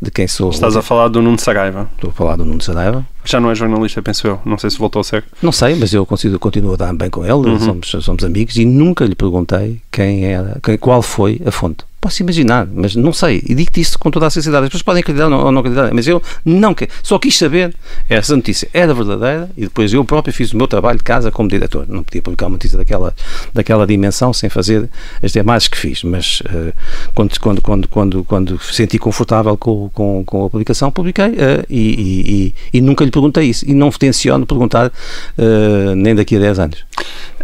de 0.00 0.10
quem 0.10 0.26
sou. 0.26 0.50
Estás 0.50 0.76
a 0.76 0.82
falar 0.82 1.08
do 1.08 1.22
Nuno 1.22 1.38
Saraiva. 1.38 1.88
Estou 1.94 2.10
a 2.10 2.12
falar 2.12 2.36
do 2.36 2.44
Nuno 2.44 2.60
Saraiva. 2.60 3.04
Já 3.24 3.40
não 3.40 3.50
é 3.50 3.54
jornalista, 3.54 4.02
penso 4.02 4.26
eu. 4.26 4.40
Não 4.44 4.58
sei 4.58 4.70
se 4.70 4.78
voltou 4.78 5.00
a 5.00 5.04
ser. 5.04 5.24
Não 5.42 5.52
sei, 5.52 5.74
mas 5.74 5.92
eu 5.94 6.04
consigo, 6.04 6.38
continuo 6.38 6.74
a 6.74 6.76
dar 6.76 6.94
bem 6.94 7.08
com 7.08 7.24
ele, 7.24 7.32
uhum. 7.32 7.58
somos, 7.58 8.04
somos 8.04 8.24
amigos 8.24 8.56
e 8.56 8.64
nunca 8.64 9.04
lhe 9.04 9.14
perguntei 9.14 9.80
quem 9.90 10.24
era, 10.26 10.58
quem, 10.62 10.76
qual 10.76 11.02
foi 11.02 11.40
a 11.44 11.50
fonte. 11.50 11.84
Posso 12.04 12.22
imaginar, 12.22 12.68
mas 12.70 12.94
não 12.94 13.14
sei. 13.14 13.42
E 13.48 13.54
digo-te 13.54 13.80
isso 13.80 13.98
com 13.98 14.10
toda 14.10 14.26
a 14.26 14.30
sinceridade. 14.30 14.64
As 14.64 14.68
pessoas 14.68 14.82
podem 14.82 15.00
acreditar 15.00 15.24
ou 15.24 15.50
não 15.50 15.60
acreditar, 15.60 15.90
mas 15.94 16.06
eu 16.06 16.22
não 16.44 16.74
quero. 16.74 16.90
Só 17.02 17.18
quis 17.18 17.38
saber 17.38 17.74
essa 18.10 18.36
notícia 18.36 18.68
era 18.74 18.92
verdadeira 18.92 19.48
e 19.56 19.62
depois 19.62 19.90
eu 19.90 20.04
próprio 20.04 20.34
fiz 20.34 20.52
o 20.52 20.56
meu 20.58 20.68
trabalho 20.68 20.98
de 20.98 21.04
casa 21.04 21.30
como 21.30 21.48
diretor. 21.48 21.86
Não 21.88 22.02
podia 22.02 22.20
publicar 22.20 22.44
uma 22.44 22.52
notícia 22.52 22.76
daquela, 22.76 23.14
daquela 23.54 23.86
dimensão 23.86 24.34
sem 24.34 24.50
fazer 24.50 24.86
as 25.22 25.32
demais 25.32 25.66
que 25.66 25.78
fiz, 25.78 26.02
mas 26.02 26.42
uh, 26.42 26.74
quando, 27.14 27.40
quando, 27.40 27.62
quando, 27.62 27.88
quando, 27.88 28.24
quando 28.24 28.58
senti 28.60 28.98
confortável 28.98 29.56
com, 29.56 29.88
com, 29.94 30.22
com 30.26 30.44
a 30.44 30.50
publicação, 30.50 30.90
publiquei 30.90 31.28
uh, 31.28 31.64
e, 31.70 31.80
e, 31.80 32.54
e, 32.72 32.78
e, 32.78 32.80
nunca 32.82 33.02
lhe 33.02 33.10
perguntei 33.10 33.48
isso. 33.48 33.64
E 33.66 33.72
não 33.72 33.90
tenciono 33.90 34.44
perguntar 34.44 34.88
uh, 34.88 35.94
nem 35.96 36.14
daqui 36.14 36.36
a 36.36 36.40
10 36.40 36.58
anos. 36.58 36.84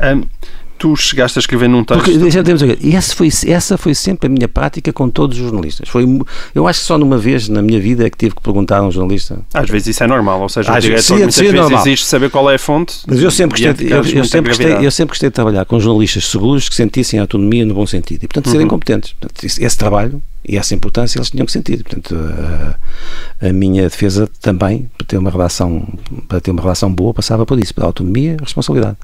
Um 0.03 0.40
tu 0.81 0.97
chegaste 0.97 1.39
a 1.39 1.41
escrever 1.41 1.69
num 1.69 1.85
texto. 1.85 2.03
Porque, 2.03 2.79
e 2.81 2.97
essa 2.97 3.15
foi, 3.15 3.29
essa 3.47 3.77
foi 3.77 3.95
sempre 3.95 4.29
a 4.29 4.31
minha 4.31 4.49
prática 4.49 4.91
com 4.95 5.11
todos 5.11 5.37
os 5.37 5.45
jornalistas. 5.45 5.91
Foi, 5.91 6.07
eu 6.55 6.67
acho 6.67 6.81
que 6.81 6.87
só 6.87 6.97
numa 6.97 7.19
vez 7.19 7.51
na 7.51 7.61
minha 7.61 7.79
vida 7.79 8.07
é 8.07 8.09
que 8.09 8.17
tive 8.17 8.35
que 8.35 8.41
perguntar 8.41 8.79
a 8.79 8.83
um 8.85 8.91
jornalista. 8.91 9.41
Às 9.53 9.69
vezes 9.69 9.89
isso 9.89 10.03
é 10.03 10.07
normal, 10.07 10.41
ou 10.41 10.49
seja, 10.49 10.73
Às 10.73 10.79
o 10.79 10.89
diretor 10.89 11.19
muitas 11.19 11.37
vezes 11.37 11.55
normal. 11.55 11.81
existe 11.83 12.07
saber 12.07 12.31
qual 12.31 12.51
é 12.51 12.55
a 12.55 12.59
fonte. 12.59 12.95
Mas 13.07 13.21
eu 13.21 13.31
sempre, 13.31 13.63
gostei, 13.63 13.93
eu, 13.93 13.97
eu, 13.99 14.25
sempre 14.25 14.51
gostei, 14.51 14.87
eu 14.87 14.91
sempre 14.91 15.13
gostei 15.13 15.29
de 15.29 15.35
trabalhar 15.35 15.67
com 15.67 15.79
jornalistas 15.79 16.25
seguros 16.25 16.67
que 16.67 16.75
sentissem 16.75 17.19
a 17.19 17.25
autonomia 17.25 17.67
no 17.67 17.75
bom 17.75 17.87
sentido 17.87 18.25
e, 18.25 18.27
portanto, 18.27 18.49
serem 18.49 18.65
uhum. 18.65 18.71
competentes. 18.71 19.13
Portanto, 19.13 19.45
esse 19.45 19.77
trabalho 19.77 20.23
e 20.49 20.57
essa 20.57 20.75
importância 20.75 21.19
eles 21.19 21.29
tinham 21.29 21.45
que 21.45 21.53
sentir. 21.53 21.85
Portanto, 21.85 22.17
a, 22.17 23.49
a, 23.49 23.53
minha 23.53 23.83
defesa 23.83 24.27
também, 24.41 24.91
para 24.97 25.07
ter 25.07 25.19
uma 25.19 25.31
relação, 25.31 25.87
para 26.27 26.41
ter 26.41 26.51
uma 26.51 26.63
relação 26.63 26.91
boa, 26.91 27.13
passava 27.13 27.45
por 27.45 27.59
isso, 27.59 27.75
pela 27.75 27.87
autonomia 27.87 28.37
e 28.39 28.43
responsabilidade. 28.43 28.97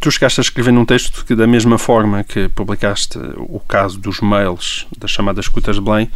Tu 0.00 0.10
chegaste 0.10 0.40
a 0.40 0.42
escrever 0.42 0.72
num 0.72 0.84
texto 0.84 1.24
que, 1.24 1.34
da 1.34 1.46
mesma 1.46 1.78
forma 1.78 2.24
que 2.24 2.48
publicaste 2.48 3.18
o 3.36 3.60
caso 3.60 3.98
dos 3.98 4.20
mails 4.20 4.86
das 4.98 5.10
chamadas 5.10 5.44
escutas 5.44 5.76
de 5.76 5.82
Belém, 5.82 6.10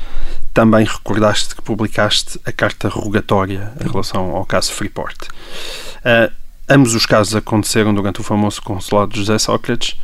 também 0.52 0.84
recordaste 0.84 1.54
que 1.54 1.62
publicaste 1.62 2.40
a 2.44 2.50
carta 2.50 2.88
rogatória 2.88 3.72
em 3.80 3.88
relação 3.88 4.34
ao 4.36 4.44
caso 4.44 4.72
Freeport. 4.72 5.28
Uh, 6.04 6.32
ambos 6.68 6.94
os 6.94 7.06
casos 7.06 7.36
aconteceram 7.36 7.94
durante 7.94 8.20
o 8.20 8.24
famoso 8.24 8.60
consulado 8.62 9.12
de 9.12 9.20
José 9.20 9.38
Sócrates. 9.38 9.96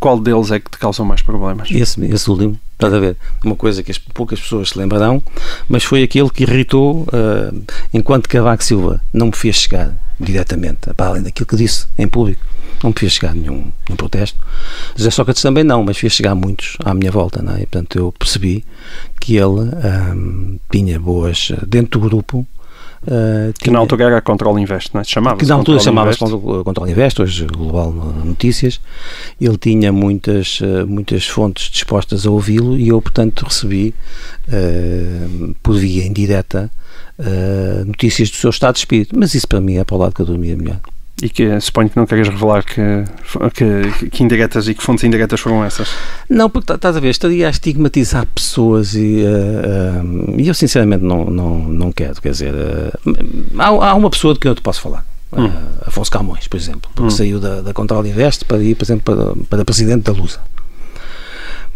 Qual 0.00 0.18
deles 0.18 0.50
é 0.50 0.58
que 0.58 0.70
te 0.70 0.78
causou 0.78 1.04
mais 1.04 1.22
problemas? 1.22 1.70
Esse, 1.70 2.02
esse 2.06 2.30
último, 2.30 2.58
estás 2.74 2.92
a 2.92 2.98
ver? 2.98 3.16
Uma 3.44 3.56
coisa 3.56 3.82
que 3.82 3.90
as, 3.90 3.98
poucas 3.98 4.40
pessoas 4.40 4.70
se 4.70 4.78
lembrarão, 4.78 5.22
mas 5.68 5.84
foi 5.84 6.02
aquele 6.02 6.30
que 6.30 6.42
irritou 6.42 7.02
uh, 7.02 7.64
enquanto 7.92 8.28
Cavaco 8.28 8.62
Silva 8.62 9.00
não 9.12 9.26
me 9.26 9.36
fez 9.36 9.56
chegar 9.56 9.96
diretamente, 10.18 10.92
para 10.94 11.06
além 11.06 11.22
daquilo 11.22 11.46
que 11.46 11.56
disse 11.56 11.86
em 11.98 12.06
público. 12.06 12.44
Não 12.82 12.90
me 12.90 12.96
fez 12.98 13.12
chegar 13.14 13.34
nenhum, 13.34 13.72
nenhum 13.86 13.96
protesto. 13.96 14.38
José 14.94 15.10
Sócrates 15.10 15.42
também 15.42 15.64
não, 15.64 15.82
mas 15.82 15.96
fez 15.96 16.12
chegar 16.12 16.34
muitos 16.34 16.76
à 16.84 16.92
minha 16.92 17.10
volta. 17.10 17.40
Não 17.40 17.54
é? 17.54 17.62
E, 17.62 17.66
portanto, 17.66 17.96
eu 17.96 18.12
percebi 18.12 18.64
que 19.20 19.36
ele 19.36 19.70
um, 20.12 20.58
tinha 20.70 21.00
boas, 21.00 21.52
dentro 21.66 22.00
do 22.00 22.08
grupo, 22.08 22.46
Uh, 23.06 23.52
que 23.58 23.70
na 23.70 23.78
altura 23.78 24.04
era 24.04 24.20
Control 24.22 24.58
Invest, 24.58 24.90
não 24.94 25.02
é? 25.02 25.04
Chamava 25.04 25.36
que 25.36 25.44
na 25.44 25.54
altura 25.54 25.78
chamava-se 25.78 26.18
Control 26.18 26.88
Invest, 26.88 27.20
hoje 27.20 27.46
Global 27.46 27.92
Notícias. 27.92 28.80
Ele 29.38 29.58
tinha 29.58 29.92
muitas, 29.92 30.60
uh, 30.60 30.86
muitas 30.86 31.26
fontes 31.26 31.70
dispostas 31.70 32.26
a 32.26 32.30
ouvi-lo 32.30 32.76
e 32.78 32.88
eu, 32.88 33.02
portanto, 33.02 33.44
recebi 33.44 33.94
uh, 34.48 35.54
por 35.62 35.76
via 35.76 36.06
indireta 36.06 36.70
uh, 37.18 37.84
notícias 37.84 38.30
do 38.30 38.36
seu 38.36 38.50
estado 38.50 38.74
de 38.74 38.80
espírito. 38.80 39.18
Mas 39.18 39.34
isso 39.34 39.46
para 39.46 39.60
mim 39.60 39.76
é 39.76 39.84
para 39.84 39.96
o 39.96 39.98
lado 39.98 40.14
que 40.14 40.22
eu 40.22 40.26
dormia 40.26 40.56
melhor. 40.56 40.80
E 41.24 41.28
que 41.30 41.58
suponho 41.58 41.88
que 41.88 41.96
não 41.96 42.04
queres 42.04 42.28
revelar 42.28 42.62
que, 42.62 42.82
que, 43.54 44.10
que 44.10 44.22
indiretas 44.22 44.68
e 44.68 44.74
que 44.74 44.82
fontes 44.82 45.04
indiretas 45.04 45.40
foram 45.40 45.64
essas? 45.64 45.88
Não, 46.28 46.50
porque 46.50 46.66
tá, 46.66 46.74
estás 46.74 46.98
a 46.98 47.00
ver, 47.00 47.08
estaria 47.08 47.46
a 47.46 47.50
estigmatizar 47.50 48.26
pessoas 48.26 48.94
e, 48.94 49.24
uh, 49.24 50.04
uh, 50.04 50.38
e 50.38 50.46
eu 50.46 50.52
sinceramente 50.52 51.02
não, 51.02 51.24
não, 51.24 51.58
não 51.60 51.92
quero. 51.92 52.20
Quer 52.20 52.32
dizer, 52.32 52.52
uh, 52.54 53.58
há, 53.58 53.68
há 53.68 53.94
uma 53.94 54.10
pessoa 54.10 54.34
de 54.34 54.40
que 54.40 54.46
eu 54.46 54.54
te 54.54 54.60
posso 54.60 54.82
falar. 54.82 55.02
Hum. 55.32 55.50
Afonso 55.86 56.10
Camões, 56.10 56.46
por 56.46 56.58
exemplo, 56.58 56.90
porque 56.94 57.08
hum. 57.08 57.16
saiu 57.16 57.40
da, 57.40 57.62
da 57.62 57.72
Control 57.72 58.06
Invest 58.06 58.44
para 58.44 58.58
ir, 58.58 58.74
por 58.74 58.84
exemplo, 58.84 59.16
para, 59.16 59.46
para 59.48 59.64
presidente 59.64 60.02
da 60.02 60.12
Lusa. 60.12 60.40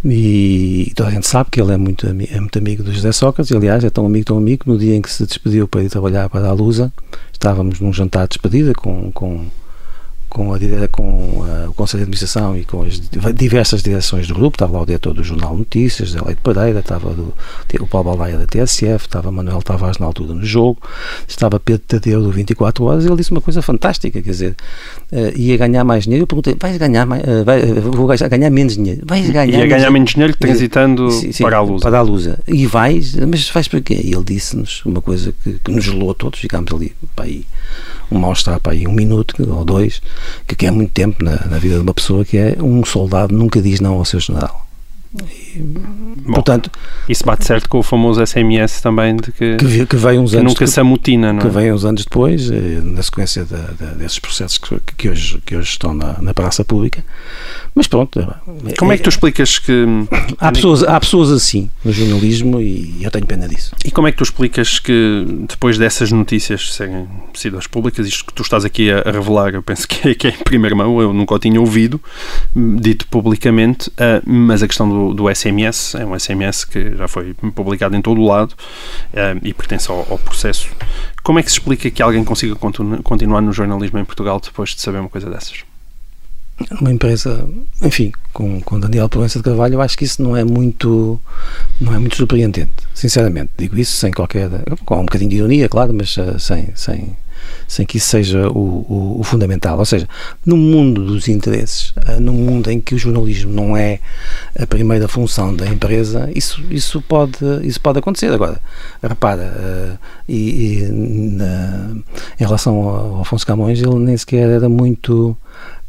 E 0.05 0.93
toda 0.95 1.09
a 1.09 1.13
gente 1.13 1.27
sabe 1.27 1.51
que 1.51 1.61
ele 1.61 1.73
é 1.73 1.77
muito, 1.77 2.07
é 2.07 2.41
muito 2.41 2.59
amigo 2.59 2.83
do 2.83 2.93
José 2.93 3.11
Sócrates, 3.11 3.51
aliás, 3.53 3.83
é 3.83 3.91
tão 3.91 4.07
amigo, 4.07 4.27
tão 4.27 4.39
amigo, 4.39 4.65
no 4.67 4.79
dia 4.79 4.95
em 4.95 5.03
que 5.03 5.11
se 5.11 5.27
despediu 5.27 5.67
para 5.67 5.83
ir 5.83 5.91
trabalhar 5.91 6.29
para 6.29 6.49
a 6.49 6.53
Lusa, 6.53 6.93
estávamos 7.33 7.81
num 7.81 7.93
jantar 7.93 8.29
de 8.29 8.35
despedida 8.35 8.73
com, 8.75 9.11
com 9.13 9.47
com, 10.29 10.53
a, 10.53 10.59
com 10.91 11.45
a, 11.45 11.71
o 11.71 11.75
Conselho 11.75 12.01
de 12.01 12.03
Administração 12.05 12.57
e 12.57 12.65
com 12.65 12.83
as 12.83 13.01
diversas 13.35 13.83
direções 13.83 14.27
do 14.27 14.35
grupo, 14.35 14.57
estava 14.57 14.75
lá 14.75 14.83
o 14.83 14.87
diretor 14.87 15.15
do 15.15 15.25
Jornal 15.25 15.57
Notícias, 15.57 16.13
da 16.13 16.25
Leite 16.25 16.41
Pereira, 16.43 16.81
estava 16.81 17.11
do, 17.11 17.35
o 17.81 17.87
Paulo 17.87 18.11
Baldaia 18.11 18.39
da 18.39 18.47
TSF, 18.47 19.07
estava 19.07 19.33
Manuel 19.33 19.63
Tavares 19.63 19.99
na 19.99 20.07
altura 20.07 20.35
no 20.35 20.45
jogo, 20.45 20.81
estava 21.27 21.59
Pedro 21.59 21.83
Tadeu 21.87 22.23
do 22.23 22.31
24 22.31 22.85
Horas, 22.85 23.05
e 23.05 23.09
ele 23.09 23.17
disse 23.17 23.31
uma 23.31 23.41
coisa 23.41 23.63
fantástica, 23.63 24.21
quer 24.21 24.31
dizer, 24.31 24.57
uh, 25.13 25.39
ia 25.39 25.57
ganhar 25.57 25.85
mais 25.85 26.05
dinheiro, 26.05 26.25
eu 26.25 26.27
perguntei, 26.27 26.57
vais 26.59 26.77
ganhar 26.77 27.07
mais, 27.07 27.23
uh, 27.23 27.45
vai, 27.45 27.63
vou 27.65 28.07
ganhar 28.07 28.51
menos 28.51 28.75
dinheiro, 28.75 29.03
vais 29.07 29.29
ganhar... 29.31 29.59
Ia 29.59 29.67
ganhar 29.67 29.91
menos 29.91 30.11
dinheiro 30.11 30.37
transitando 30.37 31.11
sim, 31.11 31.33
sim, 31.33 31.43
para 31.43 31.57
a 31.57 31.61
Lusa. 31.61 31.83
Para 31.83 31.99
a 31.99 32.03
Lusa. 32.03 32.39
E 32.47 32.67
vais, 32.67 33.15
mas 33.17 33.49
vais 33.51 33.69
para 33.69 33.81
quê? 33.81 34.01
E 34.03 34.13
ele 34.13 34.25
disse-nos 34.25 34.85
uma 34.85 35.01
coisa 35.01 35.35
que, 35.43 35.59
que 35.59 35.71
nos 35.71 35.85
gelou 35.85 36.15
todos, 36.15 36.39
ficámos 36.39 36.73
ali, 36.73 36.95
para 37.17 37.25
aí, 37.25 37.45
um 38.11 38.19
mal-estar 38.19 38.61
para 38.61 38.73
aí 38.73 38.87
um 38.87 38.93
minuto 38.93 39.35
ou 39.51 39.65
dois, 39.65 40.01
que, 40.47 40.67
é 40.67 40.71
muito 40.71 40.93
tempo 40.93 41.25
na, 41.25 41.47
na, 41.47 41.59
vida 41.59 41.77
de 41.77 41.81
uma 41.81 41.95
pessoa, 41.95 42.25
que 42.25 42.37
é 42.37 42.57
um 42.61 42.85
soldado 42.85 43.35
nunca 43.35 43.61
diz 43.61 43.81
não 43.81 43.95
ao 43.95 44.05
seu 44.05 44.21
general. 44.21 44.68
E, 45.15 45.61
Bom, 45.61 46.35
portanto, 46.35 46.71
isso 47.09 47.25
bate 47.25 47.45
certo 47.45 47.69
com 47.69 47.79
o 47.79 47.83
famoso 47.83 48.25
SMS 48.25 48.81
também 48.83 49.17
de 49.17 49.33
que, 49.33 49.57
que, 49.57 49.87
que 49.87 49.97
veio 49.97 50.21
uns 50.21 50.35
anos 50.35 50.53
nunca 50.53 50.67
se 50.67 50.79
amutina, 50.79 51.33
não 51.33 51.41
é? 51.41 51.43
Que 51.43 51.49
veio 51.49 51.75
uns 51.75 51.85
anos 51.85 52.05
depois, 52.05 52.51
eh, 52.51 52.81
na 52.83 53.03
sequência 53.03 53.45
de, 53.45 53.57
de, 53.57 53.95
desses 53.97 54.19
processos 54.19 54.59
que, 54.59 54.79
que, 54.97 55.09
hoje, 55.09 55.41
que 55.47 55.57
hoje 55.57 55.71
estão 55.71 55.95
na, 55.95 56.21
na 56.21 56.35
praça 56.35 56.65
pública. 56.65 57.03
Mas 57.75 57.87
pronto. 57.87 58.21
É, 58.21 58.75
Como 58.77 58.93
é 58.93 58.97
que 58.97 59.03
tu 59.03 59.09
explicas 59.09 59.59
que. 59.59 59.87
Há 60.39 60.53
pessoas, 60.53 60.83
há 60.83 61.01
pessoas 61.01 61.31
assim 61.31 61.71
no 61.85 61.93
jornalismo 61.93 62.61
e 62.61 62.99
eu 63.03 63.11
tenho 63.11 63.27
pena 63.27 63.49
disso. 63.49 63.75
E 63.85 63.91
como 63.91 64.09
é 64.09 64.13
que 64.13 64.19
tu 64.19 64.25
explicas 64.25 64.79
que 64.79 65.25
depois 65.49 65.79
dessas 65.79 66.13
notícias 66.13 66.75
serem 66.75 67.09
sido 67.35 67.57
as 67.57 67.67
públicas, 67.67 68.07
isto 68.07 68.27
que 68.27 68.35
tu 68.35 68.43
estás 68.43 68.65
aqui 68.65 68.91
a, 68.91 69.01
a 69.07 69.11
revelar, 69.11 69.55
eu 69.55 69.63
penso 69.63 69.87
que 69.87 70.09
é, 70.09 70.15
que 70.15 70.27
é, 70.27 70.31
em 70.31 70.43
primeira 70.45 70.75
mão, 70.75 71.01
eu 71.01 71.13
nunca 71.13 71.35
o 71.35 71.39
tinha 71.39 71.61
ouvido, 71.61 72.01
dito 72.55 73.07
publicamente, 73.07 73.89
uh, 73.91 74.23
mas 74.27 74.63
a 74.63 74.67
questão 74.67 74.89
do, 74.89 74.98
do, 75.15 75.35
SMS 75.35 75.95
é 75.95 76.05
um 76.05 76.19
SMS 76.19 76.65
que 76.65 76.97
já 76.97 77.09
foi 77.09 77.35
publicado 77.55 77.97
em 77.97 78.03
todo 78.03 78.21
o 78.21 78.27
lado 78.27 78.53
uh, 78.53 79.39
e 79.43 79.53
pertence 79.55 79.91
ao, 79.91 80.07
ao, 80.11 80.19
processo. 80.19 80.69
Como 81.23 81.39
é 81.39 81.43
que 81.43 81.51
se 81.51 81.59
explica 81.59 81.91
que 81.91 82.03
alguém 82.03 82.25
consiga 82.25 82.55
continu 82.55 83.03
continuar 83.03 83.41
no 83.41 83.53
jornalismo 83.53 83.99
em 83.99 84.05
Portugal 84.05 84.41
depois 84.41 84.71
de 84.71 84.81
saber 84.81 84.99
uma 84.99 85.09
coisa 85.09 85.29
dessas? 85.29 85.65
uma 86.81 86.91
empresa, 86.93 87.49
enfim, 87.83 88.13
com, 88.33 88.61
com 88.61 88.81
Daniel 88.81 89.09
Provença 89.09 89.39
de 89.39 89.45
Carvalho, 89.45 89.75
eu 89.75 89.81
acho 89.81 89.97
que 89.97 90.05
isso 90.05 90.23
não 90.23 90.37
é 90.37 90.45
muito 90.45 91.21
não 91.81 91.95
é 91.95 91.99
muito 91.99 92.17
surpreendente, 92.17 92.73
sinceramente. 92.95 93.51
Digo 93.57 93.79
isso 93.79 93.97
sem 93.97 94.11
qualquer, 94.11 94.51
com 94.85 94.97
um 94.97 95.05
bocadinho 95.05 95.31
de 95.31 95.37
ironia, 95.37 95.69
claro, 95.69 95.95
mas 95.95 96.17
uh, 96.17 96.39
sem, 96.39 96.71
sem, 96.75 97.17
sem 97.67 97.85
que 97.85 97.99
isso 97.99 98.09
seja 98.09 98.49
o, 98.49 98.59
o, 98.59 99.17
o, 99.21 99.23
fundamental. 99.23 99.79
Ou 99.79 99.85
seja, 99.85 100.09
no 100.45 100.57
mundo 100.57 101.05
dos 101.05 101.29
interesses, 101.29 101.91
uh, 101.91 102.21
no 102.21 102.33
mundo 102.33 102.71
em 102.71 102.81
que 102.81 102.95
o 102.95 102.99
jornalismo 102.99 103.53
não 103.53 103.77
é 103.77 104.01
a 104.59 104.67
primeira 104.67 105.09
função 105.09 105.55
da 105.55 105.67
empresa, 105.67 106.31
isso, 106.35 106.63
isso, 106.71 107.01
pode, 107.03 107.39
isso 107.63 107.81
pode 107.81 107.99
acontecer. 107.99 108.33
Agora, 108.33 108.61
repara, 109.03 109.43
uh, 109.43 109.99
e, 110.29 110.79
e 110.79 110.83
na, 110.93 111.91
em 112.39 112.45
relação 112.45 112.77
ao 112.89 113.21
Afonso 113.23 113.47
Camões, 113.47 113.81
ele 113.81 113.95
nem 113.97 114.17
sequer 114.17 114.49
era 114.49 114.69
muito 114.69 115.37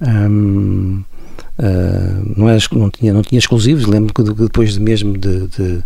uh, 0.02 1.06
não, 2.36 2.50
era, 2.50 2.60
não, 2.72 2.90
tinha, 2.90 3.14
não 3.14 3.22
tinha 3.22 3.40
exclusivos. 3.40 3.86
Lembro 3.86 4.14
que 4.14 4.24
depois 4.24 4.78
mesmo 4.78 5.18
de, 5.18 5.48
de, 5.48 5.84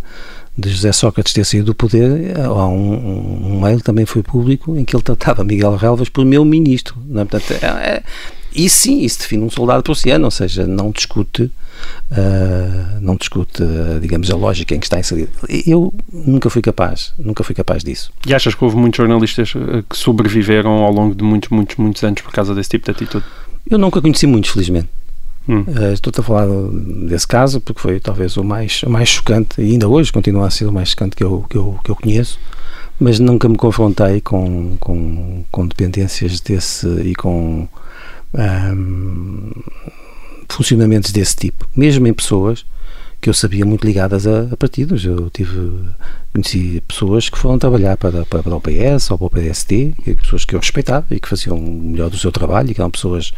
de, 0.56 0.70
José 0.70 0.92
Sócrates 0.92 1.32
ter 1.32 1.44
saído 1.44 1.66
do 1.66 1.74
poder, 1.74 2.38
há 2.38 2.66
um, 2.66 3.56
um, 3.56 3.60
mail 3.60 3.80
também 3.80 4.06
foi 4.06 4.22
público 4.22 4.76
em 4.76 4.84
que 4.84 4.94
ele 4.94 5.02
tratava 5.02 5.44
Miguel 5.44 5.76
Relvas 5.76 6.08
por 6.08 6.24
meu 6.24 6.44
ministro. 6.44 6.96
Não 7.06 7.22
é? 7.22 7.24
Portanto, 7.24 7.58
é, 7.62 7.66
é, 7.66 8.02
e 8.54 8.68
sim, 8.68 9.00
isso 9.00 9.18
define 9.18 9.42
um 9.42 9.50
soldado 9.50 9.82
prussiano, 9.82 10.24
ou 10.24 10.30
seja, 10.30 10.66
não 10.66 10.90
discute. 10.90 11.50
Uh, 12.10 13.00
não 13.00 13.16
discute, 13.16 13.62
uh, 13.62 13.98
digamos, 14.00 14.30
a 14.30 14.36
lógica 14.36 14.74
em 14.74 14.78
que 14.78 14.86
está 14.86 14.98
inserido. 14.98 15.30
Eu 15.66 15.92
nunca 16.10 16.48
fui 16.48 16.62
capaz, 16.62 17.12
nunca 17.18 17.42
fui 17.42 17.54
capaz 17.54 17.82
disso. 17.82 18.12
E 18.26 18.32
achas 18.32 18.54
que 18.54 18.64
houve 18.64 18.76
muitos 18.76 18.96
jornalistas 18.96 19.52
que 19.52 19.96
sobreviveram 19.96 20.70
ao 20.70 20.92
longo 20.92 21.14
de 21.14 21.24
muitos, 21.24 21.50
muitos, 21.50 21.76
muitos 21.76 22.02
anos 22.04 22.22
por 22.22 22.32
causa 22.32 22.54
desse 22.54 22.70
tipo 22.70 22.84
de 22.84 22.92
atitude? 22.92 23.24
Eu 23.68 23.76
nunca 23.76 24.00
conheci 24.00 24.26
muitos, 24.26 24.50
felizmente. 24.50 24.88
Hum. 25.48 25.60
Uh, 25.60 25.92
estou 25.92 26.10
a 26.16 26.22
falar 26.22 26.46
desse 27.06 27.28
caso 27.28 27.60
porque 27.60 27.80
foi 27.80 28.00
talvez 28.00 28.36
o 28.36 28.44
mais, 28.44 28.82
o 28.82 28.90
mais 28.90 29.10
chocante 29.10 29.60
e 29.60 29.72
ainda 29.72 29.86
hoje 29.86 30.10
continua 30.10 30.46
a 30.46 30.50
ser 30.50 30.64
o 30.64 30.72
mais 30.72 30.88
chocante 30.88 31.14
que 31.14 31.22
eu, 31.22 31.44
que 31.48 31.56
eu, 31.56 31.78
que 31.84 31.90
eu 31.90 31.96
conheço, 31.96 32.38
mas 32.98 33.18
nunca 33.18 33.48
me 33.48 33.56
confrontei 33.56 34.20
com, 34.22 34.76
com, 34.80 35.44
com 35.50 35.66
dependências 35.66 36.40
desse 36.40 36.88
e 37.02 37.14
com 37.14 37.68
um, 38.34 39.52
funcionamentos 40.48 41.12
desse 41.12 41.36
tipo, 41.36 41.68
mesmo 41.76 42.06
em 42.06 42.14
pessoas 42.14 42.64
que 43.24 43.30
eu 43.30 43.34
sabia 43.34 43.64
muito 43.64 43.86
ligadas 43.86 44.26
a, 44.26 44.42
a 44.52 44.56
partidos. 44.58 45.02
Eu 45.02 45.30
tive 45.30 45.80
conheci 46.30 46.82
pessoas 46.86 47.30
que 47.30 47.38
foram 47.38 47.58
trabalhar 47.58 47.96
para, 47.96 48.26
para, 48.26 48.42
para 48.42 48.54
o 48.54 48.60
PS 48.60 49.10
ou 49.12 49.16
para 49.16 49.26
o 49.26 49.30
PST, 49.30 49.94
pessoas 50.20 50.44
que 50.44 50.54
eu 50.54 50.60
respeitava 50.60 51.06
e 51.10 51.18
que 51.18 51.26
faziam 51.26 51.56
o 51.56 51.72
melhor 51.72 52.10
do 52.10 52.18
seu 52.18 52.30
trabalho 52.30 52.70
e 52.70 52.74
que 52.74 52.82
eram 52.82 52.90
pessoas 52.90 53.32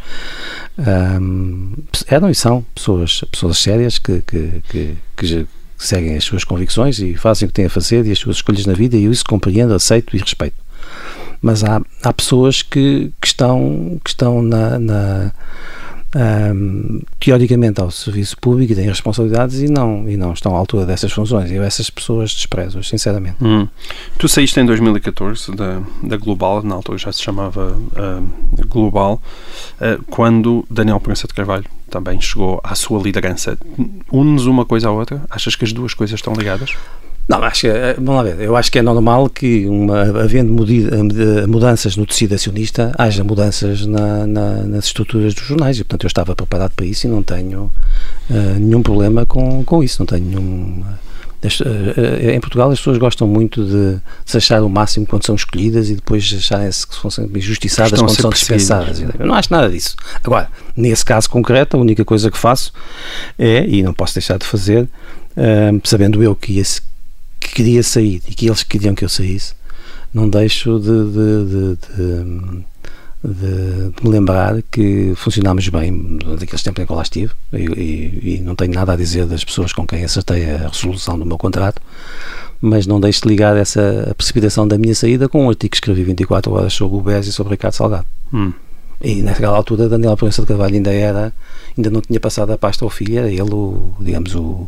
eram 2.05 2.29
e 2.29 2.35
são 2.35 2.65
pessoas, 2.75 3.21
pessoas 3.31 3.57
sérias 3.59 3.97
que, 3.97 4.21
que, 4.23 4.61
que, 4.67 4.97
que 5.15 5.47
seguem 5.77 6.17
as 6.17 6.25
suas 6.25 6.43
convicções 6.43 6.99
e 6.99 7.15
fazem 7.15 7.45
o 7.45 7.49
que 7.49 7.55
têm 7.55 7.67
a 7.67 7.69
fazer 7.69 8.05
e 8.05 8.11
as 8.11 8.19
suas 8.19 8.37
escolhas 8.37 8.65
na 8.65 8.73
vida 8.73 8.97
e 8.97 9.05
eu 9.05 9.11
isso 9.13 9.23
compreendo, 9.23 9.73
aceito 9.73 10.13
e 10.17 10.19
respeito. 10.19 10.57
Mas 11.41 11.63
há, 11.63 11.81
há 12.03 12.11
pessoas 12.11 12.61
que, 12.61 13.13
que 13.21 13.27
estão, 13.27 14.01
que 14.03 14.09
estão 14.09 14.41
na, 14.41 14.77
na 14.77 15.31
um, 16.17 16.99
teoricamente 17.19 17.79
ao 17.79 17.91
serviço 17.91 18.37
público 18.37 18.73
e 18.73 18.75
têm 18.75 18.87
responsabilidades 18.87 19.59
e 19.59 19.69
não, 19.69 20.09
e 20.09 20.17
não 20.17 20.33
estão 20.33 20.55
à 20.55 20.59
altura 20.59 20.85
dessas 20.85 21.11
funções. 21.11 21.51
Eu 21.51 21.63
essas 21.63 21.89
pessoas 21.89 22.31
desprezo, 22.31 22.83
sinceramente. 22.83 23.37
Hum. 23.41 23.67
Tu 24.17 24.27
saíste 24.27 24.59
em 24.59 24.65
2014 24.65 25.55
da, 25.55 25.81
da 26.03 26.17
Global, 26.17 26.63
na 26.63 26.75
altura 26.75 26.97
já 26.97 27.11
se 27.11 27.21
chamava 27.21 27.77
uh, 27.77 28.67
Global, 28.67 29.21
uh, 29.79 30.03
quando 30.09 30.65
Daniel 30.69 30.99
Prensa 30.99 31.27
de 31.27 31.33
Carvalho 31.33 31.65
também 31.89 32.19
chegou 32.19 32.59
à 32.63 32.75
sua 32.75 33.01
liderança. 33.01 33.57
Unes 34.11 34.45
uma 34.45 34.65
coisa 34.65 34.89
à 34.89 34.91
outra? 34.91 35.23
Achas 35.29 35.55
que 35.55 35.63
as 35.63 35.71
duas 35.71 35.93
coisas 35.93 36.15
estão 36.15 36.33
ligadas? 36.33 36.75
Não, 37.27 37.43
acho 37.43 37.61
que, 37.61 37.67
eh, 37.67 37.93
vamos 37.95 38.15
lá 38.15 38.23
ver, 38.23 38.39
eu 38.39 38.55
acho 38.55 38.71
que 38.71 38.79
é 38.79 38.81
normal 38.81 39.29
que, 39.29 39.67
uma, 39.67 40.01
havendo 40.01 40.65
mudanças 41.47 41.97
no 41.97 42.05
tecido 42.05 42.35
acionista, 42.35 42.93
haja 42.97 43.21
mudanças 43.21 43.85
na, 43.85 44.25
na, 44.25 44.63
nas 44.63 44.85
estruturas 44.85 45.33
dos 45.33 45.43
jornais 45.43 45.77
e, 45.77 45.83
portanto, 45.83 46.05
eu 46.05 46.07
estava 46.07 46.33
preparado 46.33 46.71
para 46.73 46.85
isso 46.85 47.05
e 47.05 47.09
não 47.09 47.21
tenho 47.21 47.69
uh, 48.29 48.59
nenhum 48.59 48.81
problema 48.81 49.25
com, 49.25 49.61
com 49.65 49.83
isso, 49.83 49.97
não 49.99 50.05
tenho 50.05 50.25
nenhum... 50.25 50.83
Em 52.33 52.39
Portugal 52.39 52.71
as 52.71 52.79
pessoas 52.79 52.97
gostam 52.97 53.27
muito 53.27 53.63
de 53.63 53.99
se 54.25 54.37
achar 54.37 54.63
o 54.63 54.69
máximo 54.69 55.05
quando 55.05 55.23
são 55.23 55.35
escolhidas 55.35 55.87
e 55.89 55.95
depois 55.95 56.33
acharem-se 56.35 56.87
que 56.87 56.95
são 56.95 57.25
injustiçadas 57.35 57.93
Estão 57.93 58.07
quando 58.07 58.19
são 58.19 58.29
dispensadas. 58.31 58.99
Eu 58.99 59.25
não 59.25 59.35
acho 59.35 59.53
nada 59.53 59.69
disso. 59.69 59.95
Agora, 60.23 60.49
nesse 60.75 61.05
caso 61.05 61.29
concreto, 61.29 61.77
a 61.77 61.79
única 61.79 62.03
coisa 62.03 62.31
que 62.31 62.37
faço 62.37 62.73
é, 63.37 63.65
e 63.67 63.83
não 63.83 63.93
posso 63.93 64.15
deixar 64.15 64.39
de 64.39 64.45
fazer, 64.45 64.83
uh, 64.83 65.81
sabendo 65.83 66.23
eu 66.23 66.35
que 66.35 66.57
esse 66.57 66.81
que 67.47 67.55
queria 67.55 67.81
sair 67.81 68.21
e 68.27 68.33
que 68.33 68.47
eles 68.47 68.63
queriam 68.63 68.93
que 68.93 69.05
eu 69.05 69.09
saísse, 69.09 69.53
não 70.13 70.29
deixo 70.29 70.79
de, 70.79 70.87
de, 70.87 71.77
de, 71.95 72.63
de 73.23 74.03
me 74.03 74.09
lembrar 74.09 74.61
que 74.71 75.13
funcionámos 75.15 75.67
bem 75.69 76.19
daqueles 76.39 76.61
tempos 76.61 76.83
em 76.83 76.85
que 76.85 76.91
eu 76.91 76.95
lá 76.95 77.03
estive 77.03 77.33
e, 77.53 77.57
e, 77.57 78.35
e, 78.35 78.41
não 78.41 78.55
tenho 78.55 78.73
nada 78.73 78.93
a 78.93 78.95
dizer 78.95 79.25
das 79.25 79.43
pessoas 79.43 79.73
com 79.73 79.85
quem 79.85 80.03
acertei 80.03 80.49
a 80.49 80.69
resolução 80.69 81.17
do 81.17 81.25
meu 81.25 81.37
contrato, 81.37 81.81
mas 82.61 82.85
não 82.85 82.99
deixo 82.99 83.21
de 83.21 83.29
ligar 83.29 83.55
essa 83.55 84.13
precipitação 84.17 84.67
da 84.67 84.77
minha 84.77 84.95
saída 84.95 85.29
com 85.29 85.45
um 85.45 85.49
artigo 85.49 85.71
que 85.71 85.77
escrevi 85.77 86.03
24 86.03 86.51
horas 86.51 86.73
sobre 86.73 86.97
o 86.97 87.01
BES 87.01 87.27
e 87.27 87.33
sobre 87.33 87.51
o 87.51 87.53
Ricardo 87.53 87.73
Salgado. 87.73 88.05
Hum. 88.33 88.51
E 88.99 89.21
naquela 89.21 89.55
altura 89.55 89.87
Daniel 89.87 90.17
Proença 90.17 90.41
de 90.41 90.47
Carvalho 90.47 90.73
ainda 90.75 90.91
era, 90.91 91.31
ainda 91.77 91.89
não 91.89 92.01
tinha 92.01 92.19
passado 92.19 92.51
a 92.51 92.57
pasta 92.57 92.83
ao 92.83 92.89
filho, 92.89 93.19
era 93.19 93.29
ele 93.29 93.53
o, 93.53 93.93
digamos, 93.99 94.33
o, 94.33 94.67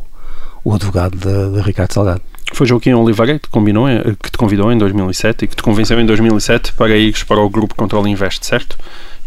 o 0.64 0.74
advogado 0.74 1.18
de, 1.18 1.55
de 1.55 1.62
Ricardo 1.62 1.93
Salgado. 1.93 2.22
Foi 2.53 2.66
Joaquim 2.66 2.93
Oliveira 2.93 3.39
que 3.39 3.47
te, 3.47 3.49
combinou, 3.49 3.88
que 4.22 4.32
te 4.32 4.38
convidou 4.38 4.72
em 4.72 4.78
2007 4.78 5.45
e 5.45 5.47
que 5.47 5.55
te 5.55 5.64
convenceu 5.64 5.99
em 5.99 6.05
2007 6.05 6.74
para 6.74 6.97
ires 6.97 7.24
para 7.24 7.39
o 7.39 7.49
grupo 7.49 7.76
Controle 7.76 8.10
Invest, 8.10 8.45
certo? 8.45 8.78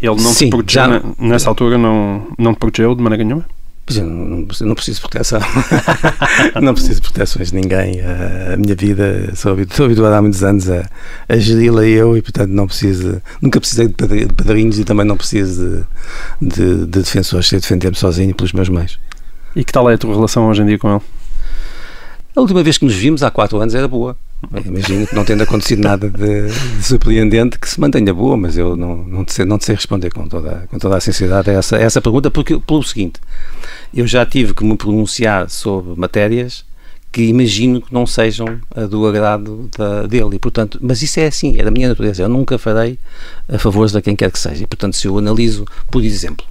Ele 0.01 0.21
não 0.21 0.33
Sim, 0.33 0.45
te 0.45 0.49
protegeu, 0.49 0.83
já... 0.83 1.01
nessa 1.17 1.49
altura 1.49 1.77
não, 1.77 2.27
não 2.37 2.53
te 2.53 2.59
protegeu 2.59 2.93
de 2.93 3.01
maneira 3.01 3.23
nenhuma? 3.23 3.45
Eu 3.95 4.05
não, 4.05 4.47
não, 4.61 4.75
preciso 4.75 5.01
de 5.01 5.01
proteção. 5.01 5.41
não 6.61 6.73
preciso 6.73 6.95
de 6.95 7.01
proteções 7.01 7.51
de 7.51 7.55
ninguém. 7.55 7.99
A 8.01 8.55
minha 8.55 8.75
vida, 8.75 9.33
sou, 9.35 9.51
habituado 9.51 10.13
há 10.13 10.21
muitos 10.21 10.41
anos 10.41 10.69
a, 10.69 10.89
a 11.27 11.35
geri-la 11.35 11.85
eu 11.85 12.15
e, 12.15 12.21
portanto, 12.21 12.49
não 12.49 12.65
preciso. 12.65 13.21
Nunca 13.41 13.59
precisei 13.59 13.89
de 13.89 14.33
padrinhos 14.33 14.79
e 14.79 14.85
também 14.85 15.05
não 15.05 15.17
preciso 15.17 15.85
de, 16.41 16.55
de, 16.55 16.85
de 16.85 17.01
defensores. 17.01 17.47
Sei 17.47 17.59
defender-me 17.59 17.97
sozinho 17.97 18.33
pelos 18.33 18.53
meus 18.53 18.69
meios. 18.69 18.99
E 19.53 19.65
que 19.65 19.71
tal 19.71 19.89
é 19.89 19.95
a 19.95 19.97
tua 19.97 20.15
relação 20.15 20.47
hoje 20.47 20.61
em 20.61 20.65
dia 20.65 20.79
com 20.79 20.89
ele? 20.89 21.01
A 22.35 22.41
última 22.41 22.63
vez 22.63 22.77
que 22.79 22.85
nos 22.85 22.95
vimos, 22.95 23.21
há 23.21 23.29
quatro 23.29 23.59
anos, 23.59 23.75
era 23.75 23.87
boa. 23.87 24.17
Imagino 24.65 25.07
que 25.07 25.15
não 25.15 25.23
tendo 25.23 25.43
acontecido 25.43 25.81
nada 25.83 26.09
de, 26.09 26.47
de, 26.47 26.83
surpreendente 26.83 27.59
que 27.59 27.69
se 27.69 27.79
mantenha 27.79 28.13
boa, 28.13 28.35
mas 28.35 28.57
eu 28.57 28.75
não, 28.75 28.97
não, 28.97 29.23
te 29.23 29.33
sei, 29.33 29.45
não 29.45 29.57
te 29.57 29.65
sei 29.65 29.75
responder 29.75 30.11
com 30.11 30.27
toda, 30.27 30.67
com 30.69 30.77
toda 30.77 30.97
a 30.97 30.99
sinceridade 30.99 31.49
a 31.49 31.53
essa, 31.53 31.77
a 31.77 31.81
essa 31.81 32.01
pergunta, 32.01 32.31
porque, 32.31 32.57
pelo 32.57 32.83
seguinte, 32.83 33.21
eu 33.93 34.05
já 34.07 34.25
tive 34.25 34.53
que 34.53 34.65
me 34.65 34.75
pronunciar 34.75 35.49
sobre 35.49 35.97
matérias 35.97 36.65
que 37.11 37.21
imagino 37.21 37.79
que 37.79 37.93
não 37.93 38.07
sejam 38.07 38.59
do 38.89 39.05
agrado 39.05 39.69
da, 39.77 40.07
dele, 40.07 40.35
e 40.35 40.39
portanto, 40.39 40.79
mas 40.81 41.03
isso 41.03 41.19
é 41.19 41.27
assim, 41.27 41.59
é 41.59 41.63
da 41.63 41.69
minha 41.69 41.87
natureza, 41.87 42.23
eu 42.23 42.29
nunca 42.29 42.57
farei 42.57 42.97
a 43.47 43.59
favor 43.59 43.87
de 43.87 44.01
quem 44.01 44.15
quer 44.15 44.31
que 44.31 44.39
seja, 44.39 44.63
e 44.63 44.67
portanto, 44.67 44.95
se 44.95 45.07
eu 45.07 45.15
analiso, 45.19 45.63
por 45.91 46.03
exemplo, 46.03 46.43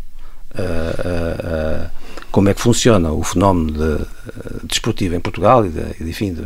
como 2.30 2.48
é 2.48 2.54
que 2.54 2.60
funciona 2.60 3.12
o 3.12 3.22
fenómeno 3.22 3.72
de, 3.72 3.98
de 4.62 4.66
desportivo 4.66 5.14
em 5.14 5.20
Portugal 5.20 5.64
e, 5.66 5.68
de, 5.68 6.08
enfim, 6.08 6.32
de, 6.32 6.44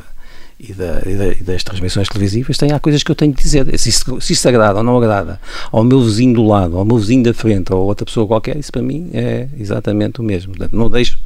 e, 0.59 0.73
da, 0.73 1.03
e, 1.07 1.43
das 1.43 1.63
transmissões 1.63 2.09
televisivas, 2.09 2.57
tem 2.57 2.73
há 2.73 2.81
coisas 2.81 3.03
que 3.03 3.11
eu 3.11 3.15
tenho 3.15 3.33
que 3.33 3.43
dizer. 3.43 3.79
Se 3.79 3.93
se 3.93 4.33
isso 4.33 4.49
agrada 4.49 4.79
ou 4.79 4.85
não 4.85 4.97
agrada 4.97 5.41
ao 5.71 5.85
meu 5.85 6.03
vizinho 6.03 6.35
do 6.35 6.45
lado, 6.45 6.77
ao 6.77 6.85
meu 6.85 6.99
vizinho 6.99 7.23
da 7.23 7.35
frente 7.35 7.73
ou 7.73 7.81
a 7.81 7.85
outra 7.85 8.05
pessoa 8.05 8.27
qualquer, 8.27 8.57
isso 8.57 8.73
para 8.73 8.83
mim 8.83 9.11
é 9.13 9.49
exatamente 9.59 10.21
o 10.21 10.25
mesmo. 10.25 10.55
Não 10.73 10.91
deixo, 10.91 11.19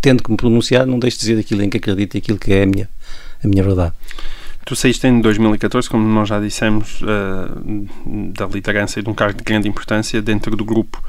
tendo 0.00 0.22
que 0.22 0.30
me 0.30 0.36
pronunciar, 0.36 0.86
não 0.86 0.98
deixo 0.98 1.18
de 1.18 1.26
dizer 1.26 1.40
aquilo 1.40 1.62
em 1.62 1.70
que 1.70 1.76
acredito 1.76 2.14
e 2.14 2.18
aquilo 2.18 2.38
que 2.38 2.52
é 2.52 2.62
a 2.62 2.66
minha, 2.66 2.88
a 3.44 3.48
minha 3.48 3.62
verdade. 3.62 3.92
Tu 4.64 4.76
saíste 4.76 5.06
em 5.06 5.20
2014, 5.20 5.88
como 5.88 6.06
nós 6.06 6.28
já 6.28 6.38
dissemos, 6.38 7.00
uh, 7.02 7.88
da 8.32 8.46
liderança 8.46 9.00
e 9.00 9.02
de 9.02 9.08
um 9.08 9.14
cargo 9.14 9.38
de 9.38 9.44
grande 9.44 9.68
importância 9.68 10.20
dentro 10.20 10.54
do 10.54 10.64
grupo. 10.64 11.02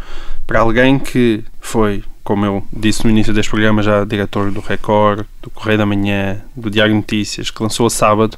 Para 0.48 0.60
alguém 0.60 0.98
que 0.98 1.44
foi, 1.60 2.04
como 2.24 2.46
eu 2.46 2.64
disse 2.72 3.04
no 3.04 3.10
início 3.10 3.34
deste 3.34 3.50
programa, 3.50 3.84
já 3.84 4.04
diretor 4.04 4.52
do 4.52 4.62
Record, 4.62 5.26
do 5.42 5.50
Correio 5.50 5.78
da 5.78 5.86
Manhã, 5.86 6.42
do 6.56 6.70
Diário 6.70 6.96
Notícias, 6.96 7.52
que 7.52 7.62
lançou 7.62 7.86
a 7.86 7.90
sábado, 7.90 8.38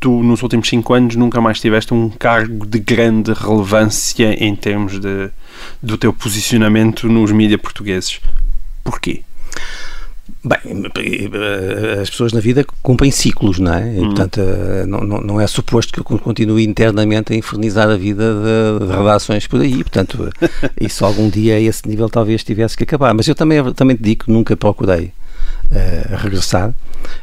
tu 0.00 0.22
nos 0.22 0.42
últimos 0.42 0.68
cinco 0.68 0.94
anos 0.94 1.16
nunca 1.16 1.40
mais 1.40 1.60
tiveste 1.60 1.94
um 1.94 2.08
cargo 2.10 2.66
de 2.66 2.78
grande 2.78 3.32
relevância 3.32 4.32
em 4.42 4.54
termos 4.54 4.98
de, 4.98 5.30
do 5.82 5.96
teu 5.96 6.12
posicionamento 6.12 7.08
nos 7.08 7.32
mídias 7.32 7.60
portugueses. 7.60 8.20
Porquê? 8.84 9.22
Bem, 10.44 10.60
as 12.00 12.10
pessoas 12.10 12.32
na 12.32 12.40
vida 12.40 12.64
cumprem 12.82 13.10
ciclos, 13.10 13.58
não 13.58 13.74
é? 13.74 13.96
E, 13.96 14.00
hum. 14.00 14.06
portanto, 14.06 14.40
eh, 14.40 14.86
não, 14.86 15.00
não, 15.00 15.40
é 15.40 15.46
suposto 15.46 15.92
que 15.92 16.00
eu 16.00 16.18
continue 16.18 16.64
internamente 16.64 17.32
a 17.32 17.36
infernizar 17.36 17.88
a 17.88 17.96
vida 17.96 18.32
de, 18.34 18.86
de 18.86 18.92
redações 18.92 19.46
por 19.46 19.60
aí. 19.60 19.82
Portanto, 19.82 20.30
isso 20.80 21.04
algum 21.04 21.28
dia 21.28 21.56
a 21.56 21.60
esse 21.60 21.88
nível 21.88 22.08
talvez 22.08 22.44
tivesse 22.44 22.76
que 22.76 22.84
acabar. 22.84 23.14
Mas 23.14 23.26
eu 23.26 23.34
também, 23.34 23.72
também 23.72 23.96
te 23.96 24.02
digo 24.02 24.24
que 24.24 24.30
nunca 24.30 24.56
procurei 24.56 25.12
uh, 25.70 26.16
regressar 26.16 26.74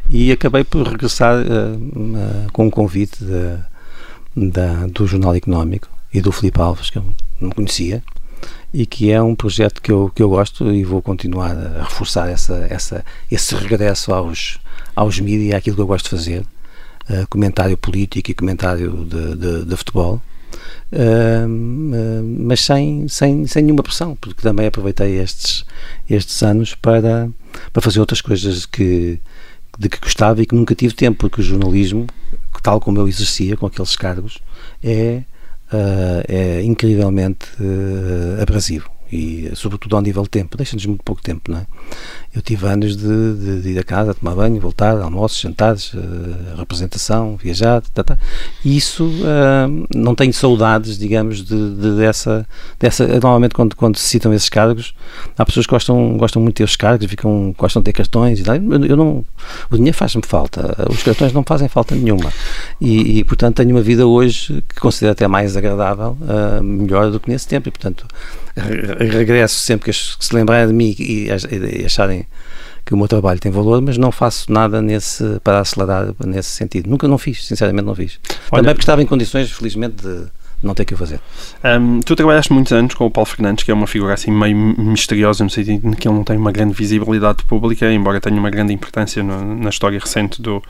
e 0.09 0.31
acabei 0.31 0.63
por 0.63 0.87
regressar 0.87 1.35
uh, 1.35 1.75
uh, 1.75 2.51
com 2.51 2.67
um 2.67 2.69
convite 2.69 3.23
de, 3.23 4.49
de, 4.49 4.91
do 4.91 5.07
Jornal 5.07 5.35
Económico 5.35 5.89
e 6.13 6.21
do 6.21 6.31
Filipe 6.31 6.59
Alves, 6.59 6.89
que 6.89 6.97
eu 6.97 7.05
não 7.39 7.49
conhecia 7.49 8.03
e 8.73 8.85
que 8.85 9.11
é 9.11 9.21
um 9.21 9.35
projeto 9.35 9.81
que 9.81 9.91
eu, 9.91 10.11
que 10.13 10.21
eu 10.21 10.29
gosto 10.29 10.71
e 10.71 10.83
vou 10.83 11.01
continuar 11.01 11.55
a 11.55 11.83
reforçar 11.83 12.29
essa, 12.29 12.65
essa, 12.69 13.05
esse 13.31 13.55
regresso 13.55 14.13
aos, 14.13 14.59
aos 14.95 15.19
mídias, 15.19 15.55
aquilo 15.55 15.75
que 15.75 15.81
eu 15.81 15.87
gosto 15.87 16.05
de 16.05 16.09
fazer, 16.09 16.39
uh, 17.09 17.27
comentário 17.29 17.77
político 17.77 18.31
e 18.31 18.33
comentário 18.33 19.05
de, 19.05 19.35
de, 19.35 19.65
de 19.65 19.77
futebol, 19.77 20.21
uh, 20.91 21.47
mas 22.39 22.61
sem, 22.61 23.07
sem, 23.07 23.45
sem 23.45 23.63
nenhuma 23.63 23.83
pressão, 23.83 24.15
porque 24.15 24.41
também 24.41 24.65
aproveitei 24.65 25.19
estes, 25.19 25.65
estes 26.09 26.41
anos 26.41 26.73
para, 26.73 27.29
para 27.71 27.81
fazer 27.81 27.99
outras 27.99 28.21
coisas 28.21 28.65
que, 28.65 29.19
de 29.77 29.89
que 29.89 29.99
gostava 29.99 30.41
e 30.41 30.45
que 30.47 30.55
nunca 30.55 30.73
tive 30.73 30.95
tempo, 30.95 31.19
porque 31.19 31.41
o 31.41 31.43
jornalismo, 31.43 32.07
tal 32.63 32.79
como 32.79 32.97
eu 32.97 33.07
exercia 33.07 33.55
com 33.55 33.67
aqueles 33.67 33.95
cargos, 33.95 34.39
é 34.83 35.21
é 36.27 36.63
incrivelmente 36.63 37.47
uh, 37.59 38.41
abrasivo 38.41 38.89
e 39.11 39.51
sobretudo 39.53 39.95
ao 39.95 40.01
nível 40.01 40.23
de 40.23 40.29
tempo, 40.29 40.57
deixa-nos 40.57 40.85
muito 40.87 41.03
pouco 41.03 41.21
tempo, 41.21 41.51
não 41.51 41.59
é? 41.59 41.67
Eu 42.35 42.41
tive 42.41 42.65
anos 42.65 42.97
de, 42.97 43.33
de, 43.35 43.61
de, 43.61 43.69
ir 43.69 43.79
a 43.79 43.83
casa, 43.83 44.13
tomar 44.13 44.33
banho, 44.33 44.59
voltar, 44.59 44.99
almoços, 44.99 45.39
jantares, 45.39 45.93
uh, 45.93 45.99
representação, 46.57 47.37
viajar, 47.37 47.81
tá, 47.93 48.03
tá. 48.03 48.17
e 48.65 48.75
isso 48.75 49.05
uh, 49.05 49.87
não 49.95 50.15
tenho 50.15 50.33
saudades, 50.33 50.97
digamos, 50.97 51.43
de, 51.43 51.75
de, 51.75 51.95
dessa, 51.95 52.47
dessa. 52.79 53.05
Normalmente, 53.07 53.53
quando, 53.53 53.75
quando 53.75 53.97
se 53.97 54.09
citam 54.09 54.33
esses 54.33 54.49
cargos, 54.49 54.95
há 55.37 55.45
pessoas 55.45 55.67
que 55.67 55.71
gostam, 55.71 56.17
gostam 56.17 56.41
muito 56.41 56.55
de 56.55 56.57
ter 56.57 56.63
os 56.63 56.75
cargos, 56.75 57.05
ficam, 57.05 57.53
gostam 57.55 57.81
de 57.81 57.85
ter 57.85 57.93
cartões 57.93 58.39
e 58.39 58.43
tal. 58.43 58.55
Eu 58.55 58.97
não, 58.97 59.23
o 59.69 59.75
dinheiro 59.75 59.95
faz-me 59.95 60.23
falta, 60.25 60.75
os 60.89 61.03
cartões 61.03 61.33
não 61.33 61.43
fazem 61.43 61.67
falta 61.67 61.93
nenhuma, 61.93 62.33
e, 62.81 63.19
e, 63.19 63.23
portanto 63.23 63.57
tenho 63.57 63.69
uma 63.69 63.81
vida 63.81 64.07
hoje 64.07 64.63
que 64.67 64.79
considero 64.79 65.11
até 65.11 65.27
mais 65.27 65.55
agradável, 65.55 66.17
uh, 66.21 66.63
melhor 66.63 67.11
do 67.11 67.19
que 67.19 67.29
nesse 67.29 67.47
tempo, 67.47 67.69
e 67.69 67.71
portanto 67.71 68.07
regresso 68.55 69.59
sempre 69.59 69.91
que 69.91 69.93
se 69.93 70.35
lembrarem 70.35 70.67
de 70.67 70.73
mim 70.73 70.95
e, 70.99 71.27
acharem 71.83 72.22
que 72.85 72.93
o 72.93 72.97
meu 72.97 73.07
trabalho 73.07 73.39
tem 73.39 73.51
valor, 73.51 73.81
mas 73.81 73.97
não 73.97 74.11
faço 74.11 74.51
nada 74.51 74.81
nesse, 74.81 75.39
para 75.43 75.59
acelerar 75.59 76.13
nesse 76.25 76.49
sentido. 76.49 76.89
Nunca 76.89 77.07
não 77.07 77.17
fiz, 77.17 77.45
sinceramente 77.45 77.85
não 77.85 77.95
fiz. 77.95 78.19
Olha, 78.51 78.61
Também 78.61 78.73
porque 78.73 78.83
estava 78.83 79.01
em 79.01 79.05
condições, 79.05 79.51
felizmente, 79.51 79.95
de 80.03 80.25
não 80.63 80.73
ter 80.73 80.85
que 80.85 80.93
o 80.93 80.97
fazer. 80.97 81.19
Um, 81.63 81.99
tu 81.99 82.15
trabalhaste 82.15 82.51
muitos 82.53 82.71
anos 82.71 82.93
com 82.93 83.05
o 83.05 83.11
Paulo 83.11 83.29
Fernandes, 83.29 83.63
que 83.63 83.71
é 83.71 83.73
uma 83.73 83.87
figura 83.87 84.13
assim 84.13 84.31
meio 84.31 84.55
misteriosa, 84.55 85.43
no 85.43 85.49
sentido 85.49 85.89
de 85.89 85.97
que 85.97 86.07
ele 86.07 86.15
não 86.15 86.23
tem 86.23 86.37
uma 86.37 86.51
grande 86.51 86.73
visibilidade 86.73 87.43
pública, 87.45 87.91
embora 87.91 88.19
tenha 88.21 88.39
uma 88.39 88.49
grande 88.49 88.73
importância 88.73 89.21
no, 89.21 89.55
na 89.55 89.69
história 89.69 89.99
recente 89.99 90.41
do, 90.41 90.61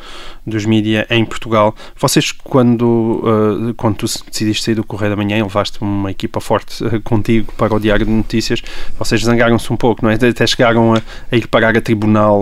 dos 0.46 0.66
mídias 0.66 1.06
em 1.10 1.24
Portugal. 1.24 1.76
Vocês, 1.96 2.32
quando, 2.32 3.22
uh, 3.24 3.74
quando 3.76 3.98
tu 3.98 4.06
decidiste 4.30 4.64
sair 4.64 4.76
do 4.76 4.84
Correio 4.84 5.12
da 5.12 5.16
Manhã, 5.16 5.38
levaste 5.44 5.82
uma 5.82 6.12
equipa 6.12 6.40
forte 6.40 6.84
uh, 6.84 7.02
contigo 7.02 7.54
para 7.58 7.74
o 7.76 7.80
Diário 7.80 8.06
de 8.06 8.12
Notícias, 8.12 8.62
vocês 8.98 9.22
zangaram-se 9.22 9.72
um 9.72 9.78
pouco, 9.78 10.04
não 10.04 10.10
é? 10.10 10.16
Até 10.16 10.48
chegaram 10.48 10.96
a, 10.96 11.02
a 11.32 11.36
ir 11.36 11.48
parar 11.48 11.78
a 11.78 11.82
tribunal 11.82 12.42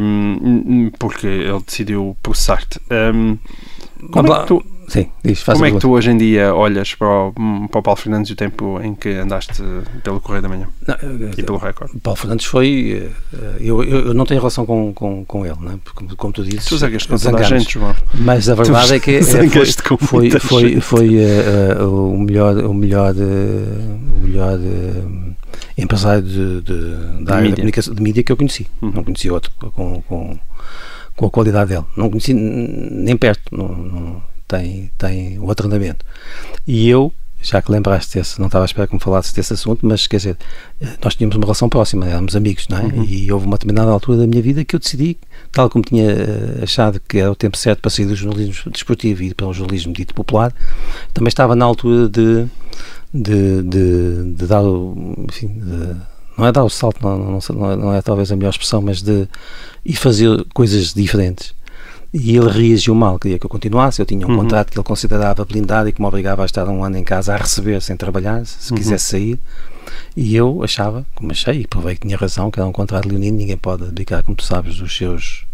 um, 0.00 0.90
porque 0.98 1.26
ele 1.26 1.60
decidiu 1.66 2.16
processar-te. 2.22 2.80
Um, 2.90 3.38
como 4.10 4.32
é 4.32 4.40
que 4.40 4.46
tu 4.46 4.64
Sim, 4.90 5.06
diz, 5.24 5.44
Como 5.44 5.64
é 5.64 5.70
que 5.70 5.78
tu 5.78 5.92
hoje 5.92 6.10
em 6.10 6.16
dia 6.16 6.52
olhas 6.52 6.96
para 6.96 7.06
o, 7.06 7.32
para 7.70 7.78
o 7.78 7.82
Paulo 7.82 7.96
Fernandes 7.96 8.28
e 8.28 8.32
o 8.32 8.36
tempo 8.36 8.80
em 8.82 8.92
que 8.92 9.10
andaste 9.10 9.62
pelo 10.02 10.20
Correio 10.20 10.42
da 10.42 10.48
Manhã 10.48 10.66
não, 10.84 10.96
e 11.38 11.42
pelo 11.44 11.58
Record? 11.58 11.92
Paulo 12.02 12.18
Fernandes 12.18 12.46
foi. 12.46 13.08
Eh, 13.32 13.56
eu, 13.60 13.84
eu, 13.84 14.06
eu 14.06 14.14
não 14.14 14.26
tenho 14.26 14.40
relação 14.40 14.66
com, 14.66 14.92
com, 14.92 15.24
com 15.24 15.46
ele, 15.46 15.54
não 15.60 15.74
é? 15.74 15.78
Porque, 15.84 16.04
como 16.16 16.32
tu 16.32 16.42
dizes. 16.42 16.64
Tu 16.64 16.76
zangaste 16.76 17.06
com 17.06 17.16
toda 17.16 17.38
a 17.38 17.42
gente, 17.44 17.74
João. 17.74 17.94
Mas 18.14 18.48
a 18.48 18.56
verdade 18.56 18.94
é 18.94 18.98
que 18.98 19.12
é, 19.12 19.22
foi, 19.22 19.48
foi, 19.96 20.30
foi, 20.40 20.80
foi 20.80 21.08
uh, 21.18 21.84
uh, 21.84 22.12
o 22.12 22.18
melhor, 22.18 22.56
o 22.56 22.74
melhor, 22.74 23.14
uh, 23.14 24.16
o 24.16 24.26
melhor 24.26 24.58
empresário 25.78 26.22
de, 26.22 26.62
de, 26.62 27.24
da 27.24 27.36
área 27.36 27.48
mídia. 27.48 27.82
de 27.94 28.02
mídia 28.02 28.24
que 28.24 28.32
eu 28.32 28.36
conheci. 28.36 28.66
Uhum. 28.82 28.90
Não 28.92 29.04
conheci 29.04 29.30
outro 29.30 29.52
com, 29.56 30.02
com, 30.02 30.36
com 31.14 31.26
a 31.26 31.30
qualidade 31.30 31.70
dele. 31.70 31.86
Não 31.96 32.10
conheci 32.10 32.34
nem 32.34 33.16
perto. 33.16 33.56
Não, 33.56 33.68
não, 33.68 34.29
tem, 34.50 34.90
tem 34.98 35.38
outro 35.38 35.68
andamento. 35.68 36.04
E 36.66 36.88
eu, 36.88 37.12
já 37.40 37.62
que 37.62 37.70
lembraste 37.70 38.18
desse, 38.18 38.40
não 38.40 38.48
estava 38.48 38.64
à 38.64 38.66
espera 38.66 38.86
que 38.86 38.94
me 38.94 39.00
falasses 39.00 39.32
desse 39.32 39.52
assunto, 39.52 39.86
mas 39.86 40.06
quer 40.08 40.16
dizer, 40.16 40.36
nós 41.02 41.14
tínhamos 41.14 41.36
uma 41.36 41.44
relação 41.44 41.68
próxima, 41.68 42.06
éramos 42.06 42.34
amigos, 42.34 42.66
não 42.68 42.78
é? 42.78 42.82
Uhum. 42.82 43.04
E 43.04 43.32
houve 43.32 43.46
uma 43.46 43.56
determinada 43.56 43.90
altura 43.90 44.18
da 44.18 44.26
minha 44.26 44.42
vida 44.42 44.64
que 44.64 44.74
eu 44.74 44.80
decidi, 44.80 45.16
tal 45.52 45.70
como 45.70 45.84
tinha 45.84 46.10
eh, 46.10 46.60
achado 46.62 47.00
que 47.08 47.18
era 47.18 47.30
o 47.30 47.36
tempo 47.36 47.56
certo 47.56 47.80
para 47.80 47.90
sair 47.90 48.06
do 48.06 48.16
jornalismo 48.16 48.70
desportivo 48.72 49.22
e 49.22 49.28
ir 49.28 49.34
para 49.34 49.46
o 49.46 49.54
jornalismo 49.54 49.92
dito 49.92 50.12
popular, 50.14 50.52
também 51.14 51.28
estava 51.28 51.54
na 51.54 51.64
altura 51.64 52.08
de, 52.08 52.46
de, 53.14 53.62
de, 53.62 54.34
de 54.34 54.46
dar 54.46 54.62
o. 54.62 55.24
Enfim, 55.28 55.48
de, 55.48 55.96
não 56.36 56.46
é 56.46 56.52
dar 56.52 56.64
o 56.64 56.70
salto, 56.70 57.02
não, 57.02 57.18
não, 57.18 57.38
não, 57.54 57.70
é, 57.70 57.76
não 57.76 57.94
é 57.94 58.02
talvez 58.02 58.32
a 58.32 58.36
melhor 58.36 58.50
expressão, 58.50 58.80
mas 58.80 59.02
de 59.02 59.28
ir 59.84 59.96
fazer 59.96 60.44
coisas 60.54 60.94
diferentes 60.94 61.54
e 62.12 62.36
ele 62.36 62.50
reagiu 62.50 62.94
mal, 62.94 63.18
queria 63.18 63.38
que 63.38 63.46
eu 63.46 63.50
continuasse. 63.50 64.02
Eu 64.02 64.06
tinha 64.06 64.26
um 64.26 64.30
uhum. 64.30 64.38
contrato 64.38 64.70
que 64.70 64.78
ele 64.78 64.84
considerava 64.84 65.44
blindado 65.44 65.88
e 65.88 65.92
que 65.92 66.00
me 66.00 66.08
obrigava 66.08 66.42
a 66.42 66.46
estar 66.46 66.68
um 66.68 66.84
ano 66.84 66.98
em 66.98 67.04
casa 67.04 67.34
a 67.34 67.36
receber 67.36 67.80
sem 67.80 67.96
trabalhar, 67.96 68.44
se 68.44 68.72
uhum. 68.72 68.78
quisesse 68.78 69.04
sair. 69.04 69.38
E 70.16 70.34
eu 70.34 70.62
achava, 70.62 71.06
como 71.14 71.30
achei, 71.30 71.60
e 71.60 71.66
provei 71.66 71.94
que 71.94 72.02
tinha 72.02 72.16
razão, 72.16 72.50
que 72.50 72.58
era 72.58 72.68
um 72.68 72.72
contrato 72.72 73.08
leonino, 73.08 73.36
ninguém 73.36 73.56
pode 73.56 73.84
abdicar, 73.84 74.24
como 74.24 74.36
tu 74.36 74.42
sabes, 74.42 74.76
dos 74.76 74.96
seus 74.96 75.46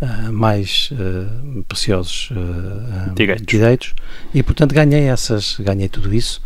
uh, 0.00 0.32
mais 0.32 0.90
uh, 0.92 1.64
preciosos 1.64 2.30
uh, 2.30 3.14
direitos. 3.14 3.46
direitos. 3.46 3.94
E 4.32 4.42
portanto 4.42 4.72
ganhei 4.74 5.02
essas, 5.02 5.56
ganhei 5.58 5.88
tudo 5.88 6.14
isso. 6.14 6.40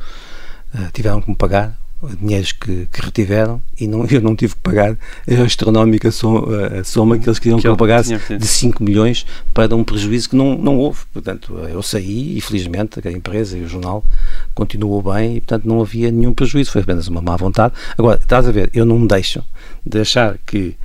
tiveram 0.94 1.20
que 1.20 1.28
me 1.28 1.36
pagar, 1.36 1.78
dinheiros 2.20 2.52
que, 2.52 2.88
que, 2.92 3.00
retiveram 3.00 3.62
e 3.78 3.86
não, 3.86 4.04
eu 4.10 4.20
não 4.20 4.34
tive 4.34 4.54
que 4.54 4.60
pagar 4.60 4.96
a 5.28 5.42
astronómica 5.42 6.10
soma, 6.10 6.66
a 6.80 6.84
soma 6.84 7.18
que 7.18 7.28
eles 7.28 7.38
queriam 7.38 7.58
que, 7.58 7.62
que 7.62 7.68
eu 7.68 7.76
pagasse 7.76 8.16
de 8.16 8.46
5 8.46 8.82
milhões 8.82 9.24
para 9.54 9.74
um 9.74 9.84
prejuízo 9.84 10.30
que 10.30 10.36
não, 10.36 10.56
não 10.56 10.78
houve. 10.78 11.00
Portanto, 11.12 11.58
eu 11.68 11.82
saí 11.82 12.36
e 12.36 12.40
felizmente 12.40 13.00
a 13.06 13.12
empresa 13.12 13.56
e 13.56 13.62
o 13.62 13.68
jornal 13.68 14.04
continuou 14.54 15.02
bem 15.02 15.36
e 15.36 15.40
portanto 15.40 15.66
não 15.66 15.80
havia 15.80 16.10
nenhum 16.10 16.32
prejuízo, 16.32 16.72
foi 16.72 16.82
apenas 16.82 17.08
uma 17.08 17.22
má 17.22 17.36
vontade. 17.36 17.74
Agora, 17.96 18.18
estás 18.20 18.48
a 18.48 18.52
ver, 18.52 18.70
eu 18.74 18.84
não 18.84 18.98
me 18.98 19.08
deixo 19.08 19.42
de 19.84 20.00
achar 20.00 20.38
que 20.46 20.76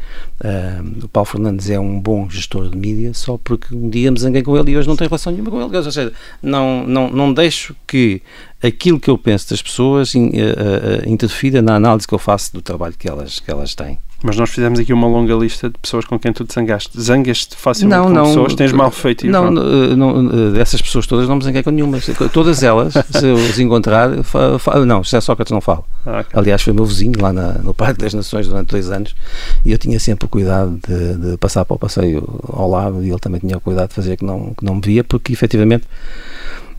uh, 0.43 1.05
o 1.05 1.07
Paulo 1.07 1.26
Fernandes 1.26 1.70
é 1.70 1.80
um 1.80 1.99
bom 1.99 2.30
gestor 2.30 2.70
de 2.70 2.78
mídia 2.78 3.13
só 3.13 3.38
porque 3.38 3.74
um 3.76 3.89
dia 3.89 4.11
me 4.11 4.20
zanguei 4.20 4.41
com 4.41 4.57
ele 4.57 4.72
e 4.72 4.78
hoje 4.78 4.88
não 4.88 4.95
tenho 4.95 5.09
relação 5.09 5.32
nenhuma 5.32 5.51
com 5.51 5.61
ele. 5.61 5.78
Ou 5.78 5.91
seja, 5.91 6.11
não, 6.41 6.86
não, 6.86 7.09
não 7.09 7.34
deixo 7.34 7.76
que 7.86 8.22
aquilo 8.64 8.99
que 8.99 9.10
eu 9.10 9.18
penso 9.18 9.49
das 9.49 9.62
pessoas 9.62 10.16
in, 10.16 10.30
uh, 10.30 10.32
uh, 10.32 11.10
interfira 11.10 11.62
na 11.62 11.76
análise 11.76 12.08
que 12.08 12.14
eu 12.14 12.20
faço 12.20 12.53
do 12.53 12.62
trabalho 12.62 12.95
que 12.97 13.08
elas, 13.08 13.39
que 13.39 13.49
elas 13.49 13.76
têm. 13.76 13.99
Mas 14.24 14.36
nós 14.36 14.49
fizemos 14.49 14.80
aqui 14.80 14.91
uma 14.91 15.08
longa 15.08 15.36
lista 15.36 15.70
de 15.70 15.78
pessoas 15.78 16.03
com 16.03 16.18
quem 16.18 16.34
tu 16.34 16.43
te 16.43 16.51
zangaste. 16.51 16.99
Zangas-te 16.99 17.55
facilmente 17.55 17.99
não, 17.99 18.08
com 18.08 18.14
não, 18.14 18.24
pessoas? 18.24 18.55
Tens 18.55 18.72
mal 18.72 18.89
feito? 18.89 19.28
Não, 19.28 19.51
não, 19.51 19.95
não, 19.95 20.51
dessas 20.51 20.82
pessoas 20.82 21.05
todas 21.05 21.30
não 21.30 21.36
me 21.36 21.43
zanguei 21.43 21.62
com 21.62 21.70
nenhuma. 21.70 21.99
Todas 22.34 22.64
elas, 22.64 22.93
se 22.93 23.28
eu 23.28 23.36
as 23.36 23.60
encontrar, 23.60 24.24
fa, 24.24 24.58
fa, 24.58 24.84
não, 24.86 25.03
José 25.03 25.22
Sócrates 25.22 25.51
não 25.51 25.62
falo. 25.62 25.86
Ah, 26.03 26.22
okay. 26.22 26.39
Aliás, 26.39 26.64
foi 26.64 26.74
meu 26.74 26.86
vizinho 26.86 27.14
lá 27.22 27.32
na, 27.32 27.60
no 27.60 27.76
Parque 27.76 27.99
das 27.99 28.14
Nações 28.16 28.47
durante 28.47 28.70
dois 28.70 28.89
anos 28.89 29.16
e 29.64 29.72
eu 29.72 29.78
tinha 29.78 29.99
sempre 29.99 30.26
o 30.26 30.30
cuidado 30.30 30.80
de, 30.88 31.32
de, 31.32 31.38
passar 31.38 31.64
para 31.64 31.76
o 31.76 31.80
passeio 31.80 32.28
ao 32.51 32.68
lado 32.68 33.03
e 33.03 33.10
ele 33.10 33.20
também 33.20 33.39
tinha 33.39 33.58
o 33.58 33.62
cuidado 33.62 33.89
de 33.89 33.95
fazer 33.95 34.18
que 34.18 34.26
não, 34.26 34.55
que 34.55 34.66
não 34.66 34.76
me 34.76 34.82
via, 34.82 35.03
porque 35.03 35.32
efetivamente 35.32 35.86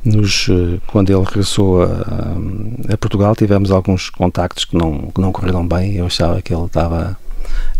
nos, 0.04 0.48
eh, 0.48 0.80
quando 0.86 1.10
ele 1.10 1.24
regressou 1.24 1.82
a, 1.82 2.36
a, 2.92 2.96
Portugal 2.96 3.34
tivemos 3.34 3.70
alguns 3.70 4.10
contactos 4.10 4.64
que 4.64 4.76
não, 4.76 5.10
que 5.10 5.20
não 5.20 5.32
correram 5.32 5.66
bem. 5.66 5.94
Eu 5.94 6.06
achava 6.06 6.40
que 6.40 6.54
ele 6.54 6.64
estava 6.66 7.18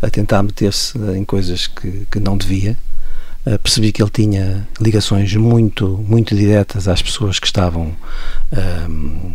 a 0.01 0.11
tentar 0.11 0.43
meter-se 0.43 0.99
em 1.16 1.25
coisas 1.25 1.66
que, 1.66 2.07
que 2.11 2.21
não 2.21 2.37
devia. 2.37 2.77
Uh, 3.47 3.59
percebi 3.61 3.93
que 3.93 4.03
ele 4.03 4.11
tinha 4.11 4.69
ligações 4.81 5.35
muito 5.37 6.05
muito 6.09 6.35
diretas 6.35 6.89
às 6.89 7.01
pessoas 7.01 7.39
que 7.39 7.47
estavam 7.47 7.95
uh, 8.53 9.35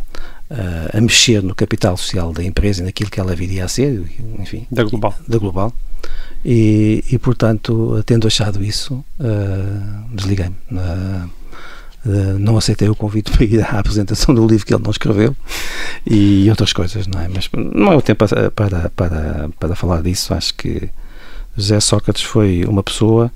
a 0.94 1.02
mexer 1.02 1.42
no 1.42 1.56
capital 1.56 1.96
social 1.96 2.34
da 2.34 2.44
empresa 2.44 2.82
e 2.82 2.86
naquilo 2.86 3.10
que 3.10 3.20
ela 3.20 3.34
viria 3.34 3.64
a 3.64 3.68
ser 3.68 4.04
enfim 4.38 4.68
da 4.70 4.84
global. 4.84 5.16
da 5.28 5.38
global. 5.38 5.74
E, 6.46 7.04
e 7.10 7.18
portanto 7.18 8.04
tendo 8.06 8.28
achado 8.28 8.64
isso 8.64 9.04
desliguei-me. 10.14 10.58
Uh, 10.70 11.30
não 12.40 12.58
aceitei 12.58 12.90
o 12.90 12.96
convite 12.96 13.32
para 13.32 13.46
ir 13.46 13.62
à 13.62 13.80
apresentação 13.80 14.36
do 14.36 14.46
livro 14.46 14.66
que 14.66 14.74
ele 14.74 14.84
não 14.84 14.92
escreveu 14.92 15.36
e 16.06 16.50
outras 16.50 16.74
coisas, 16.74 17.08
não 17.08 17.22
é? 17.22 17.30
Mas 17.34 17.50
não 17.54 17.92
é 17.92 17.96
o 17.96 18.02
tempo 18.02 18.26
para, 18.28 18.90
para, 18.90 19.50
para, 19.60 19.76
falar 19.76 20.02
disso. 20.02 20.34
Acho 20.34 20.54
que 20.54 20.90
José 21.56 21.80
Sócrates 21.80 22.24
foi 22.24 22.66
uma 22.66 22.84
pessoa 22.84 23.32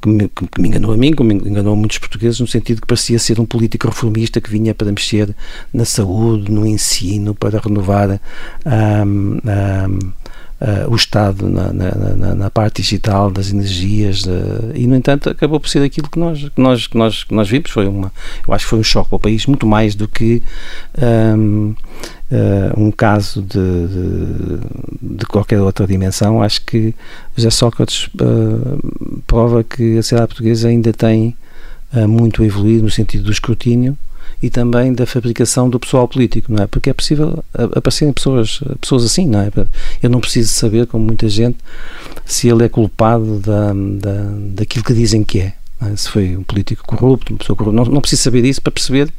que 0.00 0.08
me, 0.08 0.28
que 0.28 0.60
me, 0.60 0.68
enganou 0.68 0.92
a 0.92 0.96
mim, 0.96 1.12
como 1.12 1.32
enganou 1.32 1.74
muitos 1.74 1.98
portugueses, 1.98 2.38
no 2.38 2.46
sentido 2.46 2.82
que 2.82 2.86
parecia 2.86 3.18
ser 3.18 3.40
um 3.40 3.46
político 3.46 3.88
reformista 3.88 4.40
que 4.40 4.50
vinha 4.50 4.74
para 4.74 4.92
mexer 4.92 5.34
na 5.72 5.84
saúde, 5.84 6.52
no 6.52 6.66
ensino, 6.66 7.34
para 7.34 7.58
renovar. 7.58 8.20
Um, 8.64 9.38
um, 9.38 10.12
uh, 10.60 10.90
o 10.90 10.96
Estado 10.96 11.48
na, 11.48 11.72
na, 11.72 12.34
na, 12.34 12.50
parte 12.50 12.82
digital 12.82 13.30
das 13.30 13.50
energias 13.50 14.24
uh, 14.24 14.72
e 14.74 14.86
no 14.86 14.96
entanto 14.96 15.28
acabou 15.28 15.58
por 15.58 15.68
ser 15.68 15.82
aquilo 15.82 16.08
que 16.08 16.18
nós 16.18 16.48
que 16.48 16.60
nós 16.60 16.86
que 16.86 16.96
nós 16.96 17.24
que 17.24 17.34
nós 17.34 17.48
vimos. 17.48 17.70
Foi 17.70 17.86
uma 17.86 18.12
eu 18.46 18.54
acho 18.54 18.64
que 18.64 18.70
foi 18.70 18.78
um 18.78 18.84
choque 18.84 19.08
para 19.08 19.16
o 19.16 19.20
país 19.20 19.46
muito 19.46 19.66
mais 19.66 19.94
do 19.94 20.06
que 20.06 20.42
um, 21.36 21.74
uh, 22.30 22.80
um 22.80 22.90
caso 22.90 23.42
de, 23.42 23.58
de, 23.58 25.16
de, 25.16 25.26
qualquer 25.26 25.60
outra 25.60 25.86
dimensão. 25.86 26.42
Acho 26.42 26.64
que 26.64 26.94
José 27.36 27.50
Sócrates 27.50 28.08
prova 29.26 29.64
que 29.64 29.98
a 29.98 30.02
sociedade 30.02 30.28
portuguesa 30.28 30.68
ainda 30.68 30.92
tem 30.92 31.36
muito 32.08 32.42
a 32.42 32.46
evoluir 32.46 32.82
no 32.82 32.90
sentido 32.90 33.24
do 33.24 33.30
escrutínio 33.30 33.96
e 34.42 34.50
também 34.50 34.92
da 34.92 35.06
fabricação 35.06 35.68
do 35.68 35.80
pessoal 35.80 36.06
político, 36.06 36.52
não 36.52 36.64
é? 36.64 36.66
Porque 36.66 36.90
é 36.90 36.92
possível 36.92 37.42
aparecerem 37.74 38.12
pessoas, 38.12 38.60
pessoas 38.80 39.04
assim, 39.04 39.26
não 39.26 39.40
é? 39.40 39.50
Eu 40.02 40.10
não 40.10 40.20
preciso 40.20 40.52
saber, 40.52 40.86
como 40.86 41.04
muita 41.04 41.28
gente, 41.28 41.58
se 42.24 42.48
ele 42.48 42.64
é 42.64 42.68
culpado 42.68 43.38
da, 43.40 43.72
da, 43.72 44.30
daquilo 44.54 44.84
que 44.84 44.94
dizem 44.94 45.24
que 45.24 45.40
é. 45.40 45.54
é? 45.82 45.96
Se 45.96 46.08
foi 46.08 46.36
um 46.36 46.42
político 46.42 46.84
corrupto, 46.86 47.32
uma 47.32 47.38
pessoa 47.38 47.56
corrupta, 47.56 47.76
não, 47.76 47.84
não 47.90 48.00
preciso 48.00 48.22
saber 48.22 48.42
disso 48.42 48.60
para 48.60 48.72
perceber 48.72 49.12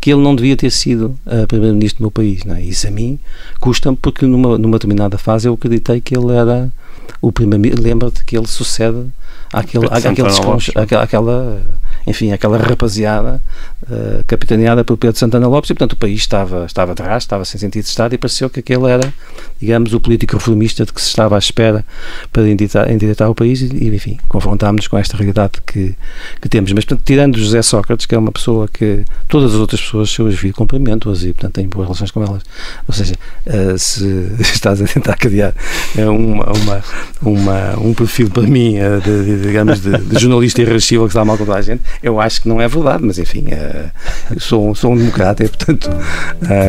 que 0.00 0.10
ele 0.10 0.22
não 0.22 0.34
devia 0.34 0.56
ter 0.56 0.70
sido 0.70 1.18
uh, 1.26 1.46
primeiro-ministro 1.46 1.98
do 1.98 2.02
meu 2.02 2.10
país, 2.10 2.44
não 2.44 2.54
é? 2.54 2.62
Isso 2.62 2.86
a 2.86 2.90
mim 2.90 3.18
custa-me 3.60 3.96
porque 3.96 4.26
numa, 4.26 4.56
numa 4.56 4.78
determinada 4.78 5.18
fase 5.18 5.48
eu 5.48 5.54
acreditei 5.54 6.00
que 6.00 6.16
ele 6.16 6.32
era 6.32 6.72
o 7.20 7.32
primeiro 7.32 7.80
lembra-te 7.80 8.24
que 8.24 8.36
ele 8.36 8.46
sucede 8.46 9.06
àquele, 9.52 9.86
àquele, 9.86 10.96
àquela 10.96 11.62
enfim, 12.10 12.32
aquela 12.32 12.58
rapaziada 12.58 13.40
uh, 13.84 14.24
capitaneada 14.26 14.84
pelo 14.84 14.98
Pedro 14.98 15.18
Santana 15.18 15.46
Lopes 15.48 15.70
e, 15.70 15.74
portanto, 15.74 15.92
o 15.92 15.96
país 15.96 16.20
estava, 16.20 16.66
estava 16.66 16.92
atrás, 16.92 17.22
estava 17.22 17.44
sem 17.44 17.58
sentido 17.58 17.84
de 17.84 17.88
Estado 17.88 18.14
e 18.14 18.18
pareceu 18.18 18.50
que 18.50 18.60
aquele 18.60 18.90
era, 18.90 19.12
digamos, 19.60 19.94
o 19.94 20.00
político 20.00 20.36
reformista 20.36 20.84
de 20.84 20.92
que 20.92 21.00
se 21.00 21.08
estava 21.08 21.36
à 21.36 21.38
espera 21.38 21.84
para 22.32 22.48
endireitar, 22.48 23.30
o 23.30 23.34
país 23.34 23.60
e, 23.62 23.88
enfim, 23.88 24.18
confrontámos-nos 24.28 24.88
com 24.88 24.98
esta 24.98 25.16
realidade 25.16 25.62
que, 25.66 25.94
que 26.40 26.48
temos. 26.48 26.72
Mas, 26.72 26.84
portanto, 26.84 27.04
tirando 27.06 27.38
José 27.38 27.62
Sócrates, 27.62 28.06
que 28.06 28.14
é 28.14 28.18
uma 28.18 28.32
pessoa 28.32 28.68
que 28.68 29.04
todas 29.28 29.54
as 29.54 29.60
outras 29.60 29.80
pessoas 29.80 30.10
eu 30.18 30.26
as 30.26 30.34
vi, 30.34 30.52
cumprimento-as 30.52 31.22
e, 31.22 31.32
portanto, 31.32 31.54
tenho 31.54 31.68
boas 31.68 31.86
relações 31.86 32.10
com 32.10 32.22
elas. 32.22 32.42
Ou 32.86 32.94
seja, 32.94 33.14
uh, 33.46 33.78
se 33.78 34.04
estás 34.40 34.82
a 34.82 34.84
tentar 34.86 35.16
criar 35.16 35.54
uma, 35.96 36.52
uma, 36.52 36.84
uma, 37.22 37.78
um 37.78 37.94
perfil 37.94 38.30
para 38.30 38.42
mim, 38.42 38.78
uh, 38.78 39.00
de, 39.00 39.24
de, 39.24 39.42
digamos, 39.42 39.80
de, 39.80 39.96
de 39.96 40.18
jornalista 40.18 40.60
irrascível 40.62 41.04
que 41.04 41.10
está 41.10 41.24
mal 41.24 41.38
com 41.38 41.44
toda 41.44 41.58
a 41.58 41.62
gente, 41.62 41.82
eu 42.02 42.20
acho 42.20 42.42
que 42.42 42.48
não 42.48 42.60
é 42.60 42.68
verdade, 42.68 43.04
mas, 43.04 43.18
enfim, 43.18 43.46
uh, 43.48 44.40
sou, 44.40 44.74
sou 44.74 44.92
um 44.92 44.96
democrata 44.96 45.44
e, 45.44 45.48
portanto, 45.48 45.90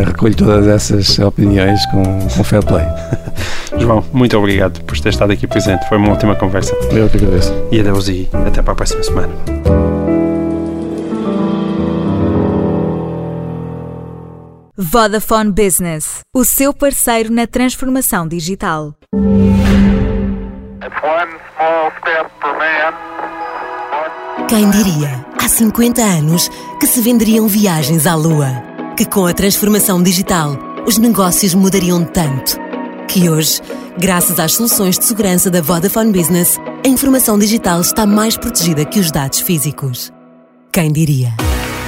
recolho 0.06 0.36
todas 0.36 0.68
essas 0.68 1.20
opiniões 1.20 1.86
com, 1.88 2.04
com 2.04 2.44
fair 2.44 2.64
play. 2.66 2.86
João, 3.78 4.04
muito 4.12 4.38
obrigado 4.38 4.84
por 4.84 5.00
ter 5.00 5.10
estado 5.10 5.32
aqui 5.32 5.48
presente. 5.48 5.88
Foi 5.88 5.98
uma 5.98 6.12
ótima 6.12 6.36
conversa. 6.36 6.76
Eu 6.92 7.10
que 7.10 7.18
agradeço. 7.18 7.54
E 7.72 7.80
adeus 7.80 8.08
e 8.08 8.30
até 8.46 8.62
para 8.62 8.74
a 8.74 8.76
próxima 8.76 9.04
semana. 9.04 9.34
Vodafone 14.78 15.52
Business, 15.52 16.22
o 16.36 16.44
seu 16.44 16.74
parceiro 16.74 17.32
na 17.32 17.46
transformação 17.46 18.28
digital. 18.28 18.96
Quem 24.52 24.70
diria, 24.70 25.26
há 25.42 25.48
50 25.48 26.02
anos, 26.02 26.50
que 26.78 26.86
se 26.86 27.00
venderiam 27.00 27.48
viagens 27.48 28.06
à 28.06 28.16
Lua? 28.16 28.52
Que 28.98 29.06
com 29.06 29.26
a 29.26 29.34
transformação 29.34 30.04
digital, 30.04 30.58
os 30.86 30.98
negócios 30.98 31.54
mudariam 31.54 32.04
tanto? 32.04 32.58
Que 33.08 33.30
hoje, 33.30 33.62
graças 33.98 34.42
às 34.42 34.52
soluções 34.56 35.00
de 35.00 35.06
segurança 35.06 35.50
da 35.50 35.62
Vodafone 35.62 36.12
Business, 36.12 36.58
a 36.86 36.88
informação 36.90 37.40
digital 37.40 37.80
está 37.80 38.06
mais 38.06 38.36
protegida 38.36 38.84
que 38.84 39.00
os 39.00 39.10
dados 39.10 39.40
físicos. 39.40 40.12
Quem 40.70 40.92
diria? 40.92 41.34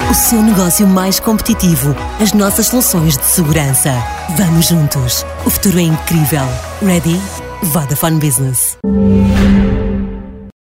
O 0.09 0.13
seu 0.13 0.41
negócio 0.41 0.87
mais 0.87 1.19
competitivo, 1.19 1.93
as 2.21 2.31
nossas 2.31 2.67
soluções 2.67 3.17
de 3.17 3.25
segurança. 3.25 3.91
Vamos 4.37 4.67
juntos. 4.67 5.25
O 5.45 5.49
futuro 5.49 5.79
é 5.79 5.83
incrível. 5.83 6.47
Ready? 6.81 7.19
Vodafone 7.61 8.21
Business. 8.21 8.77